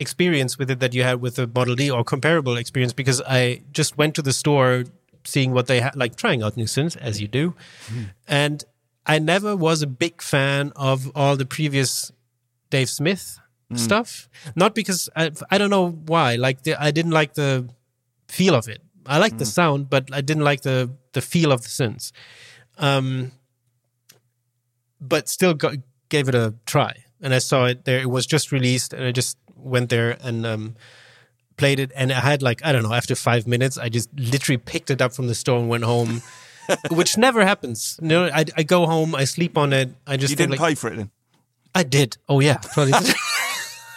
experience 0.00 0.58
with 0.58 0.70
it 0.70 0.80
that 0.80 0.94
you 0.94 1.02
had 1.02 1.20
with 1.20 1.36
the 1.36 1.46
Model 1.46 1.74
D 1.74 1.90
or 1.90 2.04
comparable 2.04 2.56
experience 2.56 2.92
because 2.92 3.20
I 3.22 3.62
just 3.72 3.96
went 3.96 4.14
to 4.16 4.22
the 4.22 4.32
store 4.32 4.84
seeing 5.24 5.52
what 5.52 5.66
they 5.66 5.80
had, 5.80 5.96
like 5.96 6.16
trying 6.16 6.42
out 6.42 6.56
new 6.56 6.64
synths 6.64 6.96
as 6.96 7.20
you 7.20 7.28
do, 7.28 7.54
hmm. 7.86 8.04
and 8.26 8.64
I 9.06 9.18
never 9.18 9.56
was 9.56 9.82
a 9.82 9.86
big 9.86 10.22
fan 10.22 10.72
of 10.76 11.10
all 11.14 11.36
the 11.36 11.46
previous 11.46 12.12
Dave 12.70 12.88
Smith 12.88 13.38
hmm. 13.68 13.76
stuff. 13.76 14.28
Not 14.56 14.74
because 14.74 15.08
I, 15.14 15.30
I 15.50 15.58
don't 15.58 15.70
know 15.70 15.90
why. 15.90 16.36
Like 16.36 16.62
the, 16.62 16.80
I 16.82 16.90
didn't 16.90 17.12
like 17.12 17.34
the 17.34 17.68
feel 18.28 18.54
of 18.54 18.68
it. 18.68 18.82
I 19.06 19.18
liked 19.18 19.38
the 19.38 19.44
hmm. 19.44 19.50
sound, 19.50 19.90
but 19.90 20.08
I 20.12 20.20
didn't 20.20 20.44
like 20.44 20.62
the 20.62 20.90
the 21.12 21.20
feel 21.20 21.52
of 21.52 21.62
the 21.62 21.68
synths. 21.68 22.12
Um, 22.78 23.32
but 25.00 25.28
still 25.28 25.54
got, 25.54 25.76
gave 26.08 26.28
it 26.28 26.34
a 26.34 26.54
try, 26.66 27.04
and 27.20 27.34
I 27.34 27.38
saw 27.38 27.66
it 27.66 27.84
there. 27.84 28.00
It 28.00 28.10
was 28.10 28.26
just 28.26 28.50
released, 28.52 28.92
and 28.92 29.04
I 29.04 29.12
just 29.12 29.38
went 29.56 29.90
there 29.90 30.16
and 30.22 30.44
um, 30.46 30.76
played 31.56 31.78
it. 31.80 31.90
And 31.94 32.12
I 32.12 32.20
had 32.20 32.42
like 32.42 32.64
I 32.64 32.72
don't 32.72 32.82
know. 32.82 32.92
After 32.92 33.14
five 33.14 33.46
minutes, 33.46 33.78
I 33.78 33.88
just 33.88 34.08
literally 34.18 34.58
picked 34.58 34.90
it 34.90 35.00
up 35.02 35.12
from 35.14 35.26
the 35.26 35.34
store 35.34 35.58
and 35.58 35.68
went 35.68 35.84
home. 35.84 36.22
Which 36.90 37.18
never 37.18 37.44
happens. 37.44 37.98
You 38.00 38.08
know, 38.08 38.24
I, 38.32 38.44
I 38.56 38.62
go 38.62 38.86
home, 38.86 39.14
I 39.14 39.24
sleep 39.24 39.58
on 39.58 39.74
it. 39.74 39.90
I 40.06 40.16
just 40.16 40.30
You 40.30 40.36
didn't 40.36 40.52
like, 40.52 40.60
pay 40.60 40.74
for 40.74 40.90
it 40.90 40.96
then. 40.96 41.10
I 41.74 41.82
did. 41.82 42.16
Oh 42.28 42.40
yeah, 42.40 42.58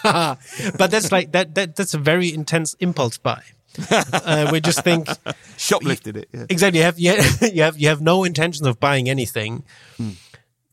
but 0.04 0.92
that's 0.92 1.12
like 1.12 1.32
that. 1.32 1.56
That 1.56 1.76
that's 1.76 1.94
a 1.94 1.98
very 1.98 2.34
intense 2.34 2.74
impulse 2.80 3.18
buy. 3.18 3.42
Uh, 3.92 4.50
we 4.52 4.60
just 4.60 4.84
think 4.84 5.06
Shoplifted 5.58 6.18
it. 6.18 6.30
Yeah. 6.34 6.46
exactly. 6.50 6.80
You 6.80 6.86
have 6.86 7.00
you 7.00 7.12
have 7.12 7.54
you 7.54 7.62
have, 7.64 7.78
you 7.78 7.88
have 7.90 8.02
no 8.02 8.24
intention 8.24 8.66
of 8.68 8.80
buying 8.80 9.10
anything, 9.10 9.64
Hmm. 9.98 10.12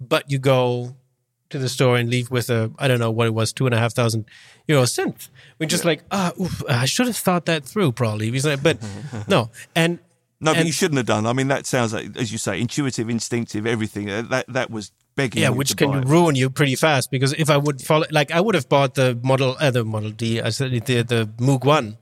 but 0.00 0.30
you 0.30 0.38
go 0.38 0.96
to 1.54 1.58
the 1.58 1.68
store 1.68 1.96
and 1.96 2.10
leave 2.10 2.30
with 2.30 2.50
a 2.50 2.70
I 2.82 2.88
don't 2.88 2.98
know 2.98 3.10
what 3.10 3.26
it 3.30 3.34
was 3.34 3.52
two 3.52 3.66
and 3.66 3.74
a 3.74 3.78
half 3.78 3.92
thousand 3.94 4.24
euro 4.66 4.82
synth. 4.84 5.28
We're 5.58 5.70
just 5.70 5.84
like 5.84 6.02
ah, 6.10 6.32
oof, 6.40 6.62
I 6.68 6.84
should 6.86 7.06
have 7.06 7.16
thought 7.16 7.44
that 7.46 7.64
through 7.64 7.92
probably. 7.92 8.28
But 8.66 8.76
no, 9.28 9.50
and 9.74 9.98
No, 10.40 10.52
but 10.54 10.66
you 10.66 10.72
shouldn't 10.72 10.98
have 10.98 11.06
done. 11.06 11.24
I 11.26 11.32
mean, 11.32 11.48
that 11.48 11.64
sounds 11.66 11.92
like, 11.94 12.16
as 12.16 12.28
you 12.32 12.38
say, 12.38 12.60
intuitive, 12.60 13.08
instinctive, 13.08 13.64
everything. 13.66 14.10
Uh, 14.10 14.22
That 14.34 14.44
that 14.52 14.68
was 14.70 14.92
begging. 15.16 15.42
yeah, 15.42 15.50
which 15.54 15.76
can 15.76 15.90
it. 15.94 16.04
ruin 16.14 16.34
you 16.36 16.50
pretty 16.50 16.76
fast 16.76 17.10
because 17.10 17.32
if 17.38 17.48
I 17.48 17.56
would 17.56 17.78
follow, 17.80 18.06
like 18.10 18.30
I 18.34 18.40
would 18.44 18.54
have 18.56 18.68
bought 18.68 18.94
the 18.94 19.08
model, 19.22 19.56
uh, 19.60 19.70
the 19.70 19.84
Model 19.84 20.10
D, 20.10 20.40
I 20.42 20.50
said 20.50 20.70
the 20.72 21.02
the 21.02 21.20
Moog 21.38 21.64
One, 21.64 21.96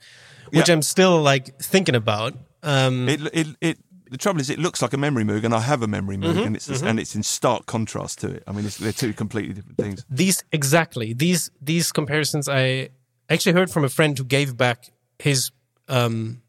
which 0.50 0.68
Yeah. 0.68 0.74
I'm 0.74 0.82
still 0.82 1.20
like 1.22 1.44
thinking 1.60 1.94
about. 1.94 2.32
Um, 2.64 3.08
It, 3.08 3.20
it, 3.34 3.46
it, 3.60 3.76
the 4.12 4.18
trouble 4.18 4.40
is, 4.40 4.50
it 4.50 4.58
looks 4.58 4.82
like 4.82 4.92
a 4.92 4.98
memory 4.98 5.24
Moog, 5.24 5.42
and 5.44 5.54
I 5.54 5.60
have 5.60 5.82
a 5.82 5.88
memory 5.88 6.16
Moog, 6.16 6.34
Mm-hmm, 6.34 6.46
and 6.46 6.56
it's 6.56 6.68
and 6.82 7.00
it's 7.00 7.14
in 7.14 7.22
stark 7.22 7.66
contrast 7.66 8.20
to 8.20 8.28
it. 8.28 8.42
I 8.46 8.52
mean, 8.52 8.66
it's, 8.66 8.76
they're 8.76 8.92
two 8.92 9.12
completely 9.12 9.54
different 9.54 9.78
things. 9.78 10.04
these 10.08 10.44
exactly 10.52 11.14
these 11.14 11.50
these 11.60 11.90
comparisons 11.92 12.48
I 12.48 12.90
actually 13.28 13.54
heard 13.54 13.70
from 13.70 13.84
a 13.84 13.88
friend 13.88 14.16
who 14.16 14.24
gave 14.24 14.56
back 14.56 14.92
his 15.18 15.50
um 15.88 16.42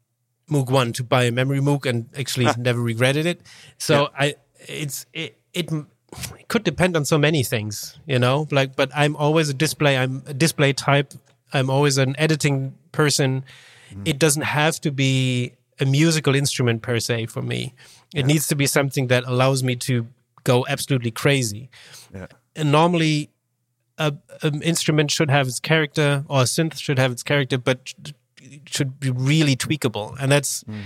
Moog 0.50 0.70
one 0.70 0.94
to 0.94 1.04
buy 1.04 1.24
a 1.24 1.32
memory 1.32 1.60
Moog 1.60 1.86
and 1.86 2.10
actually 2.18 2.48
never 2.58 2.82
regretted 2.82 3.26
it. 3.26 3.42
So 3.78 4.10
I 4.20 4.36
it's 4.68 5.06
it, 5.14 5.38
it 5.54 5.72
it 6.40 6.48
could 6.48 6.64
depend 6.64 6.96
on 6.96 7.06
so 7.06 7.18
many 7.18 7.44
things, 7.44 7.98
you 8.06 8.20
know. 8.20 8.48
Like, 8.52 8.76
but 8.76 8.92
I'm 8.94 9.16
always 9.16 9.50
a 9.50 9.54
display. 9.54 9.98
I'm 9.98 10.22
a 10.28 10.34
display 10.34 10.74
type. 10.74 11.14
I'm 11.54 11.70
always 11.70 11.98
an 11.98 12.16
editing 12.18 12.76
person. 12.92 13.46
It 14.06 14.18
doesn't 14.20 14.44
have 14.44 14.82
to 14.82 14.92
be 14.92 15.54
a 15.80 15.86
musical 15.86 16.36
instrument 16.36 16.82
per 16.82 17.00
se 17.00 17.28
for 17.28 17.42
me. 17.42 17.74
It 18.14 18.26
needs 18.26 18.48
to 18.48 18.56
be 18.56 18.68
something 18.68 19.08
that 19.08 19.24
allows 19.26 19.64
me 19.64 19.76
to 19.78 20.08
go 20.44 20.66
absolutely 20.68 21.12
crazy. 21.12 21.70
Yeah. 22.14 22.28
And 22.56 22.72
normally, 22.72 23.30
a, 23.98 24.14
an 24.42 24.62
instrument 24.62 25.12
should 25.12 25.30
have 25.30 25.48
its 25.48 25.60
character, 25.60 26.24
or 26.28 26.42
a 26.42 26.44
synth 26.44 26.78
should 26.78 27.00
have 27.00 27.12
its 27.12 27.24
character, 27.24 27.58
but 27.58 27.94
it 28.42 28.70
should 28.70 29.00
be 29.00 29.10
really 29.10 29.56
tweakable. 29.56 30.16
And 30.20 30.32
that's 30.32 30.64
mm. 30.64 30.84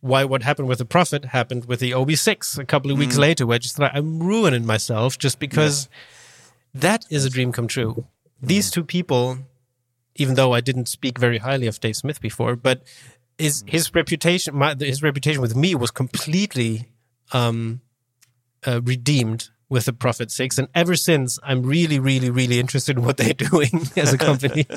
why 0.00 0.24
what 0.24 0.42
happened 0.42 0.68
with 0.68 0.78
the 0.78 0.84
Prophet 0.84 1.26
happened 1.26 1.66
with 1.66 1.80
the 1.80 1.90
OB6 1.90 2.58
a 2.58 2.64
couple 2.64 2.90
of 2.90 2.98
weeks 2.98 3.16
mm. 3.16 3.20
later, 3.20 3.46
where 3.46 3.56
I 3.56 3.58
just 3.58 3.76
thought 3.76 3.92
I'm 3.94 4.20
ruining 4.20 4.64
myself 4.64 5.18
just 5.18 5.38
because 5.38 5.88
that 6.74 7.04
is 7.10 7.24
a 7.24 7.30
dream 7.30 7.52
come 7.52 7.68
true. 7.68 7.94
Mm. 7.94 8.04
These 8.42 8.70
two 8.70 8.84
people, 8.84 9.38
even 10.16 10.34
though 10.34 10.54
I 10.54 10.60
didn't 10.60 10.86
speak 10.86 11.18
very 11.18 11.38
highly 11.38 11.66
of 11.66 11.78
Dave 11.80 11.96
Smith 11.96 12.20
before, 12.20 12.56
but 12.56 12.82
his 13.40 13.64
his 13.66 13.94
reputation, 13.94 14.56
my, 14.56 14.74
his 14.78 15.02
reputation 15.02 15.40
with 15.40 15.56
me 15.56 15.74
was 15.74 15.90
completely 15.90 16.88
um, 17.32 17.80
uh, 18.66 18.80
redeemed 18.82 19.50
with 19.68 19.84
the 19.84 19.92
Prophet 19.92 20.30
Six, 20.30 20.58
and 20.58 20.68
ever 20.74 20.96
since, 20.96 21.38
I'm 21.42 21.62
really, 21.62 21.98
really, 21.98 22.28
really 22.30 22.58
interested 22.58 22.96
in 22.96 23.04
what 23.04 23.16
they're 23.16 23.34
doing 23.50 23.88
as 23.96 24.12
a 24.12 24.18
company. 24.18 24.66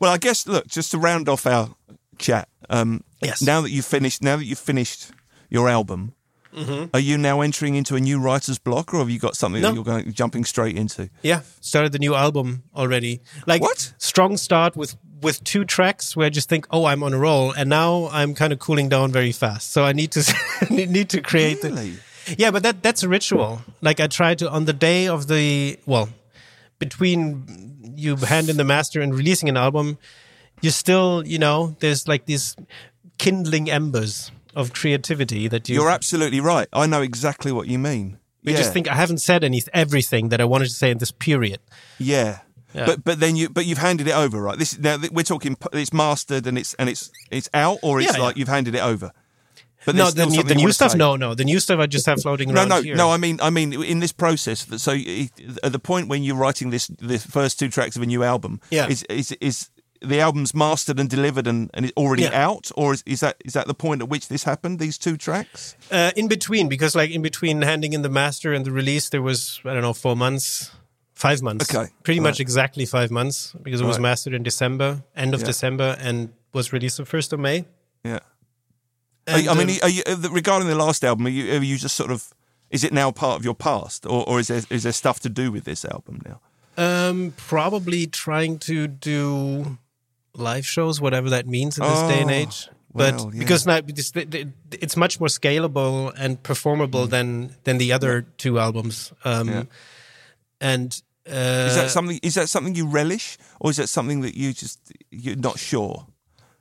Well, 0.00 0.12
I 0.12 0.18
guess 0.18 0.48
look, 0.48 0.66
just 0.66 0.90
to 0.90 0.98
round 0.98 1.28
off 1.28 1.46
our 1.46 1.76
chat. 2.18 2.48
Um, 2.68 3.04
Yes. 3.22 3.40
Now 3.40 3.60
that 3.60 3.70
you've 3.70 3.84
finished, 3.84 4.22
now 4.22 4.36
that 4.36 4.44
you've 4.44 4.58
finished 4.58 5.12
your 5.48 5.68
album, 5.68 6.14
Mm-hmm. 6.54 6.84
are 6.94 7.00
you 7.00 7.16
now 7.16 7.40
entering 7.40 7.74
into 7.76 7.96
a 7.96 8.00
new 8.00 8.18
writer's 8.20 8.58
block, 8.58 8.92
or 8.92 8.98
have 8.98 9.08
you 9.10 9.18
got 9.18 9.36
something 9.36 9.62
No. 9.62 9.68
that 9.68 9.74
you're 9.74 9.84
going 9.84 10.12
jumping 10.12 10.44
straight 10.44 10.76
into? 10.76 11.08
yeah, 11.22 11.40
started 11.60 11.92
the 11.92 11.98
new 11.98 12.14
album 12.14 12.62
already. 12.76 13.20
Like 13.46 13.62
What? 13.62 13.94
Strong 13.98 14.36
start 14.36 14.76
with 14.76 14.96
with 15.22 15.42
two 15.44 15.64
tracks 15.64 16.16
where 16.16 16.26
I 16.26 16.30
just 16.30 16.48
think, 16.48 16.66
oh, 16.70 16.84
I'm 16.84 17.02
on 17.04 17.14
a 17.14 17.18
roll, 17.18 17.52
and 17.52 17.70
now 17.70 18.08
I'm 18.12 18.34
kind 18.34 18.52
of 18.52 18.58
cooling 18.58 18.88
down 18.88 19.12
very 19.12 19.32
fast. 19.32 19.72
So 19.72 19.84
I 19.84 19.92
need 19.92 20.10
to 20.12 20.22
need 20.70 21.08
to 21.10 21.20
create 21.20 21.62
the 21.62 21.70
Really? 21.70 21.94
Yeah, 22.38 22.50
but 22.52 22.62
that 22.64 22.82
that's 22.82 23.02
a 23.02 23.08
ritual. 23.08 23.62
Like 23.80 23.98
I 24.00 24.06
try 24.06 24.34
to 24.36 24.50
on 24.50 24.64
the 24.66 24.72
day 24.72 25.08
of 25.08 25.26
the 25.28 25.78
well, 25.86 26.08
between 26.78 27.94
you 27.96 28.16
hand 28.16 28.48
in 28.48 28.56
the 28.56 28.64
master 28.64 29.00
and 29.00 29.14
releasing 29.14 29.48
an 29.48 29.56
album, 29.56 29.98
you 30.60 30.70
still, 30.70 31.26
you 31.26 31.38
know, 31.38 31.76
there's 31.80 32.06
like 32.08 32.26
these 32.26 32.56
kindling 33.18 33.70
embers 33.70 34.30
of 34.54 34.72
creativity 34.72 35.48
that 35.48 35.68
you 35.68 35.74
You're 35.76 35.90
absolutely 35.90 36.40
right. 36.40 36.68
I 36.72 36.86
know 36.86 37.02
exactly 37.02 37.52
what 37.52 37.66
you 37.68 37.78
mean. 37.78 38.18
you 38.42 38.52
yeah. 38.52 38.58
just 38.58 38.72
think 38.72 38.88
I 38.88 38.94
haven't 38.94 39.18
said 39.18 39.44
any 39.44 39.62
everything 39.72 40.28
that 40.30 40.40
I 40.40 40.44
wanted 40.44 40.66
to 40.68 40.74
say 40.74 40.90
in 40.90 40.98
this 40.98 41.10
period. 41.12 41.60
Yeah. 41.98 42.40
Yeah. 42.74 42.86
But 42.86 43.04
but 43.04 43.20
then 43.20 43.36
you 43.36 43.48
but 43.50 43.66
you've 43.66 43.78
handed 43.78 44.08
it 44.08 44.14
over, 44.14 44.40
right? 44.40 44.58
This 44.58 44.78
now 44.78 44.96
we're 45.12 45.24
talking 45.24 45.56
it's 45.72 45.92
mastered 45.92 46.46
and 46.46 46.56
it's 46.58 46.72
and 46.74 46.88
it's 46.88 47.10
it's 47.30 47.48
out, 47.52 47.78
or 47.82 48.00
it's 48.00 48.16
Yeah, 48.16 48.22
like 48.22 48.36
you've 48.38 48.48
handed 48.48 48.74
it 48.74 48.80
over. 48.82 49.12
But 49.84 49.96
No, 49.96 50.10
the 50.10 50.26
new, 50.26 50.42
the 50.44 50.54
new 50.54 50.70
stuff. 50.72 50.92
say. 50.92 50.98
No, 50.98 51.16
no, 51.16 51.34
the 51.34 51.44
new 51.44 51.58
stuff 51.58 51.80
I 51.80 51.86
just 51.86 52.06
have 52.06 52.22
floating 52.22 52.48
No, 52.50 52.54
around 52.60 52.68
no, 52.68 52.82
here. 52.82 52.94
no. 52.96 53.10
I 53.10 53.16
mean, 53.16 53.40
I 53.42 53.50
mean, 53.50 53.72
in 53.82 53.98
this 53.98 54.12
process. 54.12 54.64
So, 54.80 54.92
at 54.92 55.72
the 55.72 55.80
point 55.80 56.06
when 56.08 56.22
you're 56.22 56.36
writing 56.36 56.70
this, 56.70 56.86
the 56.86 57.18
first 57.18 57.58
two 57.58 57.68
tracks 57.68 57.96
of 57.96 58.02
a 58.02 58.06
new 58.06 58.22
album, 58.22 58.60
Yeah. 58.70 58.86
is 58.88 59.02
is 59.04 59.32
is 59.40 59.70
the 60.04 60.20
album's 60.20 60.54
mastered 60.54 60.98
and 61.00 61.08
delivered 61.08 61.46
and, 61.46 61.70
and 61.74 61.84
it's 61.86 61.96
already 61.96 62.22
Yeah. 62.24 62.46
out, 62.46 62.70
or 62.76 62.92
is, 62.94 63.02
is 63.06 63.20
that 63.20 63.36
is 63.44 63.52
that 63.52 63.66
the 63.66 63.74
point 63.74 64.02
at 64.02 64.08
which 64.08 64.28
this 64.28 64.44
happened? 64.44 64.78
These 64.78 64.98
two 64.98 65.16
tracks. 65.16 65.76
Uh, 65.90 66.10
in 66.16 66.28
between, 66.28 66.68
because 66.68 66.94
like 66.94 67.10
in 67.10 67.22
between 67.22 67.62
handing 67.62 67.92
in 67.92 68.02
the 68.02 68.08
master 68.10 68.52
and 68.52 68.64
the 68.64 68.72
release, 68.72 69.08
there 69.10 69.22
was 69.22 69.60
I 69.64 69.72
don't 69.72 69.82
know 69.82 69.92
four 69.92 70.16
months, 70.16 70.70
five 71.14 71.40
months. 71.42 71.74
Okay, 71.74 71.90
pretty 72.02 72.20
right. 72.20 72.24
much 72.30 72.40
exactly 72.40 72.84
five 72.86 73.10
months 73.10 73.54
because 73.62 73.80
it 73.80 73.84
was 73.86 73.96
Right. 73.96 74.02
mastered 74.10 74.34
in 74.34 74.42
December, 74.42 75.02
end 75.16 75.34
of 75.34 75.40
Yeah. 75.40 75.46
December, 75.46 75.96
and 76.00 76.30
was 76.52 76.72
released 76.72 76.96
the 76.98 77.04
first 77.06 77.32
of 77.32 77.40
May. 77.40 77.64
Yeah. 78.04 78.18
And, 79.26 79.48
I 79.48 79.54
mean, 79.54 79.70
um, 79.70 79.76
are 79.84 79.88
you, 79.88 80.02
uh, 80.06 80.16
regarding 80.30 80.68
the 80.68 80.74
last 80.74 81.04
album, 81.04 81.26
are 81.26 81.30
you, 81.30 81.52
are 81.56 81.62
you 81.62 81.78
just 81.78 81.94
sort 81.94 82.10
of? 82.10 82.34
Is 82.70 82.82
it 82.84 82.92
now 82.92 83.10
part 83.12 83.38
of 83.38 83.44
your 83.44 83.54
past, 83.54 84.04
or, 84.06 84.26
or 84.28 84.40
is 84.40 84.48
there 84.48 84.62
is 84.70 84.82
there 84.82 84.92
stuff 84.92 85.20
to 85.20 85.28
do 85.28 85.52
with 85.52 85.64
this 85.64 85.84
album 85.84 86.20
now? 86.24 86.40
um, 86.78 87.34
probably 87.36 88.06
trying 88.06 88.58
to 88.58 88.88
do 88.88 89.76
live 90.34 90.66
shows, 90.66 91.00
whatever 91.00 91.30
that 91.30 91.46
means 91.46 91.78
in 91.78 91.84
this 91.84 92.00
day 92.02 92.20
and 92.20 92.30
Oh, 92.30 92.34
age. 92.34 92.68
But 92.94 93.14
well, 93.14 93.30
yeah. 93.32 93.38
because 93.38 93.66
now 93.66 93.80
it's, 94.82 94.96
much 94.96 95.18
more 95.20 95.28
scalable 95.28 96.12
and 96.16 96.42
performable 96.42 97.06
than 97.06 97.56
than 97.64 97.78
the 97.78 97.92
other 97.92 98.26
two 98.36 98.58
albums. 98.58 99.12
Um, 99.24 99.48
Mm. 99.48 99.52
Yeah. 99.54 99.62
And 100.60 101.02
uh, 101.26 101.66
Is 101.68 101.74
that 101.76 101.90
something? 101.90 102.20
Is 102.22 102.34
that 102.34 102.48
something 102.48 102.74
you 102.76 102.86
relish, 102.86 103.38
or 103.60 103.70
is 103.70 103.76
that 103.76 103.88
something 103.88 104.20
that 104.22 104.34
you 104.36 104.52
just 104.52 104.78
you're 105.10 105.36
not 105.40 105.58
sure 105.58 106.06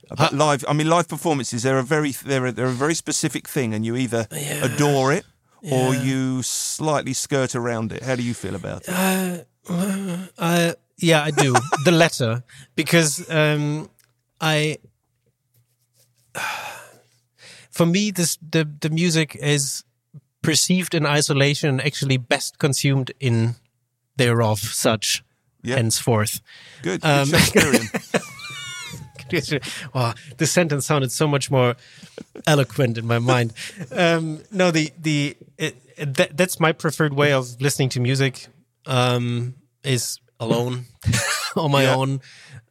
about 0.09 0.33
live? 0.33 0.63
I 0.67 0.73
mean, 0.73 0.87
live 0.89 1.07
performances 1.07 1.61
they're 1.63 1.79
a 1.79 1.83
very 1.83 2.11
they're 2.11 2.47
a, 2.47 2.51
they're 2.51 2.65
a 2.67 2.79
very 2.79 2.95
specific 2.95 3.47
thing, 3.47 3.73
and 3.73 3.85
you 3.85 3.95
either 3.95 4.27
adore 4.63 5.13
it 5.17 5.25
or 5.61 5.93
Yeah. 5.93 6.03
you 6.03 6.41
slightly 6.43 7.13
skirt 7.13 7.55
around 7.55 7.91
it. 7.91 8.03
How 8.03 8.15
do 8.15 8.23
you 8.23 8.33
feel 8.33 8.55
about 8.55 8.83
it? 8.87 9.45
Uh, 10.37 10.73
yeah, 11.01 11.23
I 11.23 11.31
do. 11.31 11.53
the 11.85 11.91
letter, 11.91 12.43
because 12.75 13.29
um, 13.29 13.89
I, 14.39 14.77
for 17.71 17.85
me, 17.85 18.11
this 18.11 18.37
the 18.51 18.67
the 18.79 18.89
music 18.89 19.35
is 19.35 19.83
perceived 20.41 20.93
in 20.95 21.05
isolation 21.05 21.69
and 21.69 21.81
actually 21.81 22.17
best 22.17 22.57
consumed 22.59 23.11
in 23.19 23.55
thereof 24.17 24.59
such 24.59 25.23
Yeah. 25.63 25.75
henceforth. 25.75 26.41
Good, 26.81 27.05
um, 27.05 27.29
wow, 29.93 30.13
the 30.37 30.47
sentence 30.47 30.85
sounded 30.85 31.11
so 31.11 31.27
much 31.27 31.51
more 31.51 31.75
eloquent 32.47 32.97
in 32.97 33.05
my 33.07 33.19
mind. 33.19 33.53
Um, 33.91 34.41
no, 34.51 34.71
the 34.71 34.91
the 35.01 35.37
it- 35.57 35.77
that, 35.97 36.35
that's 36.35 36.59
my 36.59 36.71
preferred 36.71 37.13
way 37.13 37.31
of 37.31 37.61
listening 37.61 37.89
to 37.89 37.99
music. 37.99 38.47
Um, 38.87 39.53
is 39.83 40.19
alone 40.41 40.85
on 41.55 41.71
my 41.71 41.83
Yeah. 41.83 41.95
own. 41.95 42.19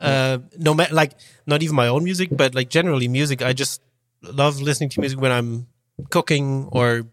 Uh, 0.01 0.39
no 0.59 0.75
matter 0.75 0.95
like 0.95 1.13
not 1.47 1.63
even 1.63 1.77
my 1.77 1.89
own 1.89 2.05
music, 2.05 2.29
but 2.33 2.55
like 2.55 2.69
generally 2.69 3.09
music. 3.09 3.41
I 3.43 3.53
just 3.53 3.81
love 4.23 4.61
listening 4.61 4.91
to 4.91 5.01
music 5.01 5.21
when 5.21 5.33
I'm 5.33 5.67
cooking 6.11 6.69
or 6.73 7.07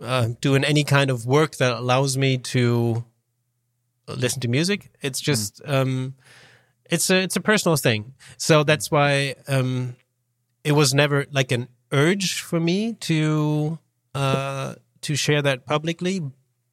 uh, 0.00 0.28
doing 0.40 0.64
any 0.64 0.84
kind 0.84 1.10
of 1.10 1.26
work 1.26 1.56
that 1.56 1.72
allows 1.72 2.16
me 2.16 2.38
to 2.54 3.04
listen 4.06 4.40
to 4.40 4.48
music. 4.48 4.90
It's 5.02 5.20
just 5.20 5.60
um, 5.66 6.14
it's 6.90 7.10
a 7.10 7.16
it's 7.22 7.36
a 7.36 7.40
personal 7.40 7.76
thing. 7.76 8.14
So 8.36 8.64
that's 8.64 8.90
why 8.90 9.34
um, 9.48 9.96
it 10.64 10.72
was 10.72 10.94
never 10.94 11.26
like 11.32 11.52
an 11.52 11.68
urge 11.92 12.40
for 12.40 12.60
me 12.60 12.94
to 13.08 13.78
uh, 14.14 14.74
to 15.02 15.16
share 15.16 15.42
that 15.42 15.66
publicly. 15.66 16.20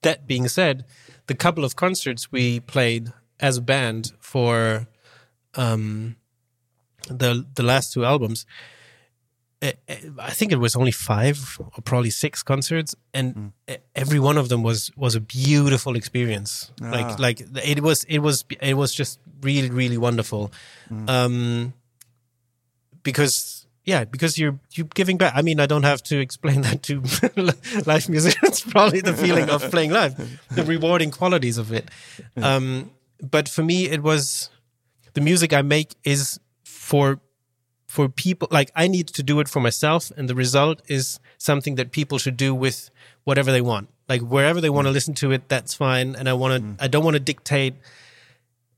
That 0.06 0.28
being 0.28 0.48
said, 0.48 0.86
the 1.28 1.36
couple 1.36 1.64
of 1.66 1.76
concerts 1.76 2.32
we 2.32 2.60
played 2.60 3.12
as 3.40 3.58
a 3.58 3.62
band 3.62 4.14
for 4.20 4.88
um, 5.56 6.16
the 7.10 7.46
the 7.56 7.64
last 7.64 7.94
two 7.94 8.04
albums, 8.06 8.46
eh, 9.62 9.74
eh, 9.88 9.98
I 10.30 10.32
think 10.38 10.52
it 10.52 10.60
was 10.60 10.76
only 10.76 10.92
five 10.92 11.38
or 11.60 11.82
probably 11.84 12.12
six 12.12 12.44
concerts, 12.44 12.96
and 13.14 13.52
e- 13.68 13.78
every 13.94 14.20
one 14.20 14.38
of 14.42 14.48
them 14.48 14.64
was 14.64 14.92
was 14.96 15.16
a 15.16 15.20
beautiful 15.20 15.96
experience. 15.96 16.72
Ah. 16.82 16.92
Like 16.92 17.20
like 17.20 17.38
it 17.64 17.82
was 17.82 18.06
it 18.08 18.20
was 18.20 18.46
it 18.62 18.76
was 18.76 18.98
just 18.98 19.20
really 19.42 19.70
really 19.70 19.98
wonderful, 19.98 20.52
um, 21.08 21.74
because 23.04 23.65
yeah, 23.86 24.04
because 24.04 24.38
you're 24.38 24.60
you're 24.72 24.88
giving 24.94 25.18
back. 25.18 25.34
I 25.36 25.42
mean, 25.42 25.60
I 25.60 25.68
don't 25.68 25.84
have 25.84 26.02
to 26.04 26.20
explain 26.20 26.62
that 26.68 26.84
to 26.84 27.02
live 27.86 28.10
musicians. 28.10 28.62
Probably 28.70 29.02
the 29.02 29.14
feeling 29.14 29.50
of 29.50 29.62
playing 29.72 29.92
live, 29.92 30.40
the 30.52 30.64
rewarding 30.64 31.12
qualities 31.12 31.58
of 31.58 31.72
it. 31.72 31.90
Um, 32.36 32.92
but 33.22 33.48
for 33.48 33.64
me, 33.64 33.88
it 33.88 34.02
was 34.02 34.50
the 35.14 35.22
music 35.22 35.54
I 35.54 35.62
make 35.62 35.96
is 36.04 36.40
for 36.64 37.20
for 37.88 38.10
people. 38.10 38.48
Like 38.52 38.72
I 38.76 38.88
need 38.88 39.08
to 39.10 39.24
do 39.24 39.40
it 39.40 39.48
for 39.48 39.60
myself, 39.60 40.12
and 40.18 40.28
the 40.28 40.36
result 40.36 40.82
is 40.88 41.20
something 41.38 41.76
that 41.76 41.92
people 41.92 42.18
should 42.18 42.38
do 42.38 42.56
with 42.56 42.90
whatever 43.24 43.52
they 43.52 43.62
want. 43.62 43.90
Like 44.10 44.22
wherever 44.22 44.60
they 44.62 44.70
want 44.70 44.88
to 44.88 44.92
listen 44.92 45.14
to 45.16 45.32
it, 45.32 45.48
that's 45.48 45.74
fine. 45.76 46.16
And 46.16 46.28
I 46.28 46.34
want 46.34 46.78
to. 46.80 46.84
I 46.84 46.88
don't 46.88 47.04
want 47.04 47.16
to 47.16 47.20
dictate 47.20 47.76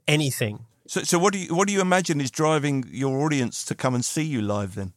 anything. 0.07 0.65
So, 0.87 1.03
so 1.03 1.19
what 1.19 1.33
do 1.33 1.39
you 1.39 1.55
what 1.55 1.67
do 1.67 1.73
you 1.73 1.81
imagine 1.81 2.19
is 2.21 2.31
driving 2.31 2.85
your 2.91 3.19
audience 3.25 3.63
to 3.65 3.75
come 3.75 3.95
and 3.95 4.03
see 4.03 4.23
you 4.23 4.41
live 4.41 4.75
then? 4.75 4.93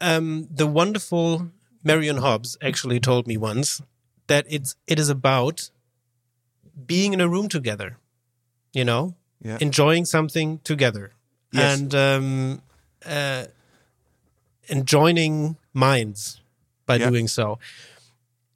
Um, 0.00 0.48
the 0.50 0.66
wonderful 0.66 1.50
Marion 1.82 2.18
Hobbs 2.18 2.56
actually 2.62 3.00
told 3.00 3.26
me 3.26 3.36
once 3.36 3.80
that 4.26 4.46
it's 4.48 4.76
it 4.86 4.98
is 4.98 5.08
about 5.08 5.70
being 6.86 7.12
in 7.12 7.20
a 7.20 7.28
room 7.28 7.48
together, 7.48 7.98
you 8.72 8.84
know, 8.84 9.14
Yeah. 9.42 9.58
enjoying 9.60 10.04
something 10.06 10.58
together, 10.64 11.12
Yes. 11.52 11.78
and 11.80 11.94
um, 11.94 12.62
uh, 13.04 13.44
and 14.68 14.86
joining 14.86 15.56
minds 15.72 16.40
by 16.86 16.96
Yeah. 16.96 17.10
doing 17.10 17.28
so. 17.28 17.58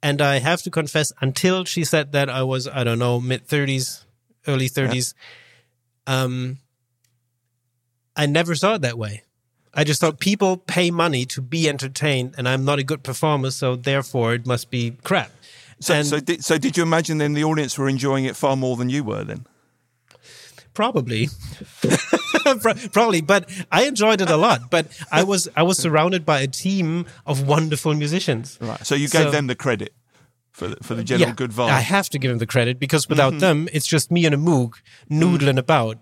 And 0.01 0.21
I 0.21 0.39
have 0.39 0.61
to 0.63 0.71
confess, 0.71 1.11
until 1.21 1.65
she 1.65 1.83
said 1.83 2.11
that, 2.13 2.29
I 2.29 2.43
was 2.43 2.67
I 2.67 2.83
don't 2.83 2.99
know 2.99 3.19
mid 3.21 3.47
thirties, 3.47 4.05
early 4.47 4.67
thirties. 4.69 5.13
Um, 6.07 6.59
I 8.15 8.25
never 8.25 8.55
saw 8.55 8.75
it 8.75 8.81
that 8.81 8.97
way. 8.97 9.23
I 9.73 9.83
just 9.83 10.01
thought 10.01 10.19
people 10.19 10.57
pay 10.57 10.91
money 10.91 11.25
to 11.25 11.41
be 11.41 11.69
entertained, 11.69 12.35
and 12.37 12.47
I'm 12.47 12.65
not 12.65 12.79
a 12.79 12.83
good 12.83 13.03
performer, 13.03 13.51
so 13.51 13.75
therefore 13.75 14.33
it 14.33 14.45
must 14.45 14.69
be 14.69 14.97
crap. 15.03 15.31
So, 15.79 15.93
and 15.93 16.05
so, 16.07 16.19
did, 16.19 16.43
so 16.43 16.57
did 16.57 16.75
you 16.75 16.83
imagine 16.83 17.19
then 17.19 17.33
the 17.33 17.43
audience 17.43 17.77
were 17.77 17.87
enjoying 17.87 18.25
it 18.25 18.35
far 18.35 18.55
more 18.55 18.75
than 18.75 18.89
you 18.89 19.03
were 19.03 19.23
then? 19.23 19.45
probably, 20.79 21.27
probably, 22.93 23.19
but 23.19 23.49
I 23.69 23.83
enjoyed 23.83 24.21
it 24.21 24.29
a 24.29 24.37
lot. 24.37 24.71
But 24.71 24.87
I 25.11 25.23
was 25.23 25.49
I 25.57 25.63
was 25.63 25.77
surrounded 25.77 26.25
by 26.25 26.39
a 26.39 26.47
team 26.47 27.05
of 27.25 27.45
wonderful 27.45 27.93
musicians. 27.93 28.57
Right. 28.61 28.85
So 28.85 28.95
you 28.95 29.09
gave 29.09 29.25
So- 29.25 29.31
them 29.31 29.47
the 29.47 29.55
credit 29.55 29.93
for 30.51 30.69
the, 30.69 30.77
for 30.81 30.95
the 30.95 31.03
general 31.03 31.33
good 31.33 31.51
vibe. 31.51 31.69
I 31.69 31.81
have 31.81 32.09
to 32.11 32.19
give 32.19 32.29
them 32.29 32.37
the 32.37 32.47
credit 32.47 32.79
because 32.79 33.09
without 33.09 33.33
mm-hmm. 33.33 33.39
them, 33.39 33.69
it's 33.73 33.87
just 33.87 34.09
me 34.09 34.25
and 34.25 34.33
a 34.33 34.37
moog 34.37 34.73
noodling 35.09 35.57
about, 35.57 35.97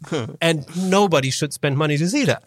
and 0.40 0.90
nobody 0.90 1.30
should 1.30 1.52
spend 1.52 1.76
money 1.78 1.96
to 1.96 2.08
see 2.08 2.24
that. 2.24 2.44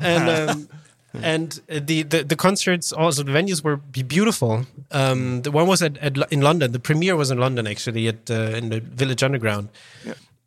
And 0.00 0.28
um, 0.50 0.68
and 1.14 1.60
the, 1.68 2.02
the 2.02 2.24
the 2.24 2.36
concerts 2.36 2.92
also 2.92 3.22
the 3.22 3.32
venues 3.32 3.62
were 3.62 3.76
beautiful. 3.76 4.66
Um, 4.90 5.42
the 5.42 5.50
one 5.50 5.66
was 5.66 5.82
at, 5.82 5.98
at 5.98 6.32
in 6.32 6.40
London. 6.40 6.72
The 6.72 6.80
premiere 6.80 7.16
was 7.16 7.30
in 7.30 7.38
London 7.38 7.66
actually 7.66 8.08
at 8.08 8.30
uh, 8.30 8.56
in 8.56 8.70
the 8.70 8.80
Village 8.80 9.22
Underground. 9.22 9.68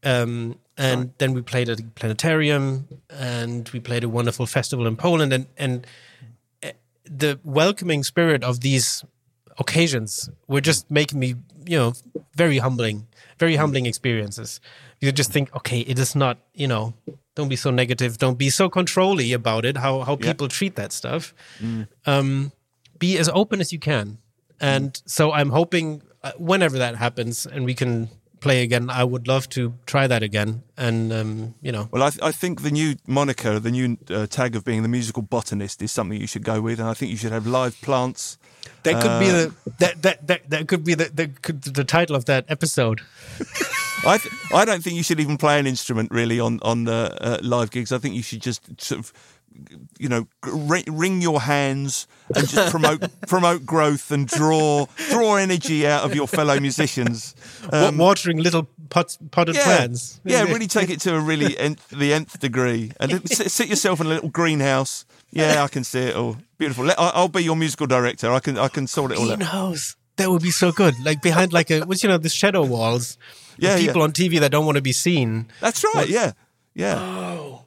Um, 0.04 0.60
and 0.78 1.14
then 1.18 1.34
we 1.34 1.42
played 1.42 1.70
at 1.70 1.78
the 1.78 1.84
planetarium, 1.84 2.88
and 3.10 3.68
we 3.70 3.80
played 3.80 4.04
a 4.04 4.10
wonderful 4.10 4.46
festival 4.46 4.88
in 4.88 4.98
Poland, 4.98 5.34
and 5.34 5.48
and 5.58 5.88
uh, 6.64 6.72
the 7.06 7.40
welcoming 7.44 8.04
spirit 8.04 8.44
of 8.44 8.60
these 8.60 9.04
occasions 9.58 10.30
were 10.48 10.62
just 10.62 10.92
making 10.92 11.20
me, 11.20 11.36
you 11.66 11.78
know, 11.78 11.94
very 12.36 12.58
humbling, 12.58 13.08
very 13.40 13.56
humbling 13.56 13.86
experiences. 13.86 14.60
You 15.06 15.12
just 15.12 15.32
think, 15.32 15.50
okay, 15.56 15.80
it 15.92 16.00
is 16.00 16.16
not, 16.16 16.38
you 16.54 16.68
know, 16.68 16.94
don't 17.36 17.50
be 17.50 17.56
so 17.56 17.70
negative, 17.72 18.18
don't 18.18 18.38
be 18.38 18.50
so 18.50 18.70
controlly 18.70 19.34
about 19.34 19.66
it. 19.66 19.78
How 19.78 20.04
how 20.08 20.14
Yeah. 20.20 20.32
people 20.34 20.48
treat 20.48 20.76
that 20.76 20.92
stuff. 20.94 21.34
Um, 22.06 22.52
be 23.00 23.20
as 23.22 23.30
open 23.30 23.60
as 23.62 23.72
you 23.74 23.80
can, 23.80 24.18
and 24.60 25.02
so 25.06 25.24
I'm 25.40 25.50
hoping 25.52 26.02
uh, 26.24 26.32
whenever 26.38 26.78
that 26.80 26.96
happens 26.96 27.46
and 27.46 27.66
we 27.66 27.74
can 27.74 28.08
play 28.40 28.64
again, 28.64 28.90
I 28.90 29.04
would 29.04 29.28
love 29.28 29.46
to 29.50 29.74
try 29.86 30.08
that 30.08 30.24
again. 30.24 30.62
And 30.78 31.12
um, 31.14 31.54
you 31.62 31.72
know, 31.72 31.88
Well, 31.92 32.04
I, 32.08 32.10
th- 32.12 32.24
I 32.30 32.32
think 32.32 32.62
the 32.62 32.72
new 32.72 32.96
moniker, 33.08 33.60
the 33.60 33.72
new 33.72 33.98
uh, 34.10 34.28
tag 34.28 34.56
of 34.56 34.64
being 34.64 34.84
the 34.84 34.90
musical 34.90 35.24
botanist, 35.24 35.82
is 35.82 35.92
something 35.92 36.20
you 36.22 36.28
should 36.28 36.46
go 36.46 36.62
with, 36.62 36.80
and 36.80 36.88
I 36.90 36.94
think 36.94 37.12
you 37.12 37.18
should 37.18 37.34
have 37.34 37.48
live 37.48 37.76
plants. 37.82 38.38
that 38.84 39.02
could 39.02 39.20
be 39.20 39.30
Uh, 39.30 39.34
the 39.38 39.52
that 39.80 40.02
that 40.04 40.18
that, 40.28 40.42
that 40.50 40.68
could 40.68 40.84
be 40.84 40.96
the, 40.96 41.10
the 41.20 41.28
could, 41.46 41.62
the 41.62 41.84
title 41.84 42.16
of 42.16 42.24
that 42.26 42.46
episode. 42.48 43.02
I 44.06 44.18
th- 44.18 44.34
I 44.54 44.66
don't 44.66 44.84
think 44.84 44.96
you 44.98 45.04
should 45.04 45.20
even 45.20 45.38
play 45.38 45.60
an 45.60 45.68
instrument 45.68 46.12
really 46.12 46.40
on 46.40 46.60
on 46.62 46.88
uh, 46.88 47.16
uh, 47.22 47.38
live 47.42 47.72
gigs. 47.72 47.92
I 47.92 47.98
think 47.98 48.16
you 48.16 48.24
should 48.24 48.42
just 48.42 48.62
sort 48.82 49.00
of, 49.00 49.14
you 49.98 50.10
know, 50.10 50.28
wring 50.44 51.22
your 51.22 51.42
hands 51.42 52.08
and 52.36 52.48
just 52.48 52.72
promote 52.72 53.02
promote 53.28 53.66
growth 53.66 54.12
and 54.12 54.28
draw 54.28 54.86
draw 55.10 55.36
energy 55.38 55.88
out 55.88 56.04
of 56.04 56.14
your 56.16 56.28
fellow 56.28 56.60
musicians. 56.60 57.36
Wa- 57.72 57.92
watering 57.96 58.38
little 58.38 58.68
pots, 58.90 59.18
potted 59.32 59.56
Um, 59.56 59.62
Yeah, 59.62 59.66
plants. 59.78 60.20
yeah, 60.26 60.44
really 60.44 60.68
take 60.68 60.90
it 60.90 61.00
to 61.02 61.16
a 61.16 61.20
really 61.20 61.58
nth, 61.58 61.88
the 61.90 62.14
nth 62.14 62.40
degree, 62.40 62.92
and 63.00 63.28
sit, 63.30 63.68
yourself 63.70 64.00
in 64.02 64.08
a 64.08 64.10
little 64.10 64.30
greenhouse. 64.30 65.06
Yeah, 65.32 65.64
I 65.64 65.68
can 65.68 65.84
see 65.84 66.00
it 66.00 66.16
all. 66.16 66.38
Beautiful. 66.58 66.86
Let, 66.86 67.00
I, 67.00 67.10
I'll 67.16 67.28
be 67.28 67.44
your 67.44 67.56
musical 67.56 67.88
director. 67.88 68.32
I 68.32 68.40
can 68.40 68.58
I 68.58 68.68
can 68.68 68.88
sort 68.88 69.12
it 69.12 69.18
all 69.18 69.32
out. 69.32 69.38
greenhouse. 69.40 69.96
That 70.18 70.30
would 70.30 70.42
be 70.44 70.52
so 70.52 70.72
good. 70.72 70.94
Like 71.04 71.22
behind 71.22 71.52
like 71.52 71.70
a, 71.72 71.82
what's 71.82 72.02
you 72.04 72.08
know, 72.10 72.18
the 72.18 72.30
shadow 72.30 72.64
walls. 72.64 73.18
Yeah, 73.58 73.78
people 73.78 73.98
yeah. 73.98 74.04
on 74.04 74.12
TV 74.12 74.40
that 74.40 74.52
don't 74.52 74.66
want 74.66 74.76
to 74.78 74.82
be 74.82 74.92
seen. 74.92 75.48
That's 75.62 75.84
right. 75.96 76.08
Yeah, 76.10 76.34
yeah. 76.74 77.00
Oh. 77.00 77.62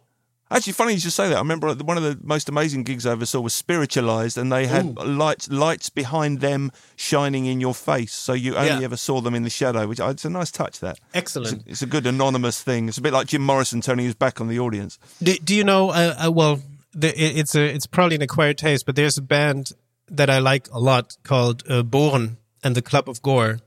Actually, 0.50 0.72
funny 0.72 0.94
you 0.94 0.98
should 1.00 1.12
say 1.12 1.28
that. 1.28 1.36
I 1.36 1.40
remember 1.40 1.74
one 1.74 1.98
of 1.98 2.02
the 2.02 2.18
most 2.22 2.48
amazing 2.48 2.82
gigs 2.82 3.04
I 3.04 3.12
ever 3.12 3.26
saw 3.26 3.38
was 3.40 3.52
Spiritualized, 3.52 4.38
and 4.38 4.50
they 4.50 4.66
had 4.66 4.96
lights 4.96 5.50
lights 5.50 5.90
behind 5.90 6.40
them 6.40 6.72
shining 6.96 7.44
in 7.44 7.60
your 7.60 7.74
face, 7.74 8.14
so 8.14 8.32
you 8.32 8.56
only 8.56 8.68
Yeah. 8.68 8.80
ever 8.80 8.96
saw 8.96 9.20
them 9.20 9.34
in 9.34 9.42
the 9.42 9.50
shadow. 9.50 9.86
Which 9.86 10.00
it's 10.00 10.24
a 10.24 10.30
nice 10.30 10.50
touch. 10.50 10.80
That 10.80 10.92
it's 10.98 11.00
Excellent. 11.14 11.66
a, 11.66 11.70
it's 11.70 11.82
a 11.82 11.86
good 11.86 12.06
anonymous 12.06 12.62
thing. 12.62 12.88
It's 12.88 12.96
a 12.96 13.02
bit 13.02 13.12
like 13.12 13.26
Jim 13.26 13.42
Morrison 13.42 13.82
turning 13.82 14.06
his 14.06 14.14
back 14.14 14.40
on 14.40 14.48
the 14.48 14.58
audience. 14.58 14.98
Do, 15.22 15.36
do 15.36 15.54
you 15.54 15.64
know? 15.64 15.90
Uh, 15.90 16.14
uh, 16.26 16.30
well, 16.32 16.62
the, 16.94 17.08
it, 17.08 17.36
it's 17.40 17.54
a 17.54 17.62
it's 17.74 17.86
probably 17.86 18.16
an 18.16 18.22
acquired 18.22 18.56
taste, 18.56 18.86
but 18.86 18.96
there's 18.96 19.18
a 19.18 19.22
band 19.22 19.72
that 20.10 20.30
I 20.30 20.38
like 20.38 20.66
a 20.72 20.80
lot 20.80 21.18
called 21.24 21.62
uh, 21.68 21.82
Bohren 21.82 22.38
and 22.64 22.74
the 22.74 22.80
Club 22.82 23.06
of 23.10 23.20
Gore. 23.20 23.58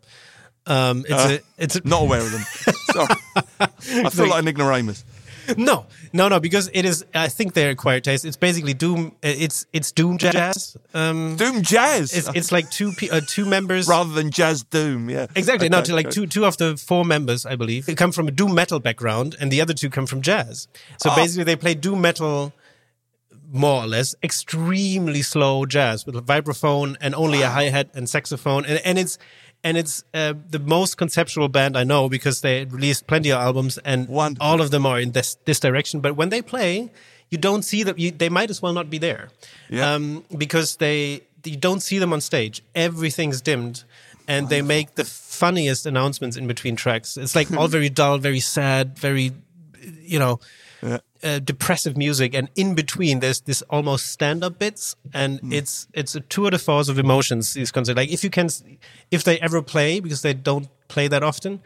Um, 0.68 1.02
it's 1.08 1.12
Uh, 1.12 1.38
a 1.40 1.64
it's 1.64 1.76
a, 1.76 1.82
Not 1.88 2.02
aware 2.04 2.22
of 2.22 2.32
them. 2.32 2.42
Sorry. 2.94 3.16
I 4.06 4.10
feel 4.10 4.28
like 4.30 4.42
an 4.44 4.48
ignoramus. 4.48 5.04
no 5.58 5.88
no 6.14 6.28
no 6.30 6.40
because 6.40 6.70
it 6.72 6.86
is 6.86 7.04
I 7.16 7.28
think 7.28 7.54
they're 7.54 7.72
acquired 7.72 8.04
taste. 8.04 8.26
It's 8.26 8.38
basically 8.38 8.76
doom. 8.76 9.16
It's 9.24 9.66
it's 9.74 9.92
doom 9.92 10.20
jazz. 10.20 10.78
Um, 10.94 11.36
Doom 11.36 11.64
jazz, 11.64 12.14
it's 12.14 12.30
it's 12.36 12.52
like 12.52 12.70
two 12.70 12.92
uh, 13.12 13.22
two 13.26 13.46
members 13.46 13.88
rather 13.88 14.14
than 14.14 14.30
jazz 14.30 14.62
doom. 14.64 15.10
Yeah, 15.10 15.26
Exactly. 15.36 15.68
no, 15.68 15.80
Okay, 15.80 15.88
to 15.88 15.96
like 15.96 16.06
okay. 16.08 16.14
two 16.14 16.28
two 16.28 16.46
of 16.46 16.58
the 16.58 16.78
four 16.78 17.04
members, 17.06 17.46
I 17.46 17.56
believe, 17.56 17.88
they 17.88 17.96
come 17.96 18.12
from 18.12 18.28
a 18.28 18.32
doom 18.32 18.54
metal 18.54 18.80
background, 18.80 19.36
and 19.40 19.52
the 19.52 19.62
other 19.62 19.74
two 19.74 19.90
come 19.90 20.06
from 20.06 20.22
jazz. 20.22 20.68
So 21.02 21.10
Ah. 21.10 21.16
basically, 21.16 21.46
they 21.46 21.56
play 21.56 21.74
doom 21.74 22.02
metal, 22.02 22.54
more 23.52 23.84
or 23.84 23.88
less, 23.88 24.14
extremely 24.22 25.24
slow 25.24 25.66
jazz 25.66 26.06
with 26.06 26.16
a 26.16 26.22
vibraphone 26.22 26.96
and 27.02 27.16
only 27.16 27.42
a 27.42 27.50
hi 27.50 27.64
hat 27.70 27.90
and 27.96 28.08
saxophone, 28.08 28.64
and 28.66 28.80
and 28.86 29.00
it's 29.00 29.18
and 29.64 29.78
it's 29.78 30.04
uh, 30.14 30.34
the 30.50 30.60
most 30.60 30.98
conceptual 30.98 31.48
band 31.50 31.78
I 31.78 31.84
know 31.84 32.10
because 32.10 32.42
they 32.42 32.66
released 32.66 33.08
plenty 33.08 33.32
of 33.32 33.40
albums, 33.40 33.78
and 33.80 34.08
Wonderful. 34.08 34.48
all 34.48 34.62
of 34.62 34.72
them 34.72 34.86
are 34.86 35.00
in 35.00 35.12
this 35.12 35.36
this 35.46 35.60
direction. 35.60 36.00
But 36.02 36.16
when 36.16 36.30
they 36.30 36.42
play, 36.42 36.92
you 37.30 37.38
don't 37.38 37.64
see 37.64 37.84
them. 37.84 37.96
You, 37.98 38.12
they 38.12 38.30
might 38.30 38.50
as 38.50 38.62
well 38.62 38.74
not 38.74 38.90
be 38.90 38.98
there, 38.98 39.30
Yeah. 39.70 39.94
um, 39.94 40.24
because 40.38 40.78
they 40.78 41.22
you 41.44 41.58
don't 41.58 41.82
see 41.82 42.00
them 42.00 42.14
on 42.14 42.22
stage. 42.22 42.62
Everything's 42.76 43.42
dimmed, 43.42 43.84
and 44.28 44.50
they 44.50 44.62
make 44.62 44.96
the 44.96 45.06
funniest 45.06 45.86
announcements 45.86 46.38
in 46.38 46.48
between 46.48 46.76
tracks. 46.76 47.18
It's 47.18 47.36
like 47.36 47.52
all 47.52 47.68
very 47.78 47.90
dull, 47.90 48.18
very 48.20 48.40
sad, 48.42 48.98
very 49.00 49.32
you 50.02 50.20
know. 50.20 50.40
Uh, 51.24 51.38
depressive 51.40 51.96
music, 51.98 52.34
and 52.34 52.50
in 52.56 52.74
between 52.76 53.20
there's 53.20 53.42
this 53.42 53.62
almost 53.70 54.08
stand-up 54.08 54.58
bits, 54.58 54.96
and 55.14 55.40
Hmm. 55.40 55.54
it's 55.54 55.88
it's 55.94 56.16
a 56.16 56.20
tour 56.22 56.50
de 56.50 56.58
force 56.58 56.90
of 56.92 56.98
emotions. 56.98 57.54
These 57.54 57.72
concerts, 57.72 57.96
like 57.98 58.10
if 58.12 58.24
you 58.24 58.32
can, 58.32 58.50
if 59.12 59.24
they 59.24 59.38
ever 59.40 59.62
play 59.62 60.00
because 60.02 60.22
they 60.22 60.34
don't 60.34 60.68
play 60.88 61.08
that 61.10 61.22
often, 61.24 61.60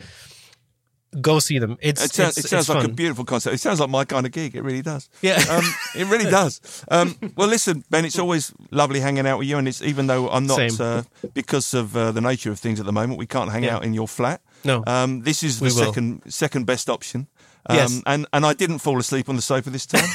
go 1.22 1.40
see 1.40 1.60
them. 1.60 1.78
It's 1.82 2.04
It 2.04 2.14
sounds, 2.14 2.38
it's, 2.38 2.46
it 2.48 2.50
sounds 2.50 2.68
like 2.68 2.84
a 2.84 2.90
beautiful 2.90 3.24
concept. 3.24 3.54
It 3.56 3.60
sounds 3.60 3.80
like 3.80 3.90
my 3.90 4.04
kind 4.06 4.26
of 4.26 4.32
gig. 4.34 4.56
It 4.56 4.64
really 4.64 4.82
does. 4.82 5.10
Yeah. 5.22 5.42
um, 5.50 5.64
it 5.96 6.08
really 6.08 6.30
does. 6.42 6.60
Um, 6.92 7.16
well, 7.38 7.48
listen, 7.48 7.84
Ben, 7.90 8.04
it's 8.06 8.20
always 8.20 8.52
lovely 8.72 9.00
hanging 9.00 9.26
out 9.26 9.40
with 9.40 9.48
you, 9.48 9.58
and 9.58 9.68
it's 9.68 9.82
even 9.82 10.08
though 10.08 10.28
I'm 10.30 10.46
not 10.48 10.80
uh, 10.82 11.04
because 11.34 11.74
of 11.74 11.96
uh, 11.96 12.12
the 12.12 12.22
nature 12.22 12.52
of 12.52 12.60
things 12.60 12.80
at 12.80 12.86
the 12.86 12.92
moment, 12.94 13.18
we 13.20 13.26
can't 13.28 13.52
hang 13.52 13.64
Yeah. 13.64 13.76
out 13.78 13.86
in 13.86 13.94
your 13.94 14.08
flat. 14.08 14.42
No. 14.66 14.84
um, 14.88 15.22
this 15.24 15.44
is 15.44 15.60
the 15.60 15.66
will. 15.66 15.86
second 15.86 16.22
second 16.28 16.66
best 16.66 16.90
option. 16.90 17.28
Um, 17.68 17.76
Yes. 17.78 18.02
and 18.06 18.28
and 18.32 18.46
I 18.46 18.54
didn't 18.54 18.80
fall 18.80 19.00
asleep 19.00 19.28
on 19.30 19.36
the 19.36 19.42
sofa 19.42 19.70
this 19.72 19.86
time, 19.86 20.08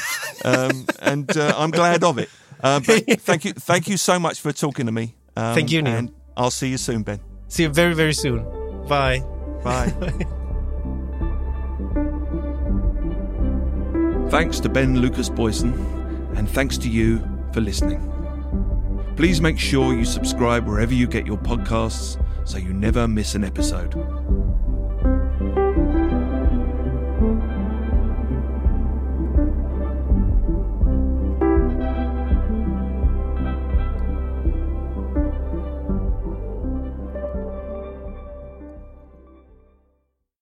um, 0.45 0.85
and 1.01 1.35
uh, 1.37 1.53
I'm 1.57 1.71
glad 1.71 2.03
of 2.03 2.17
it. 2.17 2.29
Uh, 2.63 2.79
but 2.79 3.03
thank 3.21 3.43
you, 3.45 3.53
thank 3.53 3.87
you 3.87 3.97
so 3.97 4.19
much 4.19 4.39
for 4.39 4.51
talking 4.53 4.85
to 4.85 4.91
me. 4.91 5.15
Um, 5.35 5.55
Thank 5.55 5.71
you, 5.71 5.81
Neil. 5.81 5.95
and 5.95 6.11
I'll 6.37 6.51
see 6.51 6.67
you 6.69 6.77
soon, 6.77 7.03
Ben. 7.03 7.19
See 7.47 7.63
you 7.63 7.69
very 7.69 7.93
very 7.95 8.13
soon. 8.13 8.43
Bye. 8.87 9.19
Bye. 9.63 9.93
Thanks 14.29 14.59
to 14.61 14.69
Ben 14.69 14.99
Lukas 14.99 15.29
Boysen 15.29 15.73
and 16.37 16.49
thanks 16.49 16.77
to 16.79 16.89
you 16.89 17.19
for 17.53 17.59
listening. 17.59 17.99
Please 19.17 19.41
make 19.41 19.59
sure 19.59 19.93
you 19.93 20.05
subscribe 20.05 20.65
wherever 20.65 20.93
you 20.93 21.05
get 21.05 21.25
your 21.27 21.37
podcasts 21.37 22.17
so 22.47 22.57
you 22.57 22.73
never 22.73 23.07
miss 23.09 23.35
an 23.35 23.43
episode. 23.43 23.93